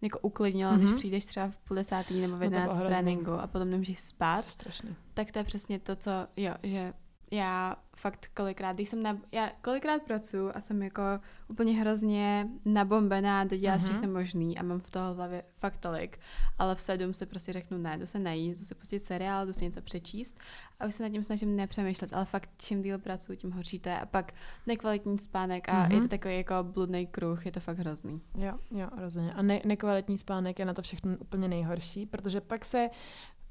jako 0.02 0.18
uklidnilo, 0.18 0.72
mm-hmm. 0.72 0.76
když 0.76 0.90
mhm. 0.90 0.98
přijdeš 0.98 1.26
třeba 1.26 1.48
v 1.48 1.56
půl 1.56 1.74
desátý 1.74 2.20
nebo 2.20 2.36
v 2.36 2.42
11 2.42 2.78
no 2.78 2.86
tréninku 2.86 3.32
a 3.32 3.46
potom 3.46 3.70
nemůžeš 3.70 4.00
spát. 4.00 4.44
Strašně. 4.44 4.94
Tak 5.14 5.32
to 5.32 5.38
je 5.38 5.44
přesně 5.44 5.78
to, 5.78 5.96
co, 5.96 6.10
jo, 6.36 6.54
že 6.62 6.92
já 7.32 7.76
fakt 7.96 8.26
kolikrát, 8.34 8.72
když 8.72 8.88
jsem 8.88 9.02
na, 9.02 9.18
já 9.32 9.50
kolikrát 9.62 10.02
pracuji 10.02 10.50
a 10.50 10.60
jsem 10.60 10.82
jako 10.82 11.02
úplně 11.48 11.72
hrozně 11.72 12.48
nabombená, 12.64 13.44
dodělat 13.44 13.80
mm-hmm. 13.80 13.84
všechno 13.84 14.08
možný 14.08 14.58
a 14.58 14.62
mám 14.62 14.80
v 14.80 14.90
toho 14.90 15.14
hlavě 15.14 15.42
fakt 15.58 15.76
tolik, 15.76 16.18
ale 16.58 16.74
v 16.74 16.80
sedm 16.80 17.14
se 17.14 17.26
prostě 17.26 17.52
řeknu 17.52 17.78
ne, 17.78 17.98
jdu 17.98 18.06
se 18.06 18.18
najít, 18.18 18.58
jdu 18.58 18.64
se 18.64 18.74
pustit 18.74 19.00
seriál, 19.00 19.46
jdu 19.46 19.52
si 19.52 19.64
něco 19.64 19.82
přečíst 19.82 20.38
a 20.80 20.86
už 20.86 20.94
se 20.94 21.02
nad 21.02 21.08
tím 21.08 21.24
snažím 21.24 21.56
nepřemýšlet, 21.56 22.12
ale 22.12 22.24
fakt 22.24 22.50
čím 22.56 22.82
díl 22.82 22.98
pracuji, 22.98 23.38
tím 23.38 23.52
horší 23.52 23.78
to 23.78 23.88
je 23.88 24.00
a 24.00 24.06
pak 24.06 24.32
nekvalitní 24.66 25.18
spánek 25.18 25.68
a 25.68 25.72
mm-hmm. 25.72 25.90
je 25.90 25.96
to 25.96 26.00
mhm. 26.00 26.08
takový 26.08 26.36
jako 26.36 26.54
bludný 26.62 27.06
kruh, 27.06 27.46
je 27.46 27.52
to 27.52 27.60
fakt 27.60 27.78
hrozný. 27.78 28.20
Jo, 28.38 28.58
jo, 28.70 28.88
rozhodně. 28.96 29.32
A 29.32 29.42
ne- 29.42 29.62
nekvalitní 29.64 30.18
spánek 30.18 30.58
je 30.58 30.64
na 30.64 30.74
to 30.74 30.82
všechno 30.82 31.16
úplně 31.18 31.48
nejhorší, 31.48 32.06
protože 32.06 32.40
pak 32.40 32.64
se 32.64 32.90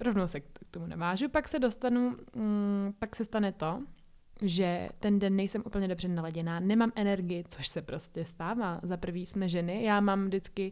rovnou 0.02 0.28
se 0.28 0.40
k 0.40 0.46
tomu 0.72 0.88
navážu, 0.88 1.30
pak 1.30 1.48
se 1.48 1.60
dostanu, 1.60 2.18
mm, 2.36 2.94
pak 3.00 3.16
se 3.16 3.26
stane 3.26 3.52
to, 3.52 3.84
že 4.42 4.90
ten 5.00 5.20
den 5.20 5.36
nejsem 5.36 5.64
úplně 5.66 5.88
dobře 5.88 6.08
naladěná, 6.08 6.60
nemám 6.60 6.92
energii, 6.96 7.44
což 7.50 7.68
se 7.68 7.82
prostě 7.82 8.26
stává. 8.26 8.80
Za 8.84 8.98
prvý 8.98 9.26
jsme 9.26 9.50
ženy, 9.50 9.84
já 9.84 10.02
mám 10.02 10.26
vždycky, 10.26 10.72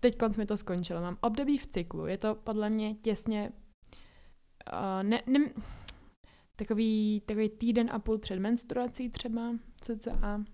teď 0.00 0.18
konc 0.18 0.36
mi 0.36 0.46
to 0.46 0.56
skončilo, 0.56 1.00
mám 1.00 1.16
období 1.20 1.58
v 1.58 1.66
cyklu, 1.66 2.06
je 2.06 2.18
to 2.18 2.34
podle 2.34 2.70
mě 2.70 2.94
těsně, 2.94 3.52
uh, 4.72 5.02
ne, 5.02 5.22
ne, 5.26 5.40
takový, 6.56 7.22
takový 7.26 7.48
týden 7.48 7.90
a 7.92 7.98
půl 7.98 8.18
před 8.18 8.38
menstruací 8.38 9.10
třeba, 9.10 9.54
cca, 9.80 10.44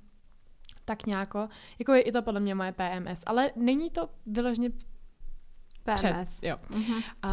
tak 0.85 1.07
nějako. 1.07 1.48
Jako 1.79 1.92
je 1.92 2.00
i 2.03 2.12
to 2.12 2.22
podle 2.22 2.40
mě 2.40 2.55
moje 2.55 2.72
PMS, 2.72 3.22
ale 3.27 3.50
není 3.57 3.90
to 3.90 4.11
vyloženě 4.27 4.70
PMS. 5.84 6.36
Před, 6.36 6.48
jo. 6.48 6.56
Uh-huh. 6.70 7.02
A 7.22 7.30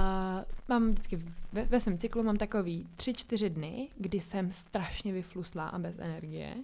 mám 0.68 0.90
vždycky 0.90 1.20
ve, 1.52 1.66
ve 1.66 1.80
svém 1.80 1.98
cyklu 1.98 2.24
mám 2.24 2.38
takový 2.38 2.88
tři, 2.96 3.14
čtyři 3.14 3.50
dny, 3.50 3.90
kdy 3.98 4.20
jsem 4.20 4.52
strašně 4.52 5.14
vyfluslá 5.14 5.68
a 5.68 5.80
bez 5.80 6.00
energie. 6.00 6.56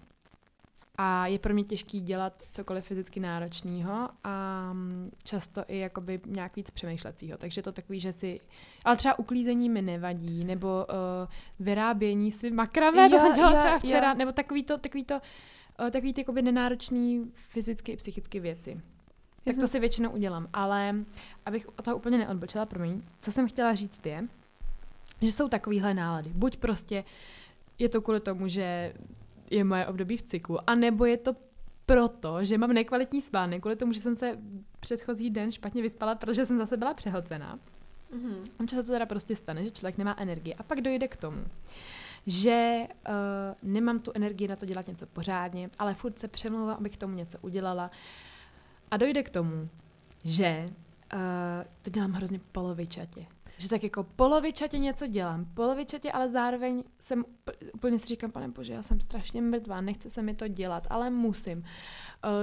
A 1.00 1.28
je 1.28 1.40
pro 1.40 1.54
mě 1.54 1.64
těžký 1.64 2.02
dělat 2.02 2.44
cokoliv 2.50 2.86
fyzicky 2.86 3.20
náročného 3.20 4.10
a 4.24 4.74
často 5.24 5.64
i 5.68 5.80
jakoby 5.80 6.20
nějak 6.26 6.56
víc 6.56 6.72
přemýšlecího. 6.72 7.38
Takže 7.38 7.62
to 7.62 7.72
takový, 7.72 8.00
že 8.00 8.14
si... 8.14 8.40
Ale 8.86 8.98
třeba 8.98 9.20
uklízení 9.20 9.70
mi 9.70 9.82
nevadí, 9.82 10.46
nebo 10.46 10.86
uh, 10.90 11.66
vyrábění 11.66 12.32
si 12.32 12.52
makrame, 12.52 13.04
jo, 13.04 13.10
to 13.10 13.20
jsem 13.20 13.36
dělala 13.36 13.54
jo, 13.54 13.60
třeba 13.60 13.80
včera, 13.80 14.12
jo. 14.12 14.18
nebo 14.18 14.32
takový 14.32 14.64
to, 14.64 14.78
takový 14.78 15.04
to, 15.04 15.14
uh, 15.14 15.90
takový 15.90 16.14
ty 16.14 16.22
jakoby 16.22 16.42
nenáročný 16.42 17.32
fyzicky 17.50 17.92
i 17.92 17.98
psychicky 17.98 18.40
věci 18.40 18.82
tak 19.48 19.56
to 19.56 19.68
si 19.68 19.80
většinou 19.80 20.10
udělám. 20.10 20.48
Ale 20.54 20.96
abych 21.46 21.68
o 21.80 21.82
toho 21.82 21.98
úplně 21.98 22.18
neodbočila, 22.18 22.66
promiň, 22.66 23.02
co 23.22 23.32
jsem 23.32 23.48
chtěla 23.48 23.76
říct 23.76 24.06
je, 24.06 24.28
že 25.22 25.32
jsou 25.32 25.50
takovýhle 25.50 25.94
nálady. 25.94 26.30
Buď 26.34 26.58
prostě 26.58 27.04
je 27.80 27.90
to 27.90 28.02
kvůli 28.02 28.20
tomu, 28.20 28.48
že 28.48 28.94
je 29.52 29.64
moje 29.64 29.88
období 29.88 30.18
v 30.18 30.22
cyklu, 30.22 30.70
anebo 30.70 31.06
je 31.06 31.18
to 31.18 31.36
proto, 31.86 32.46
že 32.46 32.58
mám 32.58 32.74
nekvalitní 32.74 33.22
spánek, 33.22 33.62
kvůli 33.62 33.76
tomu, 33.76 33.94
že 33.94 34.00
jsem 34.00 34.16
se 34.16 34.38
předchozí 34.80 35.30
den 35.30 35.52
špatně 35.52 35.82
vyspala, 35.82 36.16
protože 36.16 36.46
jsem 36.46 36.58
zase 36.58 36.78
byla 36.78 36.94
přehlcená. 36.94 37.60
Mm-hmm. 38.14 38.66
Často 38.68 38.84
to 38.84 38.92
teda 38.92 39.06
prostě 39.06 39.36
stane, 39.36 39.64
že 39.64 39.72
člověk 39.72 39.98
nemá 39.98 40.16
energii. 40.18 40.56
A 40.56 40.64
pak 40.64 40.82
dojde 40.82 41.08
k 41.08 41.18
tomu, 41.18 41.38
že 42.28 42.88
uh, 42.88 43.14
nemám 43.64 44.00
tu 44.00 44.12
energii 44.16 44.48
na 44.48 44.56
to 44.56 44.66
dělat 44.66 44.88
něco 44.88 45.06
pořádně, 45.06 45.70
ale 45.80 45.94
furt 45.94 46.20
se 46.20 46.28
přemlouvám, 46.28 46.78
abych 46.78 46.94
k 46.94 46.98
tomu 46.98 47.16
něco 47.16 47.38
udělala. 47.42 47.92
A 48.92 48.98
dojde 48.98 49.24
k 49.24 49.30
tomu, 49.30 49.70
že 50.24 50.66
uh, 51.14 51.20
to 51.82 51.90
dělám 51.90 52.12
hrozně 52.12 52.40
polovičatě. 52.52 53.26
Že 53.58 53.70
tak 53.70 53.84
jako 53.84 54.04
polovičatě 54.04 54.78
něco 54.78 55.08
dělám, 55.08 55.46
polovičatě, 55.46 56.12
ale 56.12 56.30
zároveň 56.30 56.84
jsem 57.00 57.26
úplně 57.74 58.00
si 58.00 58.08
říkám, 58.08 58.32
pane 58.32 58.48
bože, 58.48 58.74
já 58.74 58.84
jsem 58.84 59.02
strašně 59.02 59.42
mrtvá, 59.42 59.82
nechce 59.82 60.10
se 60.10 60.22
mi 60.22 60.34
to 60.34 60.48
dělat, 60.48 60.88
ale 60.90 61.10
musím. 61.10 61.58
Uh, 61.58 61.64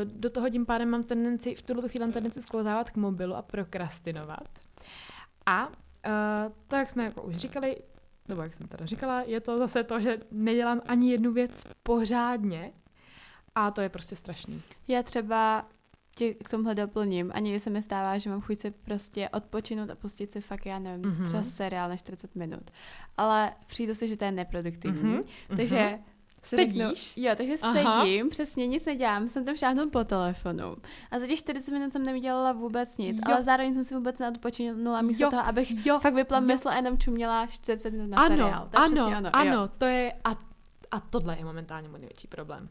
do 0.05 0.31
toho 0.31 0.51
tím 0.51 0.67
pádem 0.67 0.91
mám 0.91 1.03
tendenci, 1.03 1.55
v 1.55 1.63
tuto 1.63 1.89
chvíli 1.89 2.05
mám 2.05 2.13
tendenci 2.13 2.43
sklouzávat 2.43 2.91
k 2.91 2.97
mobilu 2.97 3.35
a 3.35 3.43
prokrastinovat. 3.43 4.49
A 5.47 5.67
uh, 5.69 5.73
to, 6.69 6.77
jak 6.77 6.91
jsme 6.91 7.05
jako 7.05 7.23
už 7.23 7.37
říkali, 7.37 7.77
nebo 8.29 8.43
jak 8.43 8.55
jsem 8.55 8.69
teda 8.69 8.87
říkala, 8.87 9.23
je 9.23 9.41
to 9.41 9.59
zase 9.59 9.85
to, 9.85 10.01
že 10.01 10.19
nedělám 10.31 10.81
ani 10.87 11.11
jednu 11.11 11.33
věc 11.33 11.63
pořádně, 11.83 12.73
a 13.55 13.71
to 13.71 13.81
je 13.81 13.89
prostě 13.89 14.17
strašný. 14.17 14.63
Já 14.89 15.03
třeba 15.03 15.69
tě 16.15 16.35
k 16.35 16.51
tomuhle 16.51 16.75
doplním 16.75 17.33
a 17.35 17.41
někdy 17.41 17.61
se 17.61 17.71
mi 17.71 17.83
stává, 17.83 18.19
že 18.19 18.31
mám 18.31 18.41
chuť 18.41 18.59
se 18.59 18.71
prostě 18.71 19.29
odpočinout 19.29 19.91
a 19.91 19.95
pustit 19.95 20.33
si 20.33 20.41
fakt, 20.41 20.67
já 20.67 20.79
nevím, 20.79 21.13
mm-hmm. 21.13 21.27
třeba 21.27 21.43
seriál 21.43 21.89
na 21.89 21.97
40 21.97 22.35
minut. 22.37 22.71
Ale 23.17 23.53
přijdu 23.67 23.95
si, 23.95 24.09
že 24.09 24.17
to 24.17 24.25
je 24.25 24.33
neproduktivní. 24.33 25.19
Mm-hmm. 25.19 25.57
Takže 25.57 25.77
mm-hmm. 25.77 26.15
Sedíš? 26.45 27.17
Jo, 27.17 27.33
takže 27.37 27.55
Aha. 27.63 28.01
sedím, 28.01 28.29
přesně 28.29 28.67
nic 28.67 28.85
nedělám, 28.85 29.29
jsem 29.29 29.45
tam 29.45 29.57
šáhnout 29.57 29.93
po 29.93 30.05
telefonu. 30.05 30.77
A 31.11 31.19
za 31.19 31.27
těch 31.27 31.39
40 31.39 31.73
minut 31.73 31.93
jsem 31.93 32.03
nedělala 32.03 32.53
vůbec 32.53 32.99
nic, 32.99 33.17
jo. 33.17 33.35
ale 33.35 33.43
zároveň 33.43 33.75
jsem 33.75 33.83
si 33.83 33.95
vůbec 33.95 34.19
neodpočinula 34.19 35.03
místo 35.03 35.25
jo. 35.25 35.31
toho, 35.31 35.43
abych 35.43 35.87
jo. 35.87 35.99
fakt 35.99 36.15
vypla 36.15 36.41
mysl 36.41 36.69
a 36.69 36.77
jenom 36.77 36.99
čuměla 36.99 37.47
40 37.47 37.91
minut 37.91 38.11
na 38.11 38.19
ano, 38.19 38.29
seriál. 38.29 38.69
To 38.71 38.79
ano, 38.79 39.07
ano, 39.07 39.31
ano, 39.33 39.69
to 39.69 39.85
je, 39.85 40.13
a, 40.25 40.31
a 40.91 41.01
tohle 41.01 41.39
je 41.39 41.45
momentálně 41.45 41.89
můj 41.89 41.99
největší 41.99 42.29
problém. 42.29 42.69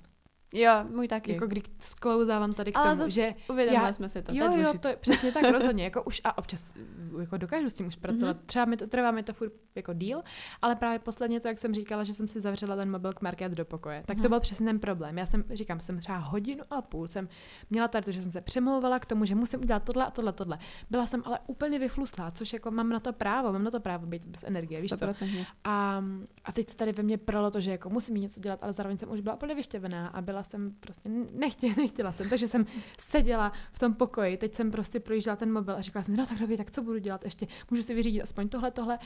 Jo, 0.53 0.71
můj 0.89 1.07
taky. 1.07 1.33
Jako 1.33 1.47
když 1.47 1.63
sklouzávám 1.79 2.53
tady 2.53 2.71
k 2.71 2.77
Ale 2.77 2.97
tomu, 2.97 3.09
že 3.09 3.33
uvědomili 3.49 3.85
já, 3.85 3.91
jsme 3.91 4.09
si 4.09 4.21
to. 4.21 4.31
Jo, 4.35 4.51
to 4.51 4.57
jo, 4.57 4.73
to 4.79 4.87
je 4.87 4.95
přesně 4.95 5.31
tak 5.31 5.43
rozhodně. 5.51 5.83
Jako 5.83 6.03
už 6.03 6.21
a 6.23 6.37
občas 6.37 6.73
jako 7.19 7.37
dokážu 7.37 7.69
s 7.69 7.73
tím 7.73 7.87
už 7.87 7.95
pracovat. 7.95 8.37
Mm-hmm. 8.37 8.45
Třeba 8.45 8.65
mi 8.65 8.77
to 8.77 8.87
trvá 8.87 9.11
mi 9.11 9.23
to 9.23 9.33
furt 9.33 9.51
jako 9.75 9.93
díl, 9.93 10.21
ale 10.61 10.75
právě 10.75 10.99
posledně 10.99 11.39
to, 11.39 11.47
jak 11.47 11.57
jsem 11.57 11.73
říkala, 11.73 12.03
že 12.03 12.13
jsem 12.13 12.27
si 12.27 12.41
zavřela 12.41 12.75
ten 12.75 12.91
mobil 12.91 13.13
k 13.13 13.21
market 13.21 13.51
do 13.51 13.65
pokoje, 13.65 14.03
tak 14.05 14.17
mm-hmm. 14.17 14.21
to 14.21 14.29
byl 14.29 14.39
přesně 14.39 14.65
ten 14.65 14.79
problém. 14.79 15.17
Já 15.17 15.25
jsem, 15.25 15.43
říkám, 15.53 15.79
jsem 15.79 15.99
třeba 15.99 16.17
hodinu 16.17 16.63
a 16.69 16.81
půl 16.81 17.07
jsem 17.07 17.29
měla 17.69 17.87
tady 17.87 18.05
to, 18.05 18.11
že 18.11 18.23
jsem 18.23 18.31
se 18.31 18.41
přemlouvala 18.41 18.99
k 18.99 19.05
tomu, 19.05 19.25
že 19.25 19.35
musím 19.35 19.59
udělat 19.59 19.83
tohle 19.83 20.05
a 20.05 20.11
tohle, 20.11 20.33
tohle. 20.33 20.57
Byla 20.89 21.07
jsem 21.07 21.23
ale 21.25 21.39
úplně 21.47 21.79
vyfluslá, 21.79 22.31
což 22.31 22.53
jako 22.53 22.71
mám 22.71 22.89
na 22.89 22.99
to 22.99 23.13
právo, 23.13 23.53
mám 23.53 23.63
na 23.63 23.71
to 23.71 23.79
právo 23.79 24.05
být 24.05 24.25
bez 24.25 24.43
energie, 24.43 24.81
víš 24.81 24.91
co? 24.91 25.25
A, 25.63 26.03
a 26.43 26.51
teď 26.51 26.75
tady 26.75 26.91
ve 26.91 27.03
mně 27.03 27.17
pralo 27.17 27.51
to, 27.51 27.59
že 27.59 27.71
jako 27.71 27.89
musím 27.89 28.15
něco 28.15 28.39
dělat, 28.39 28.59
ale 28.63 28.73
zároveň 28.73 28.97
jsem 28.97 29.11
už 29.11 29.21
byla 29.21 29.35
úplně 29.35 29.55
vyštěvená 29.55 30.07
a 30.07 30.21
byla 30.21 30.42
jsem 30.43 30.71
prostě 30.79 31.09
nechtěla, 31.31 31.73
nechtěla 31.77 32.11
jsem, 32.11 32.29
takže 32.29 32.47
jsem 32.47 32.65
seděla 32.97 33.51
v 33.73 33.79
tom 33.79 33.93
pokoji, 33.93 34.37
teď 34.37 34.55
jsem 34.55 34.71
prostě 34.71 34.99
projížděla 34.99 35.35
ten 35.35 35.53
mobil 35.53 35.75
a 35.75 35.81
říkala 35.81 36.03
jsem, 36.03 36.15
no 36.15 36.25
tak 36.25 36.37
dobře, 36.37 36.57
tak 36.57 36.71
co 36.71 36.81
budu 36.81 36.97
dělat 36.97 37.25
ještě, 37.25 37.47
můžu 37.71 37.83
si 37.83 37.93
vyřídit 37.93 38.21
aspoň 38.21 38.49
tohle, 38.49 38.71
tohle, 38.71 38.99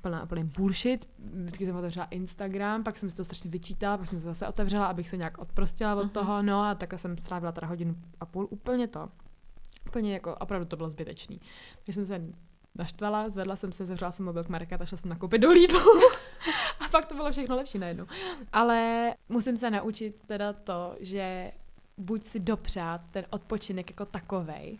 plná, 0.00 0.26
plný 0.26 0.44
bullshit. 0.44 1.08
Vždycky 1.18 1.66
jsem 1.66 1.76
otevřela 1.76 2.06
Instagram, 2.06 2.84
pak 2.84 2.96
jsem 2.96 3.10
si 3.10 3.16
to 3.16 3.24
strašně 3.24 3.50
vyčítala, 3.50 3.98
pak 3.98 4.08
jsem 4.08 4.20
to 4.20 4.24
zase 4.24 4.48
otevřela, 4.48 4.86
abych 4.86 5.08
se 5.08 5.16
nějak 5.16 5.38
odprostila 5.38 5.94
od 5.94 6.06
uh-huh. 6.06 6.10
toho, 6.10 6.42
no 6.42 6.62
a 6.62 6.74
takhle 6.74 6.98
jsem 6.98 7.18
strávila 7.18 7.52
teda 7.52 7.66
hodinu 7.66 7.96
a 8.20 8.26
půl, 8.26 8.48
úplně 8.50 8.88
to. 8.88 9.08
Úplně 9.88 10.12
jako, 10.12 10.34
opravdu 10.34 10.66
to 10.66 10.76
bylo 10.76 10.90
zbytečný. 10.90 11.40
Takže 11.84 11.92
jsem 11.92 12.06
se 12.06 12.32
naštvala, 12.78 13.28
zvedla 13.28 13.56
jsem 13.56 13.72
se, 13.72 13.86
zavřela 13.86 14.10
jsem 14.12 14.24
mobil 14.24 14.44
k 14.44 14.48
Marka 14.48 14.76
a 14.80 14.84
šla 14.84 14.98
jsem 14.98 15.10
nakoupit 15.10 15.38
do 15.38 15.50
Lidlu. 15.50 15.80
a 16.80 16.88
pak 16.90 17.06
to 17.06 17.14
bylo 17.14 17.32
všechno 17.32 17.56
lepší 17.56 17.78
najednou. 17.78 18.06
Ale 18.52 19.14
musím 19.28 19.56
se 19.56 19.70
naučit 19.70 20.16
teda 20.26 20.52
to, 20.52 20.96
že 21.00 21.52
buď 21.96 22.24
si 22.24 22.40
dopřát 22.40 23.06
ten 23.06 23.24
odpočinek 23.30 23.90
jako 23.90 24.04
takovej, 24.04 24.78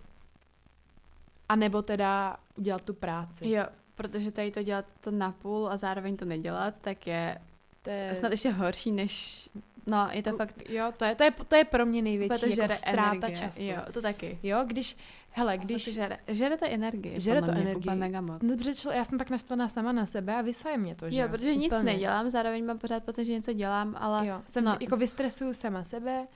a 1.48 1.56
nebo 1.56 1.82
teda 1.82 2.36
udělat 2.56 2.82
tu 2.82 2.94
práci. 2.94 3.48
Jo, 3.48 3.64
protože 3.94 4.30
tady 4.30 4.50
to 4.50 4.62
dělat 4.62 4.84
to 5.00 5.10
napůl 5.10 5.68
a 5.68 5.76
zároveň 5.76 6.16
to 6.16 6.24
nedělat, 6.24 6.78
tak 6.80 7.06
je, 7.06 7.38
to 7.82 7.90
je... 7.90 8.14
snad 8.14 8.30
ještě 8.30 8.50
horší, 8.50 8.92
než 8.92 9.48
No, 9.88 10.08
je 10.12 10.22
to 10.22 10.36
fakt... 10.36 10.70
Jo, 10.70 10.92
to 10.96 11.04
je, 11.04 11.14
to 11.14 11.24
je, 11.24 11.30
to 11.48 11.56
je 11.56 11.64
pro 11.64 11.86
mě 11.86 12.02
největší 12.02 12.58
jako 12.58 12.74
ztráta 12.74 13.10
energie. 13.10 13.36
času. 13.36 13.62
Jo, 13.62 13.76
to 13.92 14.02
taky. 14.02 14.38
Jo, 14.42 14.64
když, 14.66 14.96
hele, 15.30 15.58
Když 15.58 15.84
když... 15.84 15.94
žere, 15.94 16.18
žere 16.28 16.56
to 16.56 16.66
energii. 16.68 17.20
Žere 17.20 17.42
to 17.42 17.52
mě, 17.52 17.60
energii. 17.60 17.94
Mega 17.94 18.20
moc. 18.20 18.42
No, 18.42 18.48
Dobře, 18.48 18.74
člo, 18.74 18.92
já 18.92 19.04
jsem 19.04 19.18
pak 19.18 19.30
naštvaná 19.30 19.68
sama 19.68 19.92
na 19.92 20.06
sebe 20.06 20.34
a 20.34 20.40
vysaje 20.42 20.78
mě 20.78 20.94
to, 20.94 21.10
že 21.10 21.16
Jo, 21.16 21.28
protože 21.28 21.56
nic 21.56 21.72
Úplně. 21.72 21.92
nedělám, 21.92 22.30
zároveň 22.30 22.66
mám 22.66 22.78
pořád 22.78 23.04
pocit, 23.04 23.24
že 23.24 23.32
něco 23.32 23.52
dělám, 23.52 23.96
ale 23.98 24.26
Jo, 24.26 24.42
jsem 24.46 24.64
no. 24.64 24.70
no. 24.70 24.78
jako 24.80 24.96
vystresuju 24.96 25.54
sama 25.54 25.84
sebe 25.84 26.26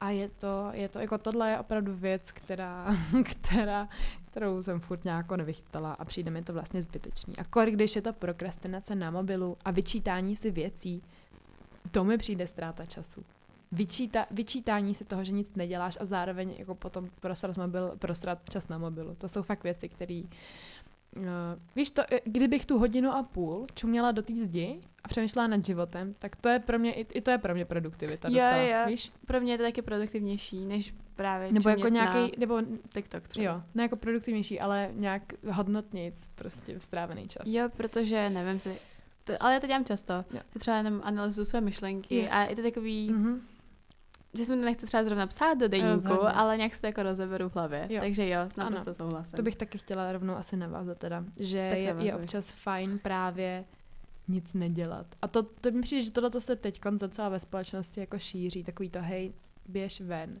a 0.00 0.10
je 0.10 0.28
to, 0.28 0.68
je 0.72 0.88
to, 0.88 0.98
jako 0.98 1.18
tohle 1.18 1.50
je 1.50 1.58
opravdu 1.58 1.94
věc, 1.94 2.30
která, 2.32 2.96
která, 3.24 3.88
kterou 4.30 4.62
jsem 4.62 4.80
furt 4.80 5.04
nějak 5.04 5.32
nevychytala 5.32 5.92
a 5.92 6.04
přijde 6.04 6.30
mi 6.30 6.42
to 6.42 6.52
vlastně 6.52 6.82
zbytečný. 6.82 7.36
A 7.38 7.44
kolik, 7.44 7.74
když 7.74 7.96
je 7.96 8.02
to 8.02 8.12
prokrastinace 8.12 8.94
na 8.94 9.10
mobilu 9.10 9.56
a 9.64 9.70
vyčítání 9.70 10.36
si 10.36 10.50
věcí, 10.50 11.02
to 11.90 12.04
mi 12.04 12.18
přijde 12.18 12.46
ztráta 12.46 12.86
času. 12.86 13.24
Vyčíta, 13.72 14.26
vyčítání 14.30 14.94
si 14.94 15.04
toho, 15.04 15.24
že 15.24 15.32
nic 15.32 15.54
neděláš 15.54 15.98
a 16.00 16.04
zároveň 16.04 16.54
jako 16.58 16.74
potom 16.74 17.08
prosrat, 17.20 17.56
mobil, 17.56 17.92
prosrat 17.98 18.38
čas 18.50 18.68
na 18.68 18.78
mobilu. 18.78 19.14
To 19.18 19.28
jsou 19.28 19.42
fakt 19.42 19.64
věci, 19.64 19.88
které 19.88 20.22
Uh, 21.16 21.24
víš 21.76 21.90
to, 21.90 22.02
eh, 22.12 22.20
kdybych 22.24 22.66
tu 22.66 22.78
hodinu 22.78 23.10
a 23.10 23.22
půl 23.22 23.66
čuměla 23.74 24.12
do 24.12 24.22
té 24.22 24.34
zdi 24.34 24.80
a 25.04 25.08
přemýšlela 25.08 25.46
nad 25.48 25.66
životem, 25.66 26.14
tak 26.18 26.36
to 26.36 26.48
je 26.48 26.58
pro 26.58 26.78
mě, 26.78 26.92
i, 26.92 27.00
i 27.00 27.20
to 27.20 27.30
je 27.30 27.38
pro 27.38 27.54
mě 27.54 27.64
produktivita 27.64 28.28
Jo, 28.28 28.34
docela, 28.34 28.56
jo. 28.56 28.86
víš? 28.86 29.12
pro 29.26 29.40
mě 29.40 29.52
je 29.52 29.58
to 29.58 29.64
taky 29.64 29.82
produktivnější, 29.82 30.64
než 30.64 30.94
právě 31.14 31.52
Nebo 31.52 31.68
jako 31.68 31.88
nějaký, 31.88 32.32
nebo 32.38 32.60
TikTok 32.94 33.28
třeba. 33.28 33.44
jo, 33.52 33.62
ne 33.74 33.82
jako 33.82 33.96
produktivnější, 33.96 34.60
ale 34.60 34.90
nějak 34.92 35.22
hodnotnic, 35.50 36.30
prostě 36.34 36.80
strávený 36.80 37.28
čas. 37.28 37.42
Jo, 37.46 37.68
protože 37.76 38.30
nevím 38.30 38.60
si, 38.60 38.76
to, 39.24 39.32
ale 39.42 39.54
já 39.54 39.60
to 39.60 39.66
dělám 39.66 39.84
často. 39.84 40.12
Jo. 40.12 40.40
Ty 40.52 40.58
třeba 40.58 40.76
jenom 40.76 41.00
analyzuju 41.04 41.44
své 41.44 41.60
myšlenky 41.60 42.14
Yes. 42.14 42.32
a 42.32 42.40
je 42.42 42.56
to 42.56 42.62
takový, 42.62 43.10
Mhm. 43.10 43.40
Že 44.38 44.44
se 44.44 44.52
mi 44.52 44.58
to 44.58 44.64
nechce 44.64 44.86
třeba 44.86 45.04
zrovna 45.04 45.26
psát 45.26 45.54
do 45.54 45.68
deníku, 45.68 46.26
ale 46.34 46.56
nějak 46.56 46.74
se 46.74 46.80
to 46.80 46.86
jako 46.86 47.02
rozeberu 47.02 47.48
v 47.48 47.54
hlavě. 47.54 47.86
Jo. 47.90 48.00
Takže 48.00 48.28
jo, 48.28 48.40
s 48.52 48.56
naprosto 48.56 48.94
souhlasím. 48.94 49.36
To 49.36 49.42
bych 49.42 49.56
taky 49.56 49.78
chtěla 49.78 50.12
rovnou 50.12 50.36
asi 50.36 50.56
navázat 50.56 50.98
teda, 50.98 51.24
že 51.40 51.66
Tak 51.70 51.78
je, 51.78 51.94
je 52.06 52.14
občas 52.14 52.50
fajn 52.50 52.98
právě 53.02 53.64
nic 54.28 54.54
nedělat. 54.54 55.06
A 55.22 55.28
to, 55.28 55.42
to 55.42 55.70
mi 55.70 55.82
přijde, 55.82 56.04
že 56.04 56.10
tohle 56.10 56.40
se 56.40 56.56
teď 56.56 56.80
docela 56.90 57.28
ve 57.28 57.40
společnosti 57.40 58.00
jako 58.00 58.18
šíří, 58.18 58.64
takový 58.64 58.90
to 58.90 59.02
hej, 59.02 59.32
běž 59.68 60.00
ven. 60.00 60.40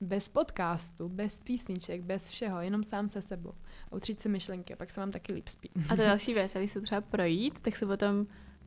Bez 0.00 0.28
podcastu, 0.28 1.08
bez 1.08 1.38
písniček, 1.38 2.02
bez 2.02 2.28
všeho, 2.28 2.60
jenom 2.60 2.84
sám 2.84 3.08
se 3.08 3.22
sebou. 3.22 3.52
A 3.90 3.96
utřít 3.96 4.20
si 4.20 4.28
myšlenky 4.28 4.74
a 4.74 4.76
pak 4.76 4.90
se 4.90 5.00
vám 5.00 5.10
taky 5.10 5.34
líp 5.34 5.48
spí. 5.48 5.70
A 5.88 5.96
to 5.96 6.02
je 6.02 6.08
další 6.08 6.34
věc, 6.34 6.54
když 6.54 6.70
se 6.70 6.80
třeba 6.80 7.00
projít, 7.00 7.60
tak 7.60 7.76
se 7.76 7.86
potom 7.86 8.26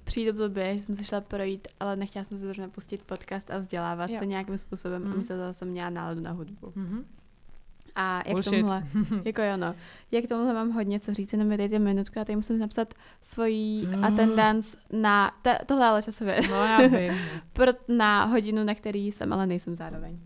přijde 0.10 0.34
blbě, 0.34 0.78
že 0.78 0.84
jsem 0.84 0.96
se 0.96 1.04
šla 1.04 1.22
projít, 1.22 1.68
ale 1.80 1.96
nechtěla 1.96 2.26
jsem 2.26 2.38
se 2.38 2.44
zrovna 2.44 2.70
pustit 2.70 3.04
podcast 3.04 3.52
a 3.52 3.58
vzdělávat 3.58 4.10
Jo. 4.10 4.20
se 4.20 4.26
nějakým 4.26 4.58
způsobem 4.58 5.02
Mhm. 5.04 5.20
a 5.20 5.24
toho 5.28 5.54
jsem 5.54 5.68
měla 5.68 5.90
náladu 5.90 6.22
na 6.22 6.32
hudbu. 6.32 6.72
Mhm. 6.76 7.06
A 7.96 8.18
jak 8.18 8.32
Bullshit. 8.32 8.52
tomuhle, 8.54 8.84
jako 9.26 9.42
jo 9.42 9.58
no, 9.58 9.76
jak 10.12 10.26
tomuhle 10.28 10.54
mám 10.54 10.72
hodně 10.72 11.00
co 11.00 11.14
říct, 11.14 11.34
jenom 11.34 11.48
mi 11.48 11.58
dejte 11.58 11.80
minutku 11.80 12.20
a 12.20 12.26
tady 12.26 12.36
musím 12.36 12.60
napsat 12.60 12.94
svoji 13.22 13.88
attendance 14.08 14.78
na, 14.92 15.32
to, 15.42 15.50
tohle 15.66 15.86
ale 15.86 16.04
časově, 16.04 16.40
No 16.50 16.56
já 16.56 16.78
vím. 16.88 17.14
pro, 17.54 17.72
na 17.88 18.26
hodinu, 18.26 18.64
na 18.64 18.76
který 18.76 19.12
jsem, 19.12 19.34
ale 19.34 19.48
nejsem 19.48 19.76
zároveň. 19.76 20.20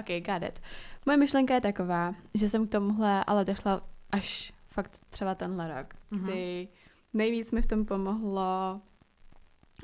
OK, 0.00 0.06
got 0.26 0.42
it. 0.48 0.60
Moje 1.06 1.16
myšlenka 1.18 1.54
je 1.54 1.60
taková, 1.60 2.14
že 2.34 2.48
jsem 2.48 2.66
k 2.66 2.70
tomuhle 2.70 3.24
ale 3.24 3.44
došla 3.44 3.82
až 4.10 4.52
fakt 4.70 5.00
třeba 5.10 5.34
tenhle 5.34 5.74
rok, 5.78 5.94
Mhm. 6.10 6.24
kdy 6.24 6.68
nejvíc 7.14 7.52
mi 7.52 7.62
v 7.62 7.66
tom 7.66 7.84
pomohlo 7.84 8.80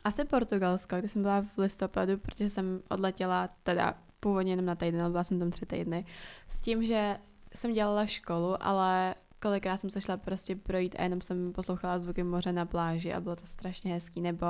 asi 0.05 0.25
Portugalsko, 0.25 0.97
kde 0.97 1.09
jsem 1.09 1.23
byla 1.23 1.43
v 1.43 1.59
listopadu, 1.59 2.19
protože 2.19 2.51
jsem 2.51 2.83
odletěla 2.91 3.49
teda 3.63 3.95
původně 4.21 4.53
jenom 4.53 4.67
na 4.67 4.75
týden, 4.75 5.01
ale 5.01 5.11
byla 5.11 5.25
jsem 5.25 5.39
tam 5.39 5.51
tři 5.51 5.67
týdny, 5.67 6.05
s 6.49 6.61
tím, 6.61 6.85
že 6.85 7.19
jsem 7.55 7.73
dělala 7.73 8.07
školu, 8.07 8.67
ale 8.67 9.15
kolikrát 9.43 9.77
jsem 9.77 9.91
se 9.91 10.01
šla 10.01 10.17
prostě 10.17 10.57
projít 10.57 10.97
a 10.99 11.03
jenom 11.03 11.21
jsem 11.21 11.53
poslouchala 11.53 11.99
zvuky 11.99 12.23
moře 12.23 12.53
na 12.53 12.67
pláži 12.67 13.13
a 13.13 13.21
bylo 13.21 13.37
to 13.37 13.47
strašně 13.47 13.93
hezký, 13.93 14.21
nebo 14.21 14.47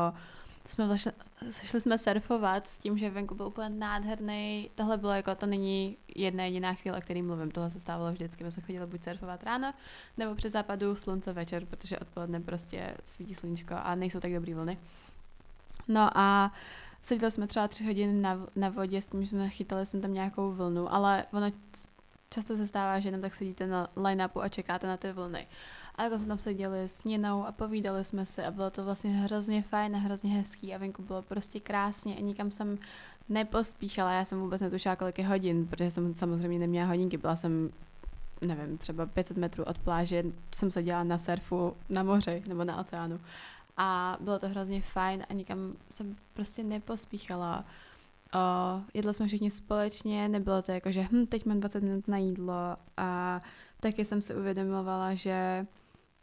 jsme 0.66 0.86
vlastně, 0.86 1.12
šli 1.50 1.80
jsme 1.80 1.98
surfovat 1.98 2.68
s 2.68 2.78
tím, 2.78 2.98
že 2.98 3.10
venku 3.10 3.34
byl 3.34 3.46
úplně 3.46 3.68
nádherný. 3.68 4.70
Tohle 4.74 4.98
bylo 4.98 5.12
jako, 5.12 5.34
to 5.34 5.46
není 5.46 5.96
jedna 6.14 6.44
jediná 6.44 6.74
chvíle, 6.74 6.98
o 6.98 7.00
který 7.00 7.22
mluvím. 7.22 7.50
Tohle 7.50 7.70
se 7.70 7.80
stávalo 7.80 8.12
vždycky. 8.12 8.44
My 8.44 8.50
jsme 8.50 8.62
chodili 8.62 8.86
buď 8.86 9.04
surfovat 9.04 9.42
ráno, 9.42 9.74
nebo 10.16 10.34
při 10.34 10.50
západu 10.50 10.96
slunce 10.96 11.32
večer, 11.32 11.66
protože 11.66 11.98
odpoledne 11.98 12.40
prostě 12.40 12.94
svítí 13.04 13.34
sluníčko 13.34 13.74
a 13.82 13.94
nejsou 13.94 14.20
tak 14.20 14.32
dobrý 14.32 14.54
vlny. 14.54 14.78
No 15.88 16.18
a 16.18 16.52
seděli 17.02 17.32
jsme 17.32 17.46
třeba 17.46 17.68
tři 17.68 17.84
hodiny 17.84 18.20
na, 18.20 18.46
na 18.56 18.68
vodě 18.68 19.02
s 19.02 19.06
tím, 19.06 19.24
že 19.24 19.28
jsme 19.28 19.48
chytali 19.48 19.86
jsem 19.86 20.00
tam 20.00 20.14
nějakou 20.14 20.52
vlnu, 20.52 20.94
ale 20.94 21.24
ono 21.32 21.46
často 22.32 22.56
se 22.56 22.66
stává, 22.66 23.00
že 23.00 23.08
jenom 23.08 23.20
tak 23.20 23.34
sedíte 23.34 23.66
na 23.66 23.88
line-upu 23.96 24.42
a 24.42 24.48
čekáte 24.48 24.86
na 24.86 24.96
ty 24.96 25.12
vlny. 25.12 25.46
A 25.94 26.08
tak 26.08 26.18
jsme 26.18 26.26
tam 26.26 26.38
seděli 26.38 26.88
s 26.88 27.04
Ninou 27.04 27.46
a 27.46 27.52
povídali 27.52 28.04
jsme 28.04 28.26
se 28.26 28.46
a 28.46 28.50
bylo 28.50 28.70
to 28.70 28.84
vlastně 28.84 29.10
hrozně 29.10 29.62
fajn 29.62 29.96
a 29.96 29.98
hrozně 29.98 30.30
hezký 30.30 30.74
a 30.74 30.78
venku 30.78 31.02
bylo 31.02 31.22
prostě 31.22 31.60
krásně 31.60 32.16
a 32.16 32.20
nikam 32.20 32.50
jsem 32.50 32.78
nepospíchala, 33.28 34.12
já 34.12 34.24
jsem 34.24 34.40
vůbec 34.40 34.60
netušila, 34.60 34.96
kolik 34.96 35.18
je 35.18 35.26
hodin, 35.26 35.66
protože 35.66 35.90
jsem 35.90 36.14
samozřejmě 36.14 36.58
neměla 36.58 36.86
hodinky, 36.86 37.16
byla 37.16 37.36
jsem 37.36 37.70
nevím, 38.40 38.78
třeba 38.78 39.06
500 39.06 39.36
metrů 39.36 39.64
od 39.64 39.78
pláže, 39.78 40.24
jsem 40.54 40.70
seděla 40.70 41.04
na 41.04 41.18
surfu 41.18 41.76
na 41.88 42.02
moři 42.02 42.42
nebo 42.48 42.64
na 42.64 42.80
oceánu 42.80 43.20
a 43.76 44.16
bylo 44.20 44.38
to 44.38 44.48
hrozně 44.48 44.82
fajn 44.82 45.26
a 45.28 45.32
nikam 45.32 45.74
jsem 45.90 46.16
prostě 46.34 46.62
nepospíchala. 46.62 47.64
O, 48.34 48.80
jedli 48.94 49.14
jsme 49.14 49.26
všichni 49.26 49.50
společně, 49.50 50.28
nebylo 50.28 50.62
to 50.62 50.72
jako, 50.72 50.92
že 50.92 51.08
hm, 51.12 51.26
teď 51.26 51.46
mám 51.46 51.60
20 51.60 51.82
minut 51.82 52.08
na 52.08 52.16
jídlo 52.16 52.76
a 52.96 53.40
taky 53.80 54.04
jsem 54.04 54.22
si 54.22 54.34
uvědomovala, 54.34 55.14
že 55.14 55.66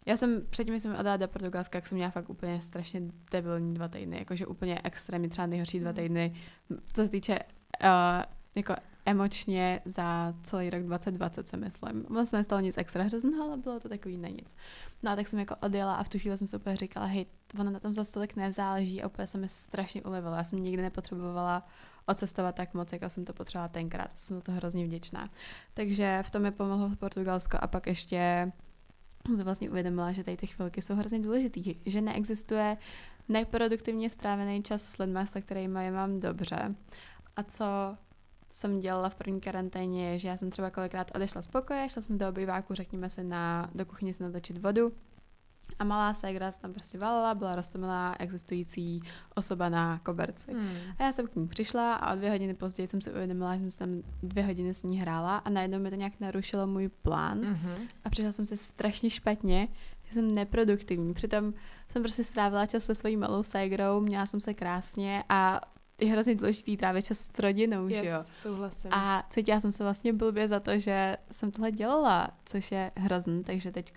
já 0.05 0.17
jsem 0.17 0.41
předtím, 0.49 0.73
když 0.73 0.83
jsem 0.83 0.91
odjela 0.95 1.17
do 1.17 1.27
Portugalska, 1.27 1.77
jak 1.77 1.87
jsem 1.87 1.95
měla 1.95 2.11
fakt 2.11 2.29
úplně 2.29 2.61
strašně 2.61 3.01
debilní 3.31 3.73
dva 3.73 3.87
týdny, 3.87 4.17
jakože 4.19 4.45
úplně 4.47 4.81
extrémně 4.83 5.29
třeba 5.29 5.47
nejhorší 5.47 5.79
dva 5.79 5.91
Mhm. 5.91 5.95
týdny, 5.95 6.33
co 6.93 7.01
se 7.03 7.09
týče 7.09 7.39
uh, 7.83 8.23
jako 8.57 8.75
emočně 9.05 9.81
za 9.85 10.33
celý 10.43 10.69
rok 10.69 10.83
2020, 10.83 11.47
se 11.47 11.57
myslím. 11.57 12.05
Se 12.23 12.37
nestalo 12.37 12.61
nic 12.61 12.77
extra 12.77 13.03
hrozného, 13.03 13.43
ale 13.43 13.57
bylo 13.57 13.79
to 13.79 13.89
takový 13.89 14.17
na 14.17 14.29
nic. 14.29 14.55
No 15.03 15.11
a 15.11 15.15
tak 15.15 15.27
jsem 15.27 15.39
jako 15.39 15.55
odjela 15.61 15.95
a 15.95 16.03
v 16.03 16.09
tu 16.09 16.19
chvíli 16.19 16.37
jsem 16.37 16.47
si 16.47 16.55
úplně 16.55 16.75
říkala, 16.75 17.05
hej, 17.05 17.25
ono 17.59 17.71
na 17.71 17.79
tom 17.79 17.93
zase 17.93 18.13
tolik 18.13 18.35
nezáleží 18.35 19.03
a 19.03 19.07
úplně 19.07 19.27
se 19.27 19.37
mi 19.37 19.49
strašně 19.49 20.03
ulevilo. 20.03 20.35
Já 20.35 20.43
jsem 20.43 20.59
nikdy 20.63 20.81
nepotřebovala 20.81 21.67
odcestovat 22.09 22.55
tak 22.55 22.73
moc, 22.73 22.93
jako 22.93 23.09
jsem 23.09 23.25
to 23.25 23.33
potřebovala 23.33 23.67
tenkrát. 23.67 24.17
Jsem 24.17 24.37
za 24.37 24.41
to 24.41 24.51
hrozně 24.51 24.85
vděčná. 24.85 25.29
Takže 25.73 26.23
v 26.25 26.31
tom 26.31 26.41
mi 26.41 26.51
pomohlo 26.51 26.95
Portugalsko 26.95 27.57
a 27.61 27.67
pak 27.67 27.87
ještě 27.87 28.51
jsem 29.25 29.35
se 29.35 29.43
vlastně 29.43 29.69
uvědomila, 29.69 30.11
že 30.11 30.23
tady 30.23 30.37
ty 30.37 30.47
chvilky 30.47 30.81
jsou 30.81 30.95
hrozně 30.95 31.19
důležitý, 31.19 31.75
že 31.85 32.01
neexistuje 32.01 32.77
neproduktivně 33.29 34.09
strávený 34.09 34.63
čas 34.63 34.83
s 34.83 34.97
lidmi, 34.97 35.19
se 35.23 35.41
kterými 35.41 35.85
je 35.85 35.91
mám 35.91 36.19
dobře. 36.19 36.75
A 37.35 37.43
co 37.43 37.65
jsem 38.51 38.79
dělala 38.79 39.09
v 39.09 39.15
první 39.15 39.41
karanténě, 39.41 40.19
že 40.19 40.27
já 40.27 40.37
jsem 40.37 40.49
třeba 40.49 40.69
kolikrát 40.69 41.11
odešla 41.15 41.41
z 41.41 41.47
pokoje, 41.47 41.89
šla 41.89 42.01
jsem 42.01 42.17
do 42.17 42.29
obýváku, 42.29 42.73
řekněme 42.73 43.09
se 43.09 43.23
na, 43.23 43.69
do 43.75 43.85
kuchyně 43.85 44.13
si 44.13 44.23
natočit 44.23 44.57
vodu 44.57 44.91
a 45.79 45.83
malá 45.83 46.13
ségra 46.13 46.51
se 46.51 46.61
tam 46.61 46.73
prostě 46.73 46.97
valila, 46.97 47.35
byla 47.35 47.55
roztomilá 47.55 48.15
existující 48.19 49.01
osoba 49.35 49.69
na 49.69 49.99
koberci. 50.03 50.53
Hmm. 50.53 50.69
A 50.99 51.03
já 51.03 51.11
jsem 51.11 51.27
k 51.27 51.35
ní 51.35 51.47
přišla 51.47 51.95
a 51.95 52.13
o 52.13 52.15
dvě 52.15 52.29
hodiny 52.31 52.53
později 52.53 52.87
jsem 52.87 53.01
si 53.01 53.11
uvědomila, 53.11 53.53
že 53.55 53.59
jsem 53.61 53.71
se 53.71 53.79
tam 53.79 53.89
dvě 54.23 54.43
hodiny 54.43 54.73
s 54.73 54.83
ní 54.83 54.99
hrála 55.01 55.37
a 55.37 55.49
najednou 55.49 55.79
mi 55.79 55.89
to 55.89 55.95
nějak 55.95 56.13
narušilo 56.19 56.67
můj 56.67 56.89
plán 56.89 57.39
Mhm. 57.39 57.75
a 58.05 58.09
přišla 58.09 58.31
jsem 58.31 58.45
si 58.45 58.57
strašně 58.57 59.09
špatně, 59.09 59.67
že 60.07 60.13
jsem 60.13 60.31
neproduktivní. 60.31 61.13
Přitom 61.13 61.53
jsem 61.91 62.01
prostě 62.01 62.23
strávila 62.23 62.65
čas 62.65 62.83
se 62.83 62.95
svojí 62.95 63.17
malou 63.17 63.43
ségrou, 63.43 63.99
měla 64.01 64.25
jsem 64.25 64.39
se 64.41 64.53
krásně 64.53 65.23
a 65.29 65.61
je 66.01 66.11
hrozně 66.11 66.35
důležitý 66.35 66.77
trávit 66.77 67.05
čas 67.05 67.17
s 67.19 67.39
rodinou, 67.39 67.89
že 67.89 67.95
jo. 67.95 68.03
Yes, 68.17 68.29
souhlasím. 68.33 68.93
A 68.93 69.23
cítila 69.29 69.59
jsem 69.59 69.71
se 69.71 69.83
vlastně 69.83 70.13
blbě 70.13 70.47
za 70.47 70.59
to, 70.59 70.77
že 70.79 71.17
jsem 71.31 71.51
tohle 71.51 71.71
dělala, 71.71 72.29
což 72.45 72.71
je 72.71 72.91
hrozný, 72.97 73.43
takže 73.43 73.71
teď 73.71 73.93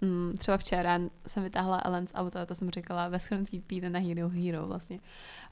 mm, 0.00 0.32
třeba 0.38 0.56
včera 0.56 1.00
jsem 1.26 1.42
vytáhla 1.42 1.80
Ellen 1.84 2.06
z 2.06 2.14
auta, 2.14 2.46
to 2.46 2.54
jsem 2.54 2.70
říkala 2.70 3.08
ve 3.08 3.20
schrnutí 3.20 3.60
týden 3.60 3.92
na 3.92 4.00
Hero 4.00 4.28
Hero 4.28 4.66
vlastně. 4.66 5.00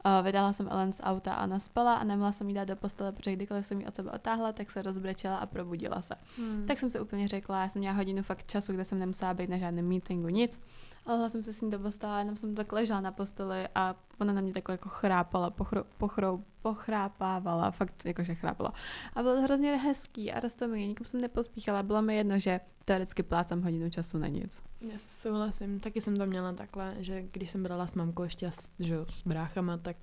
Uh, 0.06 0.26
vytáhla 0.26 0.52
jsem 0.52 0.68
Ellen 0.70 0.92
z 0.92 1.00
auta 1.02 1.34
a 1.34 1.44
ona 1.44 1.58
spala 1.58 1.94
a 1.94 2.04
nemohla 2.04 2.32
jsem 2.32 2.48
jí 2.48 2.54
dát 2.54 2.64
do 2.68 2.76
postele, 2.76 3.12
protože 3.12 3.32
kdykoliv 3.32 3.66
jsem 3.66 3.80
ji 3.80 3.86
od 3.86 3.94
sebe 3.94 4.10
otáhla, 4.10 4.52
tak 4.52 4.70
se 4.70 4.82
rozbrečela 4.82 5.36
a 5.36 5.46
probudila 5.46 6.02
se. 6.02 6.14
hmm. 6.38 6.66
Tak 6.66 6.78
jsem 6.78 6.90
se 6.90 7.00
úplně 7.00 7.28
řekla, 7.28 7.62
já 7.62 7.68
jsem 7.68 7.80
měla 7.80 7.94
hodinu 7.94 8.22
fakt 8.22 8.46
času, 8.46 8.72
kde 8.72 8.84
jsem 8.84 8.98
nemusela 8.98 9.34
být 9.34 9.50
na 9.50 9.58
žádném 9.58 9.88
meetingu, 9.88 10.28
nic. 10.28 10.60
Ale 11.06 11.30
jsem 11.30 11.42
se 11.42 11.52
s 11.52 11.60
ní 11.60 11.70
do 11.70 11.78
postele, 11.78 12.20
jenom 12.20 12.36
jsem 12.36 12.54
tak 12.54 12.72
ležela 12.72 13.00
na 13.00 13.12
posteli 13.12 13.68
a 13.74 13.94
ona 14.20 14.32
na 14.32 14.40
mě 14.40 14.52
takhle 14.52 14.72
jako 14.72 14.88
chrápala, 14.88 15.50
pochro, 15.50 15.84
pochro, 15.98 16.38
pochrápávala, 16.62 17.70
fakt 17.70 18.06
jakože 18.06 18.34
chrápala. 18.34 18.72
A 19.14 19.22
bylo 19.22 19.34
to 19.34 19.42
hrozně 19.42 19.76
hezký 19.76 20.32
a 20.32 20.40
roztomilý, 20.40 20.88
nikam 20.88 21.04
jsem 21.04 21.20
nepospíchala, 21.20 21.82
bylo 21.82 22.02
mi 22.02 22.16
jedno, 22.16 22.38
že 22.38 22.60
teoreticky 22.84 23.22
plácám 23.22 23.62
hodinu 23.62 23.90
času 23.90 24.18
na 24.18 24.26
nic. 24.26 24.62
Yes, 24.80 25.20
souhlasím. 25.20 25.80
Taky 25.80 26.00
jsem 26.00 26.16
to 26.16 26.26
měla 26.26 26.52
takhle, 26.52 26.94
že 26.98 27.22
když 27.22 27.50
jsem 27.50 27.62
brala 27.62 27.86
s 27.86 27.94
mamkou 27.94 28.22
ještě 28.22 28.46
s, 28.46 28.70
že, 28.78 28.96
s 29.08 29.22
bráchama, 29.22 29.76
tak 29.76 29.96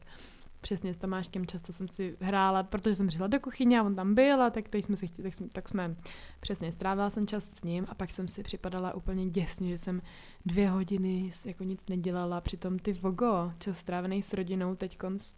přesně 0.63 0.93
s 0.93 0.97
Tomáškem 0.97 1.45
často 1.45 1.73
jsem 1.73 1.87
si 1.87 2.17
hrála, 2.21 2.63
protože 2.63 2.95
jsem 2.95 3.07
přišla 3.07 3.27
do 3.27 3.39
kuchyně 3.39 3.79
a 3.79 3.83
on 3.83 3.95
tam 3.95 4.15
byl 4.15 4.41
a 4.41 4.49
tak, 4.49 4.69
teď 4.69 4.85
jsme 4.85 4.95
si 4.95 5.07
chtěli, 5.07 5.29
tak, 5.29 5.35
jsme, 5.35 5.47
tak 5.47 5.69
jsme 5.69 5.95
přesně 6.39 6.71
strávila 6.71 7.09
jsem 7.09 7.27
čas 7.27 7.43
s 7.43 7.63
ním 7.63 7.85
a 7.89 7.95
pak 7.95 8.09
jsem 8.09 8.27
si 8.27 8.43
připadala 8.43 8.93
úplně 8.93 9.29
děsně, 9.29 9.69
že 9.69 9.77
jsem 9.77 10.01
dvě 10.45 10.69
hodiny 10.69 11.31
jako 11.45 11.63
nic 11.63 11.81
nedělala, 11.89 12.41
přitom 12.41 12.79
ty 12.79 12.93
vogo, 12.93 13.51
čas 13.59 13.77
strávený 13.77 14.21
s 14.21 14.33
rodinou 14.33 14.75
teď 14.75 14.97
konc 14.97 15.35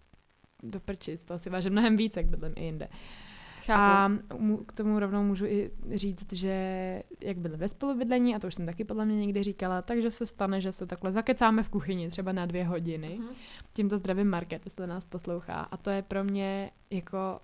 do 0.64 0.80
prčic, 0.80 1.24
to 1.24 1.34
asi 1.34 1.50
vážím 1.50 1.72
mnohem 1.72 1.98
víc, 1.98 2.18
jak 2.18 2.26
bydlím 2.26 2.54
i 2.56 2.64
jinde. 2.64 2.88
Chápu. 3.66 4.34
A 4.34 4.64
k 4.66 4.72
tomu 4.72 5.00
rovnou 5.00 5.24
můžu 5.24 5.46
i 5.46 5.72
říct, 5.94 6.34
že 6.34 7.04
jak 7.22 7.38
byli 7.38 7.58
ve 7.58 7.68
spolubydlení, 7.68 8.36
a 8.36 8.40
to 8.40 8.48
už 8.48 8.56
jsem 8.56 8.66
taky 8.66 8.84
podle 8.84 9.06
mě 9.06 9.16
někdy 9.16 9.44
říkala, 9.44 9.82
takže 9.82 10.12
se 10.12 10.26
stane, 10.26 10.62
že 10.62 10.72
se 10.72 10.86
takhle 10.86 11.12
zakecáme 11.12 11.64
v 11.64 11.70
kuchyni 11.70 12.10
třeba 12.10 12.32
na 12.32 12.46
dvě 12.46 12.64
hodiny. 12.66 13.16
Mhm. 13.20 13.30
Tímto 13.74 13.98
zdravím 13.98 14.30
Market, 14.30 14.66
jestli 14.66 14.88
nás 14.88 15.06
poslouchá. 15.06 15.54
A 15.54 15.78
to 15.78 15.90
je 15.90 16.02
pro 16.02 16.24
mě 16.24 16.72
jako 16.92 17.40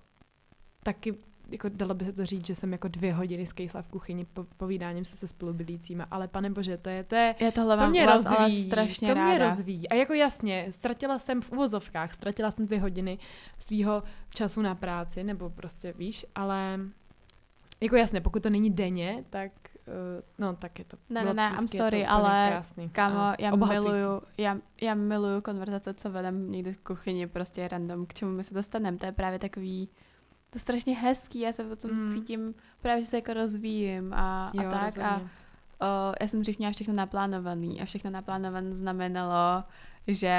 taky, 0.82 1.14
jako 1.52 1.68
dalo 1.68 1.94
by 1.94 2.04
se 2.04 2.12
to 2.12 2.26
říct, 2.26 2.46
že 2.46 2.54
jsem 2.54 2.72
jako 2.72 2.88
dvě 2.88 3.14
hodiny 3.14 3.46
skejsla 3.46 3.82
v 3.82 3.88
kuchyni 3.88 4.24
po, 4.24 4.44
povídáním 4.56 5.04
se 5.04 5.16
se 5.16 5.28
spolubydlícíma. 5.28 6.06
Ale 6.10 6.28
pane 6.28 6.50
bože, 6.50 6.76
to 6.76 6.88
je, 6.88 7.04
to 7.04 7.14
je, 7.14 7.34
tohle 7.54 7.76
to 7.76 7.90
mě 7.90 8.06
vás 8.06 8.26
ale 8.26 8.36
rozvíjí, 8.38 8.66
strašně 8.66 9.08
to 9.08 9.14
ráda. 9.14 9.28
mě 9.28 9.38
rozvíjí. 9.38 9.88
A 9.88 9.94
jako 9.94 10.12
jasně, 10.12 10.66
ztratila 10.70 11.18
jsem 11.18 11.42
v 11.42 11.52
uvozovkách, 11.52 12.14
ztratila 12.14 12.50
jsem 12.50 12.66
dvě 12.66 12.80
hodiny 12.80 13.18
svýho 13.58 14.02
času 14.30 14.62
na 14.62 14.74
práci, 14.74 15.24
nebo 15.24 15.50
prostě 15.50 15.92
víš, 15.92 16.26
ale 16.34 16.80
jako 17.80 17.96
jasně, 17.96 18.20
pokud 18.20 18.42
to 18.42 18.50
není 18.50 18.70
denně, 18.70 19.24
tak 19.30 19.52
uh, 19.86 19.94
no 20.38 20.52
tak 20.56 20.78
je 20.78 20.84
to. 20.84 20.96
Ne, 21.10 21.24
ne, 21.24 21.34
ne, 21.34 21.48
I'm 21.58 21.66
to 21.66 21.76
sorry, 21.76 22.06
ale 22.06 22.46
krásný. 22.48 22.88
Kámo, 22.88 23.20
A 23.20 23.36
já 23.38 23.56
miluju, 23.56 24.22
já, 24.38 24.58
já 24.80 24.94
miluju 24.94 25.40
konverzace, 25.40 25.94
co 25.94 26.10
vedem 26.10 26.52
někdy 26.52 26.72
v 26.72 26.78
kuchyni, 26.78 27.26
prostě 27.26 27.68
random, 27.68 28.06
k 28.06 28.14
čemu 28.14 28.32
my 28.32 28.44
se 28.44 28.54
dostaneme. 28.54 28.96
To 28.96 29.06
je 29.06 29.12
právě 29.12 29.38
takový, 29.38 29.88
to 30.52 30.56
je 30.56 30.60
strašně 30.60 30.96
hezký, 30.96 31.40
já 31.40 31.52
se 31.52 31.64
potom 31.64 31.90
Mm. 31.90 32.08
cítím, 32.08 32.54
právě 32.80 33.00
že 33.00 33.06
se 33.06 33.16
jako 33.16 33.34
rozvíjím 33.34 34.14
a, 34.14 34.50
Jo, 34.54 34.68
a 34.68 34.70
tak. 34.70 34.98
A 34.98 35.20
o, 35.20 36.12
já 36.20 36.28
jsem 36.28 36.40
dřív 36.40 36.58
měla 36.58 36.72
všechno 36.72 36.94
naplánovaný 36.94 37.80
a 37.80 37.84
všechno 37.84 38.10
naplánované 38.10 38.74
znamenalo, 38.74 39.64
že 40.06 40.34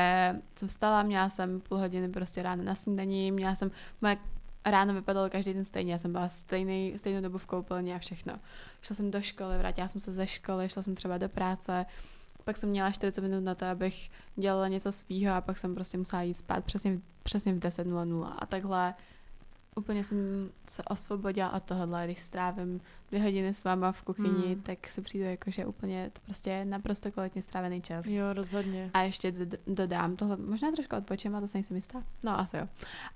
jsem 0.56 0.68
vstala, 0.68 1.04
měla 1.04 1.30
jsem 1.30 1.62
půl 1.62 1.78
hodiny 1.78 2.10
prostě 2.10 2.44
ráno 2.44 2.64
na 2.64 2.76
snídaní, 2.76 3.32
měla 3.32 3.56
jsem, 3.56 3.72
moje 4.02 4.18
ráno 4.66 4.94
vypadalo 4.94 5.30
každý 5.30 5.54
den 5.54 5.66
stejně, 5.66 5.92
já 5.94 5.98
jsem 5.98 6.12
byla 6.12 6.30
stejný, 6.30 6.94
stejnou 6.98 7.22
dobu 7.22 7.38
v 7.38 7.46
koupelně 7.46 7.96
a 7.96 8.00
všechno. 8.00 8.34
Šla 8.82 8.96
jsem 8.96 9.12
do 9.12 9.22
školy, 9.22 9.58
vrátila 9.58 9.88
jsem 9.88 10.02
se 10.02 10.12
ze 10.12 10.28
školy, 10.28 10.70
šla 10.70 10.82
jsem 10.82 10.96
třeba 10.96 11.18
do 11.18 11.30
práce, 11.30 11.86
pak 12.44 12.58
jsem 12.58 12.70
měla 12.70 12.92
40 12.92 13.22
minut 13.22 13.44
na 13.44 13.56
to, 13.56 13.66
abych 13.66 14.10
dělala 14.36 14.68
něco 14.68 14.92
svýho 14.92 15.34
a 15.36 15.42
pak 15.42 15.58
jsem 15.58 15.76
prostě 15.76 15.98
musela 15.98 16.22
jít 16.22 16.34
spát 16.34 16.66
přesně, 16.66 17.00
přesně 17.24 17.54
v 17.54 17.60
10.00 17.60 18.34
a 18.40 18.46
takhle 18.46 18.94
úplně 19.76 20.04
jsem 20.04 20.50
se 20.70 20.84
osvobodila 20.84 21.54
od 21.54 21.64
tohohle, 21.64 22.06
když 22.06 22.20
strávím 22.20 22.82
dvě 23.10 23.24
hodiny 23.24 23.54
s 23.54 23.64
váma 23.64 23.92
v 23.92 24.02
kuchyni, 24.04 24.46
Hmm. 24.54 24.62
tak 24.62 24.88
se 24.88 25.02
přijde 25.02 25.32
jako, 25.32 25.52
že 25.52 25.66
úplně 25.66 26.10
to 26.14 26.20
prostě 26.26 26.50
je 26.50 26.66
naprosto 26.66 27.12
kvalitně 27.12 27.42
strávený 27.42 27.82
čas. 27.82 28.06
Jo, 28.06 28.34
rozhodně. 28.34 28.92
A 28.94 29.02
ještě 29.02 29.32
d- 29.32 29.58
dodám, 29.68 30.16
tohle 30.16 30.38
možná 30.38 30.72
trošku 30.72 30.96
odpočím, 30.96 31.36
a 31.36 31.42
to 31.42 31.48
se 31.48 31.58
nejsem 31.58 31.76
jistá. 31.76 32.04
No 32.26 32.40
asi 32.40 32.58
jo. 32.58 32.68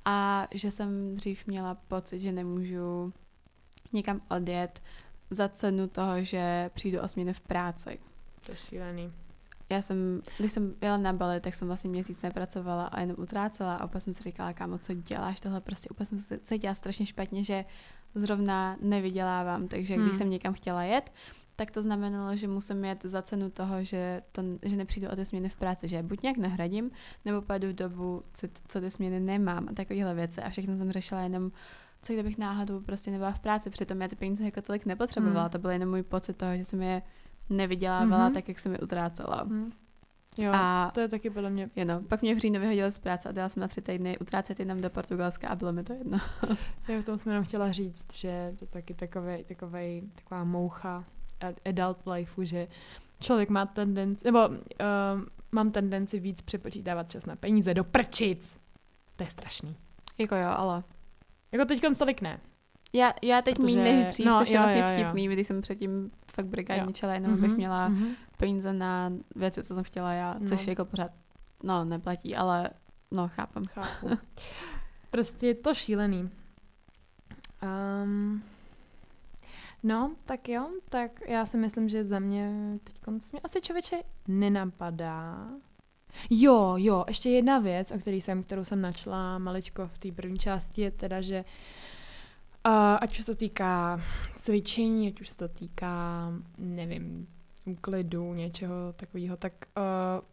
A 0.05 0.47
že 0.51 0.71
jsem 0.71 1.15
dřív 1.15 1.47
měla 1.47 1.75
pocit, 1.75 2.19
že 2.19 2.31
nemůžu 2.31 3.13
někam 3.93 4.21
odjet 4.29 4.83
za 5.29 5.49
cenu 5.49 5.87
toho, 5.87 6.23
že 6.23 6.69
přijdu 6.73 6.99
o 7.01 7.07
v 7.33 7.39
práci. 7.41 7.99
To 8.45 8.51
je 8.51 8.57
šílený. 8.57 9.11
Já 9.69 9.81
jsem, 9.81 10.21
když 10.37 10.51
jsem 10.51 10.73
jela 10.81 10.97
na 10.97 11.13
Bali, 11.13 11.39
tak 11.39 11.53
jsem 11.53 11.67
vlastně 11.67 11.89
měsíc 11.89 12.21
nepracovala 12.21 12.85
a 12.85 12.99
jenom 12.99 13.15
utrácela 13.19 13.75
a 13.75 13.85
úplně 13.85 14.01
jsem 14.01 14.13
si 14.13 14.23
říkala, 14.23 14.53
kámo, 14.53 14.77
co 14.77 14.93
děláš 14.93 15.39
tohle, 15.39 15.61
prostě 15.61 15.89
úplně 15.89 16.05
jsem 16.05 16.19
se 16.19 16.37
cítila 16.39 16.73
strašně 16.75 17.05
špatně, 17.05 17.43
že 17.43 17.65
zrovna 18.15 18.77
nevydělávám, 18.81 19.67
takže 19.67 19.95
když 19.95 20.07
Hmm. 20.09 20.17
jsem 20.17 20.29
někam 20.29 20.53
chtěla 20.53 20.83
jet, 20.83 21.13
tak 21.55 21.71
to 21.71 21.81
znamenalo, 21.81 22.35
že 22.35 22.47
musím 22.47 22.85
jet 22.85 22.99
za 23.03 23.21
cenu 23.21 23.49
toho, 23.49 23.83
že, 23.83 24.21
to, 24.31 24.41
že 24.63 24.75
nepřijdu 24.75 25.09
o 25.09 25.15
ty 25.15 25.25
směny 25.25 25.49
v 25.49 25.55
práci, 25.55 25.87
že 25.87 25.95
je 25.95 26.03
buď 26.03 26.21
nějak 26.23 26.37
nahradím, 26.37 26.91
nebo 27.25 27.41
v 27.41 27.73
dobu, 27.73 28.23
co, 28.33 28.47
co 28.67 28.81
ty 28.81 28.91
směny 28.91 29.19
nemám 29.19 29.67
a 29.69 29.73
takovéhle 29.73 30.13
věci 30.15 30.41
a 30.41 30.49
všechno 30.49 30.77
jsem 30.77 30.91
řešila 30.91 31.21
jenom 31.21 31.51
co 32.01 32.13
kdybych 32.13 32.37
náhodou 32.37 32.79
prostě 32.79 33.11
nebyla 33.11 33.31
v 33.31 33.39
práci, 33.39 33.69
přitom 33.69 34.01
já 34.01 34.07
ty 34.07 34.15
peníze 34.15 34.43
jako 34.45 34.61
tolik 34.61 34.85
nepotřebovala, 34.85 35.41
Hmm. 35.41 35.49
to 35.49 35.59
byl 35.59 35.69
jenom 35.69 35.89
můj 35.89 36.03
pocit 36.03 36.37
toho, 36.37 36.57
že 36.57 36.65
jsem 36.65 36.81
je 36.81 37.01
nevydělávala 37.49 38.23
Mhm. 38.25 38.33
tak, 38.33 38.47
jak 38.47 38.59
jsem 38.59 38.71
je 38.71 38.79
utrácela. 38.79 39.43
Hm. 39.47 39.71
Jo, 40.39 40.51
A 40.55 40.91
to 40.93 40.99
je 40.99 41.07
taky 41.07 41.29
podle 41.29 41.49
mě, 41.49 41.69
know, 41.83 42.03
pak 42.07 42.21
mě 42.21 42.35
v 42.35 42.37
říjnu 42.37 42.59
vyhodila 42.59 42.91
z 42.91 42.99
práce 42.99 43.29
a 43.29 43.31
dala 43.31 43.49
jsem 43.49 43.61
na 43.61 43.67
tři 43.67 43.81
týdny 43.81 44.17
utrácet 44.17 44.59
jenom 44.59 44.81
do 44.81 44.89
Portugalska 44.89 45.47
a 45.47 45.55
bylo 45.55 45.73
mi 45.73 45.83
to 45.83 45.93
jedno. 45.93 46.17
já 46.87 47.01
v 47.01 47.03
tom 47.05 47.17
jsem 47.17 47.31
jenom 47.31 47.45
chtěla 47.45 47.71
říct, 47.71 48.13
že 48.13 48.53
to 48.59 48.63
je 48.65 48.67
taky 48.69 48.93
takovej, 48.93 49.43
takovej, 49.43 50.03
taková 50.15 50.43
moucha 50.43 51.03
ad- 51.39 51.59
adult 51.65 51.97
lifeu, 52.07 52.43
že 52.43 52.67
člověk 53.19 53.49
má 53.49 53.65
tendenci, 53.65 54.21
nebo 54.25 54.47
um, 54.47 54.57
mám 55.51 55.71
tendenci 55.71 56.19
víc 56.19 56.41
přepočítávat 56.41 57.11
čas 57.11 57.25
na 57.25 57.35
peníze 57.35 57.73
do 57.73 57.83
prčic. 57.83 58.57
To 59.15 59.23
je 59.23 59.29
strašný. 59.29 59.75
jako 60.17 60.35
jo, 60.35 60.49
ale 60.57 60.83
Jako 61.51 61.65
teď 61.65 61.81
tolik 61.97 62.21
ne. 62.21 62.39
já, 62.93 63.13
já 63.23 63.41
teď 63.41 63.55
Protože- 63.55 63.77
méně 63.77 63.95
než 63.95 64.05
dřív, 64.05 64.25
no, 64.25 64.39
což 64.39 64.49
je 64.49 64.55
jo, 64.55 64.61
vlastně 64.61 64.81
jo, 64.81 64.87
jo. 64.87 64.93
vtipný, 64.93 65.27
když 65.27 65.47
jsem 65.47 65.61
předtím 65.61 66.11
fakt 66.37 66.45
brigádničila, 66.47 67.13
jenom 67.13 67.33
abych 67.33 67.43
Mhm, 67.49 67.55
měla 67.57 67.87
mhm. 67.87 68.07
peníze 68.37 68.73
na 68.73 69.13
věci, 69.35 69.63
co 69.63 69.75
jsem 69.75 69.83
chtěla 69.83 70.13
já, 70.13 70.35
což 70.47 70.65
No. 70.65 70.71
jako 70.71 70.85
pořád, 70.85 71.11
no, 71.63 71.85
neplatí, 71.85 72.35
ale 72.35 72.69
no, 73.11 73.27
chápem. 73.27 73.65
Chápu. 73.65 74.09
prostě 75.11 75.47
je 75.47 75.55
to 75.55 75.73
šílený. 75.73 76.29
Um, 78.03 78.43
no, 79.83 80.15
tak 80.25 80.49
jo, 80.49 80.69
tak 80.89 81.11
já 81.27 81.45
si 81.45 81.57
myslím, 81.57 81.89
že 81.89 82.03
za 82.03 82.19
mě 82.19 82.51
teď 82.83 82.95
mě 83.07 83.41
asi 83.43 83.61
člověče 83.61 83.97
nenapadá. 84.27 85.47
Jo, 86.29 86.73
jo, 86.77 87.05
ještě 87.07 87.29
jedna 87.29 87.59
věc, 87.59 87.91
o 87.91 87.99
který 87.99 88.21
jsem, 88.21 88.43
kterou 88.43 88.63
jsem 88.63 88.81
načla 88.81 89.37
maličko 89.37 89.87
v 89.87 89.97
té 89.97 90.11
první 90.11 90.37
části, 90.37 90.81
je 90.81 90.91
teda, 90.91 91.21
že 91.21 91.39
uh, 91.39 91.45
ať 93.01 93.11
už 93.11 93.17
se 93.17 93.25
to 93.25 93.35
týká 93.35 94.01
cvičení, 94.35 95.07
ať 95.07 95.21
už 95.21 95.29
se 95.29 95.37
to 95.37 95.47
týká, 95.47 96.33
nevím, 96.57 97.27
úklidu, 97.65 98.33
něčeho 98.33 98.93
takového, 98.95 99.37
tak 99.37 99.53
uh, 99.77 99.83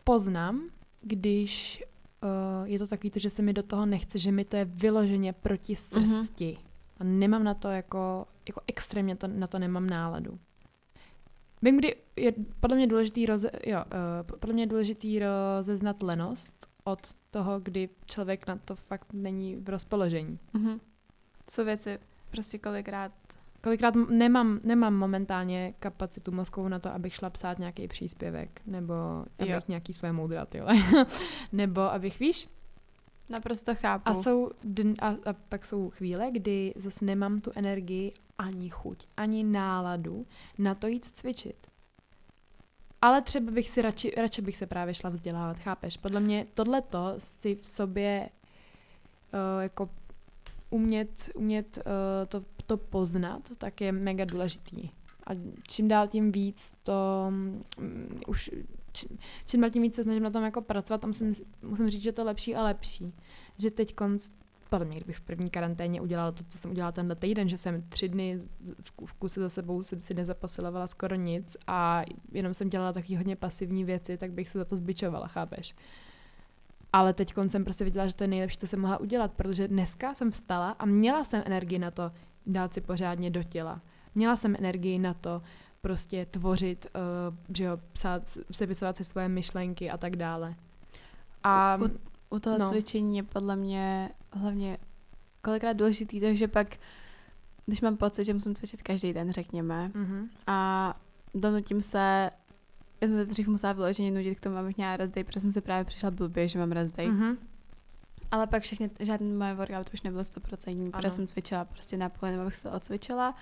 poznám, 0.04 0.62
když 1.00 1.84
uh, 2.22 2.68
je 2.68 2.78
to 2.78 2.86
takový 2.86 3.10
to, 3.10 3.18
že 3.18 3.30
se 3.30 3.42
mi 3.42 3.52
do 3.52 3.62
toho 3.62 3.86
nechce, 3.86 4.18
že 4.18 4.32
mi 4.32 4.44
to 4.44 4.56
je 4.56 4.64
vyloženě 4.64 5.32
proti 5.32 5.76
srsti. 5.76 6.58
A 6.98 7.04
nemám 7.04 7.44
na 7.44 7.54
to 7.54 7.68
jako, 7.68 8.26
jako 8.48 8.60
extrémně 8.66 9.16
to, 9.16 9.26
na 9.26 9.46
to 9.46 9.58
nemám 9.58 9.86
náladu. 9.86 10.38
Vím, 11.62 11.76
kdy 11.76 11.96
je 12.16 12.32
podle 12.60 12.76
mě 12.76 12.86
důležitý, 12.86 13.26
roze, 13.26 13.50
jo, 13.66 13.78
uh, 13.78 14.36
podle 14.38 14.54
mě 14.54 14.66
důležitý 14.66 15.18
rozeznat 15.18 16.02
lenost 16.02 16.68
od 16.84 17.00
toho, 17.30 17.60
kdy 17.60 17.88
člověk 18.06 18.46
na 18.46 18.56
to 18.56 18.76
fakt 18.76 19.12
není 19.12 19.56
v 19.56 19.68
rozpoložení. 19.68 20.38
Mhm. 20.52 20.80
Jsou 21.50 21.64
věci, 21.64 21.98
prostě 22.34 22.58
kolikrát, 22.58 23.12
Kolikrát 23.64 23.94
nemám, 24.08 24.60
nemám 24.64 24.94
momentálně 24.94 25.74
kapacitu 25.78 26.32
mozkovou 26.32 26.68
na 26.68 26.78
to, 26.78 26.94
abych 26.94 27.14
šla 27.14 27.30
psát 27.30 27.58
nějaký 27.58 27.88
příspěvek, 27.88 28.60
nebo 28.66 28.94
abych 29.38 29.50
Jo. 29.52 29.60
nějaký 29.68 29.92
svoje 29.92 30.12
moudra, 30.12 30.46
tyhle. 30.46 30.74
nebo 31.52 31.80
abych, 31.80 32.18
víš, 32.18 32.48
naprosto 33.30 33.74
chápu. 33.74 34.08
A, 34.08 34.14
jsou 34.14 34.50
dn- 34.64 34.94
a, 35.00 35.30
a 35.30 35.32
pak 35.48 35.66
jsou 35.66 35.90
chvíle, 35.90 36.30
kdy 36.30 36.74
zase 36.76 37.04
nemám 37.04 37.40
tu 37.40 37.50
energii 37.54 38.12
ani 38.38 38.70
chuť, 38.70 39.06
ani 39.16 39.44
náladu 39.44 40.26
na 40.58 40.74
to 40.74 40.86
jít 40.86 41.04
cvičit. 41.04 41.66
Ale 43.02 43.22
třeba 43.22 43.50
bych 43.50 43.70
si 43.70 43.82
radši, 43.82 44.12
radši 44.16 44.42
bych 44.42 44.56
se 44.56 44.66
právě 44.66 44.94
šla 44.94 45.10
vzdělávat, 45.10 45.58
chápeš? 45.58 45.96
Podle 45.96 46.20
mě 46.20 46.46
tohleto 46.54 47.14
si 47.18 47.54
v 47.54 47.66
sobě 47.66 48.28
uh, 48.28 49.62
jako 49.62 49.90
umět, 50.74 51.30
umět 51.34 51.78
uh, 51.78 52.26
to, 52.28 52.44
to 52.66 52.76
poznat, 52.76 53.42
tak 53.58 53.80
je 53.80 53.92
mega 53.92 54.24
důležitý. 54.24 54.90
A 55.26 55.30
čím 55.68 55.88
dál 55.88 56.08
tím 56.08 56.32
víc 56.32 56.74
to 56.82 57.26
mm, 57.30 58.20
už 58.26 58.50
čím, 59.46 59.60
dál 59.60 59.70
tím 59.70 59.82
víc 59.82 59.94
se 59.94 60.02
snažím 60.02 60.22
na 60.22 60.30
tom 60.30 60.44
jako 60.44 60.62
pracovat 60.62 61.04
a 61.04 61.06
musím, 61.06 61.34
musím 61.62 61.90
říct, 61.90 62.02
že 62.02 62.12
to 62.12 62.24
lepší 62.24 62.56
a 62.56 62.62
lepší. 62.62 63.12
Že 63.58 63.70
teď 63.70 63.94
konc, 63.94 64.30
podle 64.70 64.86
mě, 64.86 64.96
kdybych 64.96 65.16
v 65.16 65.20
první 65.20 65.50
karanténě 65.50 66.00
udělala 66.00 66.32
to, 66.32 66.44
co 66.48 66.58
jsem 66.58 66.70
udělala 66.70 66.92
tenhle 66.92 67.16
týden, 67.16 67.48
že 67.48 67.58
jsem 67.58 67.82
tři 67.82 68.08
dny 68.08 68.40
v, 68.82 69.06
v 69.06 69.12
kuse 69.12 69.40
za 69.40 69.48
sebou 69.48 69.82
jsem 69.82 70.00
si 70.00 70.14
nezaposilovala 70.14 70.86
skoro 70.86 71.14
nic 71.14 71.56
a 71.66 72.04
jenom 72.32 72.54
jsem 72.54 72.68
dělala 72.68 72.92
taky 72.92 73.16
hodně 73.16 73.36
pasivní 73.36 73.84
věci, 73.84 74.16
tak 74.16 74.32
bych 74.32 74.48
se 74.48 74.58
za 74.58 74.64
to 74.64 74.76
zbičovala, 74.76 75.26
chápeš? 75.26 75.74
Ale 76.94 77.12
teď 77.12 77.34
jsem 77.48 77.64
prostě 77.64 77.84
viděla, 77.84 78.06
že 78.06 78.14
to 78.14 78.24
je 78.24 78.28
nejlepší, 78.28 78.56
co 78.58 78.66
jsem 78.66 78.80
mohla 78.80 78.98
udělat, 79.00 79.32
protože 79.32 79.68
dneska 79.68 80.14
jsem 80.14 80.30
vstala 80.30 80.70
a 80.70 80.86
měla 80.86 81.24
jsem 81.24 81.42
energii 81.46 81.78
na 81.78 81.90
to 81.90 82.12
dát 82.46 82.74
si 82.74 82.80
pořádně 82.80 83.30
do 83.30 83.42
těla. 83.42 83.80
Měla 84.14 84.36
jsem 84.36 84.56
energii 84.58 84.98
na 84.98 85.14
to 85.14 85.42
prostě 85.80 86.26
tvořit, 86.26 86.86
uh, 86.94 87.56
že 87.56 87.64
jo, 87.64 87.78
psát, 87.92 88.22
sepisovat 88.50 88.96
si 88.96 89.04
svoje 89.04 89.28
myšlenky 89.28 89.90
a 89.90 89.96
tak 89.96 90.16
dále. 90.16 90.54
A 91.42 91.78
U, 91.82 91.90
u 92.36 92.38
toho 92.38 92.58
No. 92.58 92.66
cvičení 92.66 93.16
je 93.16 93.22
podle 93.22 93.56
mě 93.56 94.10
hlavně 94.32 94.78
kolikrát 95.42 95.72
důležitý 95.72 96.20
to, 96.20 96.34
že 96.34 96.48
pak, 96.48 96.76
když 97.66 97.80
mám 97.80 97.96
pocit, 97.96 98.24
že 98.24 98.34
musím 98.34 98.54
cvičit 98.54 98.82
každý 98.82 99.12
den, 99.12 99.32
řekněme, 99.32 99.90
Mhm. 99.94 100.28
a 100.46 100.94
donutím 101.34 101.82
se, 101.82 102.30
já 103.00 103.08
jsem 103.08 103.16
se 103.16 103.26
dřív 103.26 103.48
musela 103.48 103.72
vyloženě 103.72 104.10
nudit 104.10 104.34
k 104.34 104.40
tomu, 104.40 104.56
abych 104.56 104.76
měla 104.76 104.96
rest 104.96 105.14
day, 105.14 105.24
protože 105.24 105.40
jsem 105.40 105.52
si 105.52 105.60
právě 105.60 105.84
přišla 105.84 106.10
blbě, 106.10 106.48
že 106.48 106.58
mám 106.58 106.72
rest 106.72 106.96
day. 106.96 107.08
Mhm. 107.08 107.36
Ale 108.30 108.46
pak 108.46 108.62
všechny, 108.62 108.90
žádný 109.00 109.32
moje 109.32 109.54
workout 109.54 109.90
už 109.94 110.02
nebyl 110.02 110.20
100%, 110.20 110.90
protože 110.90 111.10
jsem 111.10 111.26
cvičila 111.26 111.64
prostě 111.64 111.96
na 111.96 112.08
půl, 112.08 112.28
abych 112.40 112.56
se 112.56 112.70
odcvičila, 112.70 113.34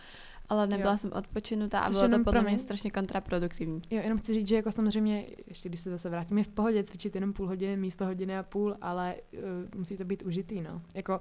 ale 0.49 0.67
nebyla 0.67 0.93
Jo. 0.93 0.99
jsem 0.99 1.13
odpočinutá 1.13 1.79
a 1.81 1.87
Což 1.87 1.97
bylo 1.97 2.09
to 2.09 2.17
podle 2.25 2.33
promiň. 2.33 2.51
mě 2.53 2.59
strašně 2.59 2.91
kontraproduktivní. 2.91 3.83
Jo, 3.91 4.01
jenom 4.03 4.19
chci 4.19 4.35
říct, 4.35 4.49
že 4.49 4.57
jako 4.57 4.73
samozřejmě, 4.73 5.27
ještě 5.47 5.69
když 5.69 5.81
se 5.81 5.91
zase 5.91 6.09
vrátím, 6.09 6.39
je 6.39 6.45
v 6.45 6.49
pohodě 6.49 6.85
cvičit 6.85 7.15
jenom 7.15 7.33
půl 7.33 7.47
hodiny 7.47 7.77
místo 7.77 8.05
hodiny 8.05 8.39
a 8.39 8.43
půl, 8.43 8.77
ale 8.81 9.15
uh, 9.33 9.41
musí 9.81 9.97
to 9.97 10.05
být 10.05 10.23
užitý, 10.23 10.61
no. 10.63 10.83
Jako 10.95 11.21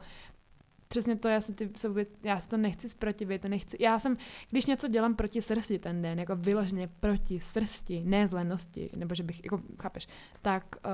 přesně 0.92 1.16
to, 1.16 1.28
já 1.28 1.42
se, 1.42 1.54
ty, 1.54 1.70
se 1.76 1.88
vůbec, 1.88 2.10
já 2.24 2.40
se 2.40 2.50
to 2.50 2.58
nechci 2.58 2.90
zprotivit, 2.90 3.44
nechci, 3.44 3.78
já 3.80 4.00
jsem, 4.00 4.18
když 4.50 4.66
něco 4.66 4.88
dělám 4.88 5.16
proti 5.16 5.42
srsti 5.42 5.80
ten 5.80 6.02
den, 6.02 6.20
jako 6.20 6.36
vyloženě 6.36 6.90
proti 7.00 7.40
srsti, 7.40 8.04
ne 8.06 8.28
zlenosti, 8.28 8.90
nebo 8.96 9.16
že 9.16 9.24
bych, 9.24 9.44
jako, 9.44 9.62
chápeš, 9.82 10.08
tak 10.42 10.76
uh, 10.86 10.92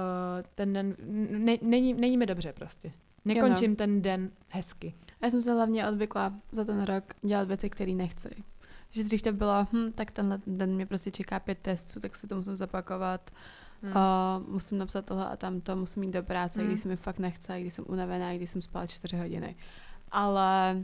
ten 0.55 0.73
den, 0.73 0.95
ne, 1.29 1.57
není, 1.61 1.93
není 1.93 2.17
mi 2.17 2.25
dobře 2.25 2.53
prostě. 2.53 2.91
Nekončím 3.25 3.75
ten 3.75 4.01
den 4.01 4.31
hezky. 4.47 4.93
Já 5.21 5.29
jsem 5.29 5.41
se 5.41 5.53
hlavně 5.53 5.87
odvykla 5.87 6.33
za 6.51 6.65
ten 6.65 6.83
rok 6.83 7.03
dělat 7.21 7.47
věci, 7.47 7.69
které 7.69 7.91
nechci. 7.91 8.29
Že 8.89 9.03
dřív 9.03 9.21
to 9.21 9.31
bylo, 9.31 9.67
hm, 9.73 9.91
tak 9.95 10.11
tenhle 10.11 10.39
den 10.47 10.75
mě 10.75 10.85
prostě 10.85 11.11
čeká 11.11 11.39
pět 11.39 11.57
testů, 11.57 11.99
tak 11.99 12.15
si 12.15 12.27
to 12.27 12.35
musím 12.35 12.55
zapakovat. 12.55 13.31
Hmm. 13.81 13.93
Uh, 13.95 14.53
musím 14.53 14.77
napsat 14.77 15.05
tohle 15.05 15.25
a 15.25 15.35
tamto, 15.35 15.75
musím 15.75 16.03
jít 16.03 16.11
do 16.11 16.23
práce, 16.23 16.59
Hmm. 16.59 16.69
když 16.69 16.81
se 16.81 16.87
mi 16.87 16.95
fakt 16.95 17.19
nechce, 17.19 17.61
když 17.61 17.73
jsem 17.73 17.85
unavená, 17.87 18.33
když 18.33 18.49
jsem 18.49 18.61
spala 18.61 18.87
čtyři 18.87 19.17
hodiny. 19.17 19.55
Ale 20.11 20.83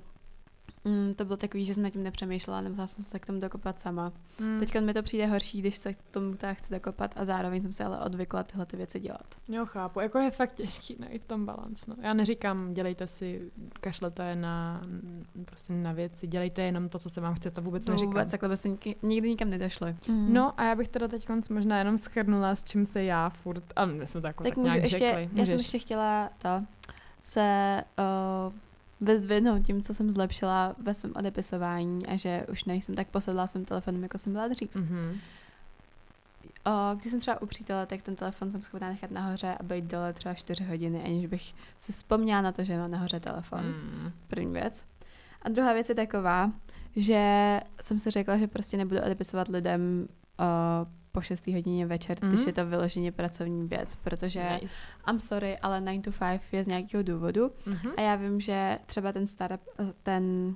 mm, 0.85 1.13
to 1.15 1.25
bylo 1.25 1.37
takový, 1.37 1.65
že 1.65 1.73
jsem 1.73 1.83
nad 1.83 1.89
tím 1.89 2.03
nepřemýšlela, 2.03 2.61
nemusela 2.61 2.87
jsem 2.87 3.03
se 3.03 3.19
k 3.19 3.25
tomu 3.25 3.39
dokopat 3.39 3.79
sama. 3.79 4.11
Hmm. 4.39 4.59
Teď 4.59 4.79
mi 4.79 4.93
to 4.93 5.03
přijde 5.03 5.25
horší, 5.25 5.59
když 5.61 5.77
se 5.77 5.93
k 5.93 5.97
tomu 6.11 6.33
teda 6.35 6.53
chci 6.53 6.73
dokopat 6.73 7.13
a 7.17 7.25
zároveň 7.25 7.61
jsem 7.61 7.71
se 7.73 7.83
ale 7.85 7.99
odvykla 7.99 8.43
tyhle 8.43 8.65
ty 8.65 8.77
věci 8.77 8.99
dělat. 8.99 9.25
Jo, 9.47 9.65
chápu. 9.65 9.99
Jako 9.99 10.17
je 10.19 10.31
fakt 10.31 10.53
těžký 10.53 10.95
najít 10.99 11.23
tom 11.25 11.45
balans. 11.45 11.87
No. 11.87 11.95
Já 12.01 12.13
neříkám, 12.13 12.73
dělejte 12.73 13.07
si, 13.07 13.51
kašlete 13.81 14.35
na, 14.35 14.81
prostě 15.45 15.73
na 15.73 15.91
věci, 15.91 16.27
dělejte 16.27 16.61
jenom 16.61 16.89
to, 16.89 16.99
co 16.99 17.09
se 17.09 17.21
vám 17.21 17.35
chce, 17.35 17.51
to 17.51 17.61
vůbec 17.61 17.85
To 17.85 17.91
neříkám. 17.91 18.09
vůbec 18.09 18.31
takhle 18.31 18.49
byste 18.49 18.69
nikdy, 18.69 18.95
nikdy 19.01 19.29
nikam 19.29 19.49
nedošli. 19.49 19.95
No 20.09 20.53
a 20.59 20.63
já 20.63 20.75
bych 20.75 20.87
teda 20.87 21.07
teď 21.07 21.29
možná 21.49 21.77
jenom 21.79 21.97
schrnula, 21.97 22.55
s 22.55 22.63
čím 22.63 22.85
se 22.85 23.03
já 23.03 23.29
furt, 23.29 23.63
a 23.75 23.85
my 23.85 24.07
jsme 24.07 24.21
to 24.21 24.27
jako 24.27 24.43
tak 24.43 24.51
tak, 24.51 24.57
můžu 24.57 24.69
nějak 24.69 24.83
ještě, 24.83 24.97
řekli. 24.97 25.29
já 25.33 25.45
jsem 25.45 25.57
ještě 25.57 25.79
chtěla 25.79 26.29
to 26.37 26.49
se 27.23 27.83
uh, 28.47 28.53
vyzdvihnout 29.03 29.65
tím, 29.65 29.81
co 29.81 29.93
jsem 29.93 30.11
zlepšila 30.11 30.75
ve 30.77 30.93
svém 30.93 31.13
odepisování 31.15 32.05
a 32.05 32.15
že 32.15 32.45
už 32.51 32.63
nejsem 32.65 32.95
tak 32.95 33.07
posedlá 33.07 33.47
svým 33.47 33.65
telefonem, 33.65 34.03
jako 34.03 34.17
jsem 34.17 34.33
byla 34.33 34.47
dřív. 34.47 34.75
Mm-hmm. 34.75 35.17
O, 36.65 36.95
když 36.95 37.11
jsem 37.11 37.19
třeba 37.19 37.41
u 37.41 37.45
přítele, 37.45 37.85
tak 37.85 38.01
ten 38.01 38.15
telefon 38.15 38.51
jsem 38.51 38.63
schopná 38.63 38.89
nechat 38.89 39.11
nahoře 39.11 39.55
a 39.59 39.63
být 39.63 39.85
dole 39.85 40.13
třeba 40.13 40.33
4 40.33 40.63
hodiny, 40.63 41.03
aniž 41.03 41.25
bych 41.25 41.53
si 41.79 41.91
vzpomněla 41.91 42.41
na 42.41 42.51
to, 42.51 42.63
že 42.63 42.77
mám 42.77 42.91
nahoře 42.91 43.19
telefon. 43.19 43.59
Mm. 43.65 44.11
První 44.27 44.53
věc. 44.53 44.83
A 45.41 45.49
druhá 45.49 45.73
věc 45.73 45.89
je 45.89 45.95
taková, 45.95 46.51
že 46.95 47.59
jsem 47.81 47.99
si 47.99 48.09
řekla, 48.09 48.37
že 48.37 48.47
prostě 48.47 48.77
nebudu 48.77 49.01
odepisovat 49.01 49.47
lidem 49.47 50.07
o, 50.39 50.43
po 51.15 51.21
6 51.21 51.47
hodině 51.47 51.85
večer, 51.85 52.17
mm-hmm. 52.17 52.27
když 52.27 52.39
Mhm. 52.39 52.47
je 52.49 52.53
to 52.53 52.65
vyloženě 52.65 53.11
pracovní 53.11 53.67
věc, 53.67 53.95
protože 53.95 54.49
Nice. 54.61 54.73
I'm 55.09 55.19
sorry, 55.19 55.57
ale 55.57 55.81
9 55.81 56.01
to 56.01 56.11
5 56.11 56.41
je 56.51 56.63
z 56.63 56.67
nějakého 56.67 57.03
důvodu 57.03 57.51
Mm-hmm. 57.67 57.91
a 57.97 58.01
já 58.01 58.15
vím, 58.15 58.41
že 58.41 58.79
třeba 58.85 59.11
ten 59.11 59.27
startup, 59.27 59.61
eh, 59.79 59.93
ten, 60.03 60.55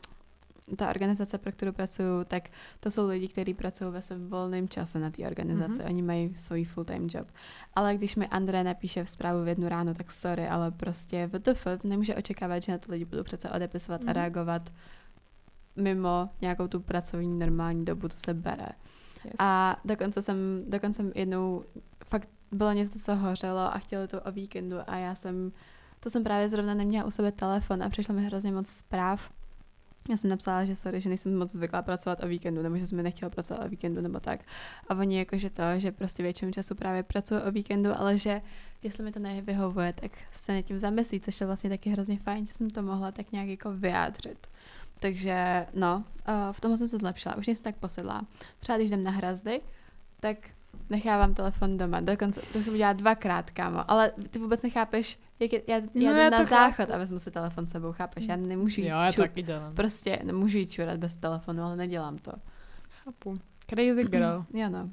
ta 0.78 0.90
organizace, 0.90 1.38
pro 1.38 1.52
kterou 1.52 1.72
pracuju, 1.72 2.24
tak 2.28 2.50
to 2.80 2.92
jsou 2.92 3.08
lidi, 3.08 3.28
kteří 3.28 3.54
pracují 3.54 3.92
ve 3.92 4.02
svém 4.02 4.30
volném 4.30 4.70
čase 4.70 5.00
na 5.00 5.10
té 5.10 5.28
organizaci. 5.28 5.80
Mhm. 5.80 5.90
Oni 5.90 6.02
mají 6.02 6.34
svůj 6.38 6.64
full-time 6.64 7.08
job. 7.14 7.28
Ale 7.74 7.96
když 7.96 8.16
mi 8.16 8.28
André 8.28 8.64
napíše 8.64 9.04
v 9.04 9.10
zprávu 9.10 9.44
v 9.44 9.48
jednu 9.48 9.70
ráno, 9.70 9.94
tak 9.94 10.12
sorry, 10.12 10.48
ale 10.48 10.72
prostě 10.72 11.28
WTF 11.34 11.68
nemůže 11.84 12.16
očekávat, 12.16 12.64
že 12.64 12.72
na 12.72 12.78
to 12.78 12.92
lidi 12.92 13.06
budou 13.06 13.24
přece 13.24 13.50
odepisovat 13.50 14.02
Mhm. 14.02 14.10
a 14.10 14.14
reagovat 14.14 14.74
mimo 15.76 16.30
nějakou 16.42 16.68
tu 16.68 16.80
pracovní 16.80 17.40
normální 17.40 17.86
dobu, 17.86 18.08
co 18.08 18.18
se 18.18 18.34
bere. 18.34 18.68
Yes. 19.28 19.36
A 19.40 19.78
dokonce 19.86 20.22
jsem, 20.22 20.64
dokonce 20.68 20.98
jsem 20.98 21.12
jednou, 21.16 21.64
fakt 22.06 22.30
bylo 22.52 22.72
něco, 22.72 23.00
co 23.00 23.16
hořelo 23.16 23.60
a 23.60 23.80
chtěli 23.80 24.08
to 24.08 24.22
o 24.22 24.32
víkendu 24.32 24.78
a 24.88 24.96
já 24.96 25.16
jsem, 25.16 25.52
to 26.00 26.10
jsem 26.10 26.24
právě 26.24 26.50
zrovna 26.50 26.74
neměla 26.74 27.06
u 27.06 27.12
sebe 27.12 27.32
telefon 27.32 27.84
a 27.84 27.90
přišlo 27.90 28.16
mi 28.16 28.26
hrozně 28.26 28.52
moc 28.52 28.68
zpráv. 28.70 29.30
Já 30.10 30.18
jsem 30.18 30.30
napsala, 30.30 30.66
že 30.66 30.76
sorry, 30.76 31.02
že 31.02 31.10
nejsem 31.10 31.38
moc 31.38 31.52
zvyklá 31.52 31.82
pracovat 31.82 32.24
o 32.24 32.28
víkendu, 32.28 32.62
nebo 32.62 32.78
že 32.78 32.88
jsem 32.88 33.04
nechtěla 33.04 33.30
pracovat 33.30 33.66
o 33.66 33.70
víkendu, 33.70 34.02
nebo 34.02 34.20
tak. 34.20 34.40
A 34.90 34.96
oni 34.96 35.18
jakože 35.20 35.50
to, 35.50 35.64
že 35.78 35.92
prostě 35.92 36.24
většinu 36.24 36.52
času 36.52 36.76
právě 36.76 37.04
pracuji 37.04 37.42
o 37.42 37.52
víkendu, 37.52 37.90
ale 37.98 38.18
že 38.18 38.42
jestli 38.84 39.04
mi 39.04 39.12
to 39.12 39.20
nevyhovuje, 39.20 39.94
tak 39.94 40.12
se 40.34 40.54
nad 40.54 40.62
tím 40.62 40.80
zamyslí, 40.80 41.20
což 41.20 41.42
je 41.42 41.48
vlastně 41.48 41.70
taky 41.70 41.90
hrozně 41.90 42.20
fajn, 42.20 42.48
že 42.48 42.54
jsem 42.54 42.70
to 42.70 42.82
mohla 42.82 43.12
tak 43.12 43.32
nějak 43.32 43.48
jako 43.48 43.72
vyjádřit. 43.72 44.48
Takže 45.00 45.66
no, 45.74 46.04
uh, 46.28 46.34
v 46.52 46.62
tomhle 46.62 46.78
jsem 46.78 46.88
se 46.88 46.98
zlepšila, 46.98 47.36
už 47.36 47.48
nejsem 47.48 47.64
tak 47.64 47.76
posedlá. 47.76 48.22
Třeba 48.60 48.78
když 48.78 48.90
jdem 48.90 49.04
na 49.04 49.12
hrazdy, 49.12 49.62
tak 50.20 50.38
nechávám 50.90 51.34
telefon 51.34 51.78
doma. 51.78 52.00
Dokonce 52.00 52.42
to 52.54 52.62
jsem 52.62 52.74
udělala 52.74 52.94
dvakrát, 52.94 53.50
kámo. 53.52 53.92
Ale 53.92 54.12
ty 54.32 54.40
vůbec 54.40 54.62
nechápeš, 54.62 55.20
jak 55.40 55.54
je, 55.54 55.62
já, 55.68 55.76
já 55.76 55.82
No, 55.82 56.02
jdu 56.14 56.18
já 56.20 56.30
na 56.30 56.44
záchod 56.44 56.76
chápu. 56.76 56.94
a 56.94 56.98
vezmu 56.98 57.20
si 57.20 57.32
telefon 57.32 57.68
s 57.68 57.72
sebou, 57.72 57.92
chápeš? 57.92 58.28
Já 58.28 58.36
nemůžu 58.36 58.82
jít 58.82 58.88
jo, 58.88 58.98
já 58.98 59.12
čur, 59.12 59.24
taky 59.24 59.42
dělám. 59.42 59.76
Prostě 59.76 60.20
nemůžu 60.24 60.58
jít 60.58 60.72
čurat 60.72 60.98
bez 60.98 61.18
telefonu, 61.18 61.64
ale 61.64 61.76
nedělám 61.76 62.18
to. 62.18 62.32
Chápu. 63.04 63.40
Crazy 63.70 64.04
girl. 64.04 64.46
Jo 64.54 64.70
no. 64.70 64.90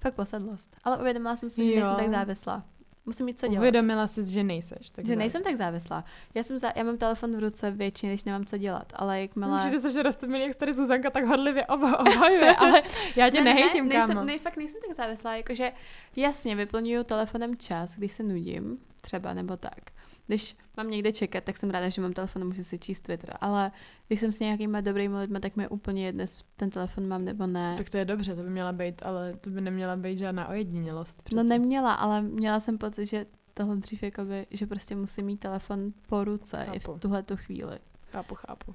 Fakt 0.00 0.14
posedlost. 0.14 0.76
Ale 0.84 0.96
uvědomila 0.98 1.36
jsem 1.36 1.50
si, 1.50 1.64
že 1.64 1.70
Jo. 1.74 1.76
nejsem 1.80 1.96
tak 1.96 2.10
závislá. 2.14 2.64
Musím 3.08 3.26
mít 3.26 3.38
co 3.40 3.46
dělat. 3.46 3.58
Uvědomila 3.58 4.08
jsi, 4.08 4.30
že 4.32 4.44
nejseš. 4.44 4.90
Tak 4.90 5.06
že 5.06 5.16
nejsem 5.16 5.42
tak 5.42 5.56
závislá. 5.56 6.04
Já, 6.34 6.42
jsem 6.42 6.58
za, 6.58 6.72
já 6.76 6.82
mám 6.84 6.98
telefon 6.98 7.36
v 7.36 7.38
ruce 7.38 7.70
většině, 7.70 8.12
když 8.12 8.24
nemám 8.24 8.44
co 8.44 8.58
dělat, 8.58 8.92
ale 8.96 9.20
jakmile... 9.20 9.58
Přijde 9.58 9.80
se, 9.80 9.92
že 9.92 10.02
rostomilý, 10.02 10.42
jak 10.42 10.56
tady 10.56 10.74
Zuzanka 10.74 11.10
tak 11.10 11.24
horlivě 11.24 11.66
oba 11.66 11.98
obhajuje, 12.00 12.56
ale 12.58 12.82
já 13.16 13.30
tě 13.30 13.36
Ne, 13.38 13.44
ne, 13.44 13.54
nehejtím, 13.54 13.88
ne, 13.88 13.94
kámo. 13.94 14.06
nejsem, 14.06 14.26
ne, 14.26 14.38
fakt 14.38 14.56
nejsem 14.56 14.80
tak 14.86 14.96
závislá, 14.96 15.36
jakože 15.36 15.72
jasně 16.16 16.56
vyplňuju 16.56 17.04
telefonem 17.04 17.56
čas, 17.56 17.96
když 17.96 18.12
se 18.12 18.22
nudím, 18.22 18.78
třeba 19.00 19.34
nebo 19.34 19.56
tak. 19.56 19.80
Když 20.28 20.56
mám 20.76 20.90
někde 20.90 21.12
čekat, 21.12 21.44
tak 21.44 21.58
jsem 21.58 21.70
ráda, 21.70 21.88
že 21.88 22.00
mám 22.02 22.12
telefon 22.12 22.42
a 22.42 22.44
můžu 22.44 22.62
si 22.62 22.78
číst 22.78 23.00
Twitter, 23.00 23.36
ale 23.40 23.72
když 24.08 24.20
jsem 24.20 24.32
s 24.32 24.38
nějakýma 24.40 24.80
dobrými 24.80 25.16
lidmi, 25.16 25.40
tak 25.40 25.56
mi 25.56 25.68
úplně 25.68 26.06
jedno, 26.06 26.24
ten 26.56 26.70
telefon 26.70 27.08
mám 27.08 27.24
nebo 27.24 27.46
ne. 27.46 27.74
Tak 27.76 27.90
to 27.90 27.96
je 27.96 28.04
dobře, 28.04 28.34
to 28.34 28.42
by 28.42 28.50
měla 28.50 28.72
být, 28.72 29.02
ale 29.02 29.34
to 29.40 29.50
by 29.50 29.60
neměla 29.60 29.96
být 29.96 30.18
žádná 30.18 30.48
ojedinělost. 30.48 31.18
No 31.18 31.24
přece. 31.24 31.44
neměla, 31.44 31.94
ale 31.94 32.22
měla 32.22 32.60
jsem 32.60 32.78
pocit, 32.78 33.06
že 33.06 33.26
tohle 33.54 33.76
dřív 33.76 34.02
jakoby, 34.02 34.46
že 34.50 34.66
prostě 34.66 34.96
musím 34.96 35.26
mít 35.26 35.40
telefon 35.40 35.92
po 36.08 36.24
ruce 36.24 36.66
i 36.72 36.78
Chápu. 36.80 36.94
v 36.94 37.00
tuhle 37.00 37.22
tu 37.22 37.36
chvíli. 37.36 37.78
Chápu, 38.12 38.34
chápu. 38.34 38.74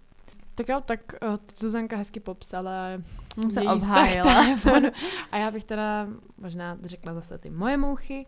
Tak 0.56 0.70
jo, 0.70 0.82
tak 0.86 1.00
uh, 1.22 1.36
Zuzanka 1.60 1.98
hezky 1.98 2.20
popsala 2.20 2.88
Jsem 3.42 3.52
se 3.52 3.62
obhájila. 3.62 4.46
A 5.32 5.38
já 5.38 5.52
bych 5.52 5.64
teda 5.64 6.08
možná 6.38 6.78
řekla 6.84 7.14
zase 7.14 7.38
ty 7.38 7.50
moje 7.50 7.78
mouchy, 7.78 8.26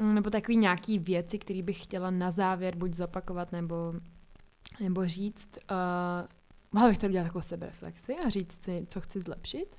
nebo 0.00 0.30
takový 0.30 0.56
nějaký 0.56 0.98
věci, 0.98 1.38
které 1.38 1.62
bych 1.62 1.82
chtěla 1.84 2.10
na 2.10 2.30
závěr 2.30 2.76
buď 2.76 2.94
zopakovat, 2.94 3.52
nebo, 3.52 3.94
nebo 4.80 5.06
říct. 5.06 5.58
Uh, 5.70 6.28
mohla 6.72 6.88
bych 6.88 6.98
tady 6.98 7.10
udělat 7.10 7.24
takovou 7.24 7.42
sebereflexi 7.42 8.16
a 8.16 8.28
říct 8.28 8.52
si, 8.52 8.84
co 8.88 9.00
chci 9.00 9.20
zlepšit. 9.20 9.76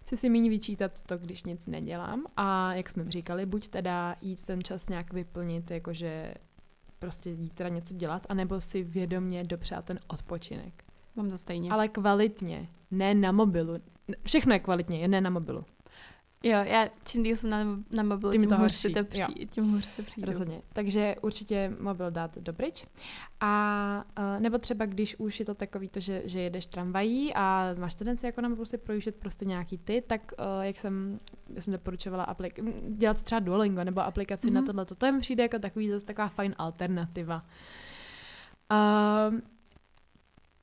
Chci 0.00 0.16
si 0.16 0.28
méně 0.28 0.50
vyčítat 0.50 1.02
to, 1.02 1.18
když 1.18 1.42
nic 1.42 1.66
nedělám 1.66 2.24
a 2.36 2.74
jak 2.74 2.90
jsme 2.90 3.10
říkali, 3.10 3.46
buď 3.46 3.68
teda 3.68 4.16
jít 4.20 4.44
ten 4.44 4.62
čas 4.62 4.88
nějak 4.88 5.12
vyplnit, 5.12 5.70
jakože 5.70 6.34
prostě 6.98 7.30
jít 7.30 7.54
teda 7.54 7.68
něco 7.68 7.94
dělat, 7.94 8.26
anebo 8.28 8.60
si 8.60 8.82
vědomě 8.82 9.44
dopřát 9.44 9.84
ten 9.84 9.98
odpočinek. 10.06 10.84
Mám 11.16 11.30
to 11.30 11.38
stejně. 11.38 11.70
Ale 11.70 11.88
kvalitně, 11.88 12.68
ne 12.90 13.14
na 13.14 13.32
mobilu. 13.32 13.74
Všechno 14.26 14.52
je 14.52 14.58
kvalitně, 14.58 14.98
jen 14.98 15.10
ne 15.10 15.20
na 15.20 15.30
mobilu. 15.30 15.64
Jo, 16.42 16.58
já 16.64 16.88
čím 17.04 17.22
díl 17.22 17.36
jsem 17.36 17.50
na, 17.50 17.58
na 17.90 18.02
mobilu, 18.02 18.32
Tím 18.32 18.40
tím, 18.40 18.48
to 18.48 18.54
hůř 18.54 18.62
horší, 18.62 18.76
si 18.76 18.90
to 18.90 18.98
jo. 18.98 19.04
přijde, 19.04 19.46
tím 19.46 19.72
hůř 19.72 19.84
se 19.84 20.02
přijdu. 20.02 20.26
Rozhodně. 20.26 20.62
Takže 20.72 21.14
určitě 21.22 21.72
mobil 21.80 22.10
dát 22.10 22.38
do 22.38 22.52
pryč. 22.52 22.86
A 23.40 24.04
uh, 24.18 24.40
nebo 24.40 24.58
třeba, 24.58 24.86
když 24.86 25.16
už 25.18 25.40
je 25.40 25.46
to 25.46 25.54
takový 25.54 25.88
to, 25.88 26.00
že, 26.00 26.22
že 26.24 26.40
jedeš 26.40 26.66
tramvají 26.66 27.34
a 27.34 27.74
máš 27.78 27.94
tendenci 27.94 28.26
jako 28.26 28.40
na 28.40 28.48
mobilu 28.48 28.64
si 28.66 28.78
projíždět 28.78 29.16
prostě 29.16 29.44
nějaký 29.44 29.78
ty, 29.78 30.02
tak 30.06 30.32
uh, 30.38 30.64
jak 30.64 30.76
jsem, 30.76 31.18
já 31.54 31.62
jsem 31.62 31.72
doporučovala 31.72 32.34
aplik- 32.34 32.80
dělat 32.96 33.22
třeba 33.22 33.38
Duolingo 33.38 33.84
nebo 33.84 34.00
aplikaci 34.00 34.46
mm-hmm. 34.46 34.52
na 34.52 34.60
Mhm. 34.60 34.66
tohle. 34.66 34.84
To 34.84 35.12
mi 35.12 35.20
přijde 35.20 35.42
jako 35.42 35.58
takový 35.58 35.88
zase 35.90 36.06
taková 36.06 36.28
fajn 36.28 36.54
alternativa. 36.58 37.44
Uh, 38.72 39.38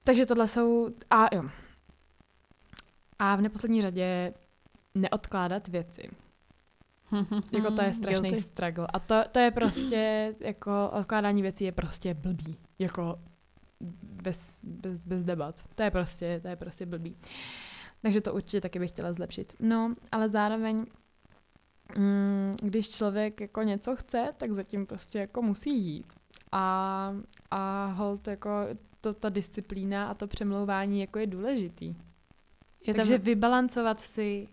takže 0.04 0.26
tohle 0.26 0.48
jsou, 0.48 0.90
a 1.10 1.36
jo. 1.36 1.44
A 3.20 3.36
v 3.36 3.42
neposlední 3.42 3.82
řadě 3.82 4.34
neodkládat 4.96 5.68
věci. 5.68 6.10
jako 7.52 7.72
to 7.72 7.82
je 7.82 7.94
strašný 7.94 8.30
Guilty. 8.30 8.42
struggle. 8.42 8.88
A 8.94 9.00
to, 9.00 9.24
to 9.32 9.40
je 9.40 9.52
prostě, 9.52 10.34
jako 10.40 10.90
odkládání 10.94 11.42
věcí 11.42 11.64
je 11.64 11.72
prostě 11.72 12.14
blbý. 12.14 12.58
Jako 12.80 13.20
bez, 14.04 14.60
bez, 14.64 15.06
bez 15.06 15.24
debat. 15.24 15.64
To 15.76 15.84
je 15.84 15.92
prostě, 15.92 16.40
to 16.42 16.48
je 16.48 16.56
prostě 16.56 16.86
blbý. 16.86 17.18
Takže 18.02 18.22
to 18.22 18.34
určitě 18.34 18.62
taky 18.62 18.80
bych 18.80 18.92
chtěla 18.92 19.14
zlepšit. 19.14 19.54
No, 19.60 19.96
ale 20.12 20.30
zároveň, 20.30 20.86
mm, 21.98 22.56
když 22.62 22.90
člověk 22.90 23.42
jako 23.42 23.64
něco 23.64 23.96
chce, 23.96 24.34
tak 24.38 24.52
zatím 24.54 24.86
prostě 24.86 25.20
jako 25.20 25.42
musí 25.42 25.86
jít. 25.86 26.14
A, 26.52 27.14
a 27.52 27.86
hold 27.86 28.28
jako 28.28 28.52
to, 29.02 29.14
ta 29.14 29.30
disciplína 29.30 30.08
a 30.08 30.14
to 30.14 30.28
přemlouvání 30.28 31.02
jako 31.02 31.20
je 31.20 31.28
důležitý. 31.28 31.96
Je 32.88 32.94
Takže 32.94 33.18
tam, 33.18 33.26
vybalancovat 33.26 34.00
si 34.00 34.48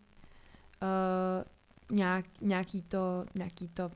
uh, 0.84 1.96
nějak, 1.96 2.24
nějaký 2.40 2.82
to, 2.82 3.24
nějaký 3.34 3.68
to, 3.68 3.90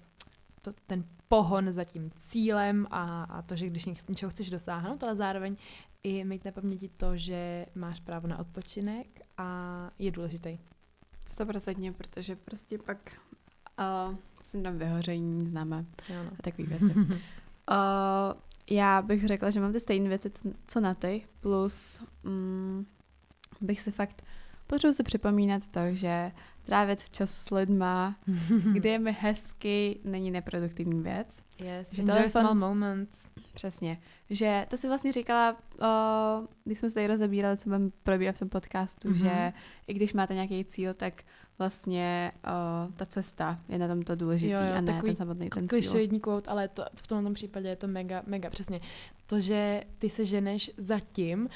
to, 0.62 0.72
ten 0.86 1.04
pohon 1.28 1.72
za 1.72 1.84
tím 1.84 2.10
cílem 2.16 2.86
a, 2.90 3.24
a 3.24 3.42
to, 3.42 3.56
že 3.56 3.66
když 3.66 3.86
něčeho 4.08 4.30
chceš 4.30 4.50
dosáhnout, 4.50 5.02
ale 5.04 5.16
zároveň 5.16 5.56
i 6.02 6.24
mít 6.24 6.44
na 6.44 6.52
paměti 6.52 6.90
to, 6.96 7.16
že 7.16 7.66
máš 7.74 8.00
právo 8.00 8.28
na 8.28 8.38
odpočinek 8.38 9.06
a 9.38 9.90
je 9.98 10.10
důležitý. 10.10 10.58
stoprocentně, 11.26 11.92
protože 11.92 12.36
prostě 12.36 12.78
pak 12.78 13.20
uh, 14.08 14.14
syndrom 14.42 14.78
vyhoření 14.78 15.46
známe 15.46 15.84
Jo, 16.08 16.24
no. 16.24 16.30
a 16.38 16.42
takové 16.42 16.68
věci. 16.68 16.94
uh, 16.94 17.08
já 18.70 19.02
bych 19.02 19.26
řekla, 19.26 19.50
že 19.50 19.60
mám 19.60 19.72
ty 19.72 19.80
stejné 19.80 20.08
věci, 20.08 20.32
co 20.66 20.80
na 20.80 20.94
ty, 20.94 21.26
plus 21.40 22.06
mm, 22.22 22.86
bych 23.60 23.80
si 23.80 23.92
fakt 23.92 24.24
potřebuji 24.68 24.92
si 24.92 25.02
připomínat 25.02 25.68
to, 25.68 25.80
že 25.90 26.32
trávit 26.68 27.08
čas 27.10 27.30
s 27.30 27.50
lidma, 27.50 28.16
kdy 28.72 28.88
je 28.88 28.98
mi 28.98 29.16
hezky, 29.20 30.00
není 30.04 30.30
neproduktivní 30.30 31.02
věc. 31.02 31.42
Yes, 31.58 31.92
Že 31.94 32.02
enjoy 32.02 32.16
telefon- 32.18 32.30
small 32.40 32.54
moments. 32.54 33.28
Přesně. 33.54 34.00
Že 34.30 34.66
to 34.70 34.76
si 34.76 34.88
vlastně 34.88 35.12
říkala, 35.12 35.52
uh, 35.80 36.46
když 36.64 36.78
jsme 36.78 36.88
se 36.88 36.94
tady 36.94 37.06
rozebírali, 37.06 37.56
co 37.56 37.64
budeme 37.68 37.90
probírat 38.02 38.36
v 38.36 38.38
tom 38.38 38.48
podcastu, 38.48 39.08
Mhm. 39.08 39.18
mm-hmm. 39.18 39.22
že 39.24 39.52
i 39.86 39.94
když 39.94 40.12
máte 40.12 40.34
nějaký 40.34 40.64
cíl, 40.64 40.94
tak 40.94 41.22
vlastně 41.58 42.32
uh, 42.46 42.92
ta 42.94 43.06
cesta 43.06 43.58
je 43.68 43.78
na 43.78 43.88
tom 43.88 44.02
to 44.02 44.16
důležitý 44.16 44.52
Jo, 44.52 44.58
jo, 44.60 44.72
a 44.76 44.80
ne 44.80 44.92
takový 44.92 45.10
ten 45.12 45.16
samotný 45.16 45.48
ten 45.50 45.60
cíl. 45.68 45.68
Klišoidní 45.68 46.20
quote, 46.20 46.50
ale 46.50 46.68
to, 46.68 46.84
v 46.96 47.06
tomto 47.06 47.32
případě 47.32 47.68
je 47.68 47.76
to 47.76 47.88
mega, 47.88 48.22
mega 48.26 48.50
přesně. 48.50 48.80
To, 49.26 49.40
že 49.40 49.82
ty 49.98 50.10
se 50.10 50.24
ženeš 50.24 50.70
za 50.76 51.00
tím, 51.12 51.48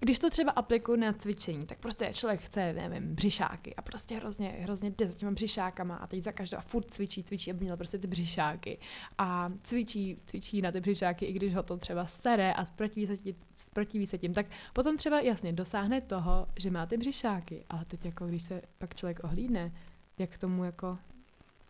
když 0.00 0.18
to 0.18 0.30
třeba 0.30 0.52
aplikuju 0.52 0.98
na 0.98 1.12
cvičení, 1.12 1.66
tak 1.66 1.78
prostě 1.78 2.10
člověk 2.12 2.40
chce, 2.40 2.72
nevím, 2.72 3.14
břišáky 3.14 3.74
a 3.74 3.82
prostě 3.82 4.16
hrozně, 4.16 4.48
hrozně 4.48 4.90
jde 4.90 5.06
za 5.06 5.14
těma 5.14 5.32
břišákama 5.32 5.96
a 5.96 6.06
teď 6.06 6.22
za 6.22 6.32
každou 6.32 6.58
a 6.58 6.60
furt 6.60 6.90
cvičí, 6.90 7.22
cvičí, 7.22 7.50
aby 7.50 7.64
měl 7.64 7.76
prostě 7.76 7.98
ty 7.98 8.06
břišáky. 8.06 8.78
A 9.18 9.52
cvičí, 9.62 10.18
cvičí 10.26 10.62
na 10.62 10.72
ty 10.72 10.80
břišáky, 10.80 11.24
i 11.26 11.32
když 11.32 11.54
ho 11.54 11.62
to 11.62 11.76
třeba 11.76 12.06
sere 12.06 12.52
a 12.52 12.64
zprotiví 12.64 13.06
se, 13.06 13.16
tím, 13.16 13.34
zprotiví 13.54 14.06
se 14.06 14.18
tím, 14.18 14.34
tak 14.34 14.46
potom 14.72 14.96
třeba 14.96 15.20
jasně 15.20 15.52
dosáhne 15.52 16.00
toho, 16.00 16.46
že 16.58 16.70
má 16.70 16.86
ty 16.86 16.96
břišáky, 16.96 17.64
ale 17.68 17.84
teď 17.84 18.04
jako 18.04 18.26
když 18.26 18.42
se 18.42 18.62
pak 18.78 18.94
člověk 18.94 19.24
ohlídne, 19.24 19.72
jak 20.18 20.38
tomu 20.38 20.64
jako 20.64 20.98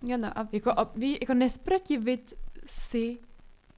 Jo, 0.03 0.17
no 0.17 0.39
a 0.39 0.49
jako, 0.53 0.75
ob- 0.75 0.97
ví, 0.97 1.19
jako 1.21 1.35
nesprotivit 1.35 2.35
si 2.67 3.19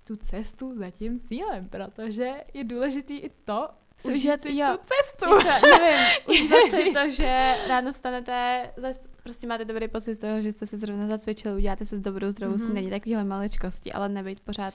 tu 0.04 0.16
cestu 0.16 0.78
za 0.78 0.90
tím 0.90 1.20
cílem, 1.20 1.68
protože 1.68 2.34
je 2.54 2.64
důležitý 2.64 3.16
i 3.16 3.28
to, 3.28 3.68
užít 4.04 4.42
si 4.42 4.56
jo. 4.56 4.66
tu 4.76 4.78
cestu. 4.84 5.38
Třeba, 5.38 5.58
nevím, 5.78 6.06
užívat 6.28 6.70
si 6.70 6.92
to, 6.92 7.10
že 7.10 7.56
ráno 7.68 7.92
vstanete, 7.92 8.70
zas, 8.76 9.08
prostě 9.22 9.46
máte 9.46 9.64
dobrý 9.64 9.88
pocit 9.88 10.14
z 10.14 10.18
toho, 10.18 10.40
že 10.42 10.52
jste 10.52 10.66
se 10.66 10.78
zrovna 10.78 11.08
zacvičili, 11.08 11.54
uděláte 11.54 11.84
si 11.84 11.96
s 11.96 12.00
dobrou 12.00 12.30
zdravou 12.30 12.54
Mhm. 12.54 12.62
mm-hmm. 12.62 12.66
snídaní, 12.66 12.90
takovýhle 12.90 13.24
maličkosti, 13.24 13.92
ale 13.92 14.08
nebejt 14.08 14.40
pořád 14.40 14.74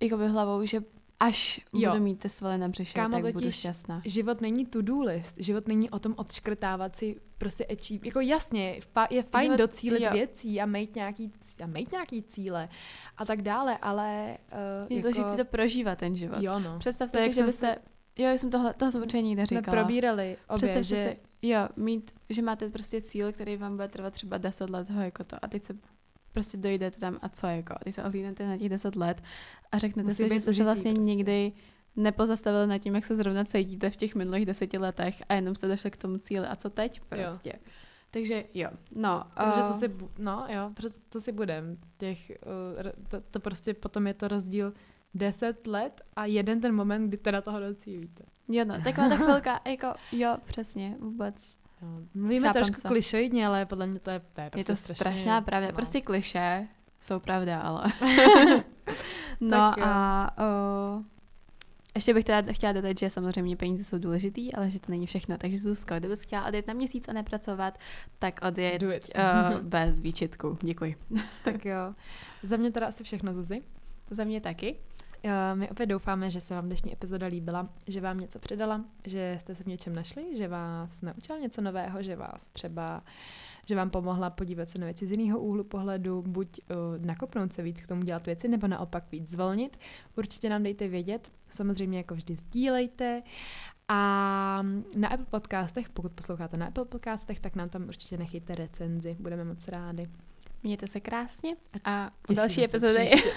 jakoby 0.00 0.26
hlavou, 0.28 0.64
že 0.64 0.80
až 1.20 1.60
Jo. 1.72 1.90
budu 1.90 2.02
mít 2.04 2.18
ty 2.18 2.28
svaly 2.28 2.58
na 2.58 2.68
břiše, 2.68 2.94
Kámo, 2.94 3.20
tak 3.22 3.32
budu 3.34 3.50
šťastná. 3.50 4.02
Život 4.04 4.40
není 4.40 4.66
to-do 4.66 5.00
list, 5.02 5.36
život 5.38 5.68
není 5.68 5.90
o 5.90 5.98
tom 5.98 6.14
odškrtávat 6.16 6.96
si 6.96 7.16
prostě 7.38 7.64
achieve. 7.66 8.06
Jako 8.06 8.20
jasně, 8.20 8.80
je 9.10 9.22
fajn 9.22 9.46
Život- 9.52 9.58
docílit 9.58 10.02
jo. 10.02 10.10
věcí 10.12 10.60
a 10.60 10.66
mít 10.66 10.94
nějaký, 10.94 11.32
a 11.62 11.66
mít 11.66 11.92
nějaký 11.92 12.22
cíle 12.22 12.68
a 13.16 13.24
tak 13.24 13.42
dále, 13.42 13.78
ale 13.82 14.38
uh, 14.52 14.58
Je 14.90 14.96
jako, 14.96 15.08
důležité 15.10 15.44
to 15.44 15.50
prožívat 15.50 15.98
ten 15.98 16.16
život. 16.16 16.38
Jo, 16.40 16.58
no. 16.58 16.78
Představte 16.78 17.18
To, 17.18 17.24
si, 17.24 17.32
že 17.34 17.42
byste... 17.42 17.76
Jo, 18.18 18.30
jsem 18.38 18.50
tohle, 18.50 18.74
to 18.74 18.90
jsem 18.90 19.02
určitě 19.02 19.26
Jsme 19.26 19.46
říkala. 19.46 19.76
probírali 19.76 20.36
obě, 20.48 20.56
Představte 20.68 20.82
že... 20.84 20.96
si, 20.96 21.18
jo, 21.48 21.68
mít, 21.76 22.10
že 22.30 22.42
máte 22.42 22.70
prostě 22.70 23.00
cíl, 23.02 23.32
který 23.32 23.56
vám 23.56 23.76
bude 23.76 23.88
trvat 23.88 24.12
třeba 24.12 24.38
10 24.38 24.70
let, 24.70 24.90
ho 24.90 25.00
jako 25.00 25.24
to, 25.24 25.36
a 25.42 25.48
teď 25.48 25.64
se 25.64 25.76
prostě 26.32 26.56
dojdete 26.56 26.98
tam 26.98 27.18
a 27.22 27.28
co 27.28 27.46
jako, 27.46 27.72
a 27.72 27.78
teď 27.84 27.94
se 27.94 28.04
ohlídnete 28.04 28.46
na 28.46 28.56
těch 28.56 28.68
10 28.68 28.96
let 28.96 29.22
a 29.72 29.78
řeknete 29.78 30.06
Musí 30.06 30.16
si, 30.28 30.34
že 30.34 30.40
jste 30.40 30.52
se 30.52 30.64
vlastně 30.64 30.90
prostě. 30.92 31.04
nikdy 31.04 31.52
nepozastavili 31.96 32.66
nad 32.66 32.78
tím, 32.78 32.94
jak 32.94 33.06
se 33.06 33.16
zrovna 33.16 33.44
cítíte 33.44 33.90
v 33.90 33.96
těch 33.96 34.14
minulých 34.14 34.46
deseti 34.46 34.78
letech 34.78 35.22
a 35.28 35.34
jenom 35.34 35.54
jste 35.54 35.68
došli 35.68 35.90
k 35.90 35.96
tomu 35.96 36.18
cíli 36.18 36.46
a 36.46 36.56
co 36.56 36.70
teď 36.70 37.00
prostě. 37.00 37.52
Jo. 37.54 37.60
Takže 38.10 38.44
jo, 38.54 38.68
no. 38.94 39.24
Protože 39.34 39.62
to 39.62 39.74
si, 39.74 39.88
bu- 39.88 40.10
no 40.18 40.46
jo, 40.48 40.70
protože 40.74 40.94
to 41.08 41.20
si 41.20 41.32
budem. 41.32 41.78
Těch, 41.98 42.30
r- 42.78 42.92
to, 43.08 43.20
to 43.30 43.40
prostě 43.40 43.74
potom 43.74 44.06
je 44.06 44.14
to 44.14 44.28
rozdíl 44.28 44.72
10 45.14 45.66
let 45.66 46.00
a 46.16 46.26
jeden 46.26 46.60
ten 46.60 46.74
moment, 46.74 47.08
kdy 47.08 47.16
teda 47.16 47.40
toho 47.40 47.60
docílíte. 47.60 48.24
Jo, 48.48 48.64
no, 48.64 48.80
taková 48.84 49.08
ta 49.08 49.16
chvilka, 49.16 49.60
jako 49.66 49.86
jo, 50.12 50.36
přesně, 50.44 50.96
vůbec. 51.00 51.58
Jo. 51.82 51.88
Mluvíme 52.14 52.48
Chápem 52.48 52.62
trošku 52.62 52.80
se. 52.80 52.88
klišoidně, 52.88 53.46
ale 53.46 53.66
podle 53.66 53.86
mě 53.86 54.00
to 54.00 54.10
je, 54.10 54.20
to 54.32 54.40
je 54.40 54.44
Je 54.44 54.50
prostě 54.50 54.72
to 54.72 54.76
strašně, 54.76 54.94
strašná 54.94 55.40
pravda, 55.40 55.66
no. 55.66 55.72
prostě 55.72 56.00
kliše 56.00 56.68
jsou 57.00 57.20
pravda, 57.20 57.60
ale... 57.60 57.84
no 59.40 59.50
Tak 59.50 59.78
a 59.82 60.30
uh, 60.96 61.04
ještě 61.94 62.14
bych 62.14 62.24
teda 62.24 62.52
chtěla 62.52 62.72
dodat, 62.72 62.98
že 62.98 63.10
samozřejmě 63.10 63.56
peníze 63.56 63.84
jsou 63.84 63.98
důležitý, 63.98 64.54
ale 64.54 64.70
že 64.70 64.80
to 64.80 64.92
není 64.92 65.06
všechno. 65.06 65.38
Takže 65.38 65.58
Zuzko, 65.58 65.94
kdybys 65.98 66.22
chtěla 66.22 66.46
odjet 66.46 66.66
na 66.66 66.74
měsíc 66.74 67.08
a 67.08 67.12
nepracovat, 67.12 67.78
tak 68.18 68.40
odjet 68.42 68.82
uh, 68.82 68.90
bez 69.62 70.00
výčitku. 70.00 70.58
Děkuji. 70.62 70.96
tak 71.44 71.64
jo. 71.64 71.94
Za 72.42 72.56
mě 72.56 72.70
teda 72.70 72.86
asi 72.86 73.04
všechno, 73.04 73.34
Zuzi. 73.34 73.62
Za 74.10 74.24
mě 74.24 74.40
taky. 74.40 74.76
Eh, 75.22 75.54
My 75.54 75.70
opět 75.70 75.86
doufáme, 75.86 76.30
že 76.30 76.40
se 76.40 76.54
vám 76.54 76.66
dnešní 76.66 76.92
epizoda 76.92 77.26
líbila, 77.26 77.68
že 77.86 78.00
vám 78.00 78.20
něco 78.20 78.38
předala, 78.38 78.84
že 79.06 79.38
jste 79.40 79.54
se 79.54 79.64
v 79.64 79.66
něčem 79.66 79.94
našli, 79.94 80.36
že 80.36 80.48
vás 80.48 81.02
naučila 81.02 81.38
něco 81.38 81.60
nového, 81.60 82.02
že 82.02 82.16
vás 82.16 82.48
třeba, 82.48 83.02
že 83.66 83.76
vám 83.76 83.90
pomohla 83.90 84.30
podívat 84.30 84.68
se 84.68 84.78
na 84.78 84.84
věci 84.84 85.06
z 85.06 85.10
jiného 85.10 85.40
úhlu 85.40 85.64
pohledu, 85.64 86.22
buď 86.22 86.60
uh, 86.60 87.06
nakopnout 87.06 87.52
se 87.52 87.62
víc 87.62 87.80
k 87.80 87.86
tomu 87.86 88.02
dělat 88.02 88.26
věci, 88.26 88.48
nebo 88.48 88.66
naopak 88.66 89.04
víc 89.12 89.30
zvolnit. 89.30 89.76
Určitě 90.16 90.48
nám 90.48 90.62
dejte 90.62 90.88
vědět, 90.88 91.30
samozřejmě 91.50 91.98
jako 91.98 92.14
vždy 92.14 92.34
sdílejte 92.34 93.22
a 93.88 94.62
na 94.96 95.08
Apple 95.08 95.26
podcastech, 95.30 95.88
pokud 95.88 96.12
posloucháte 96.12 96.56
na 96.56 96.66
Apple 96.66 96.84
podcastech, 96.84 97.40
tak 97.40 97.56
nám 97.56 97.68
tam 97.68 97.88
určitě 97.88 98.16
nechejte 98.18 98.54
recenzi, 98.54 99.16
budeme 99.20 99.44
moc 99.44 99.68
rádi. 99.68 100.08
Mějte 100.62 100.86
se 100.86 101.00
krásně 101.00 101.56
a 101.84 102.10
Těšíme 102.26 102.34
další 102.34 102.64
epizody. 102.64 103.10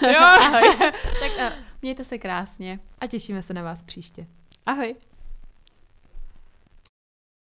tak 1.20 1.32
uh, 1.36 1.58
mějte 1.82 2.04
se 2.04 2.18
krásně. 2.18 2.80
A 2.98 3.06
těšíme 3.06 3.42
se 3.42 3.54
na 3.54 3.62
vás 3.62 3.82
příště. 3.82 4.26
Ahoj. 4.66 4.94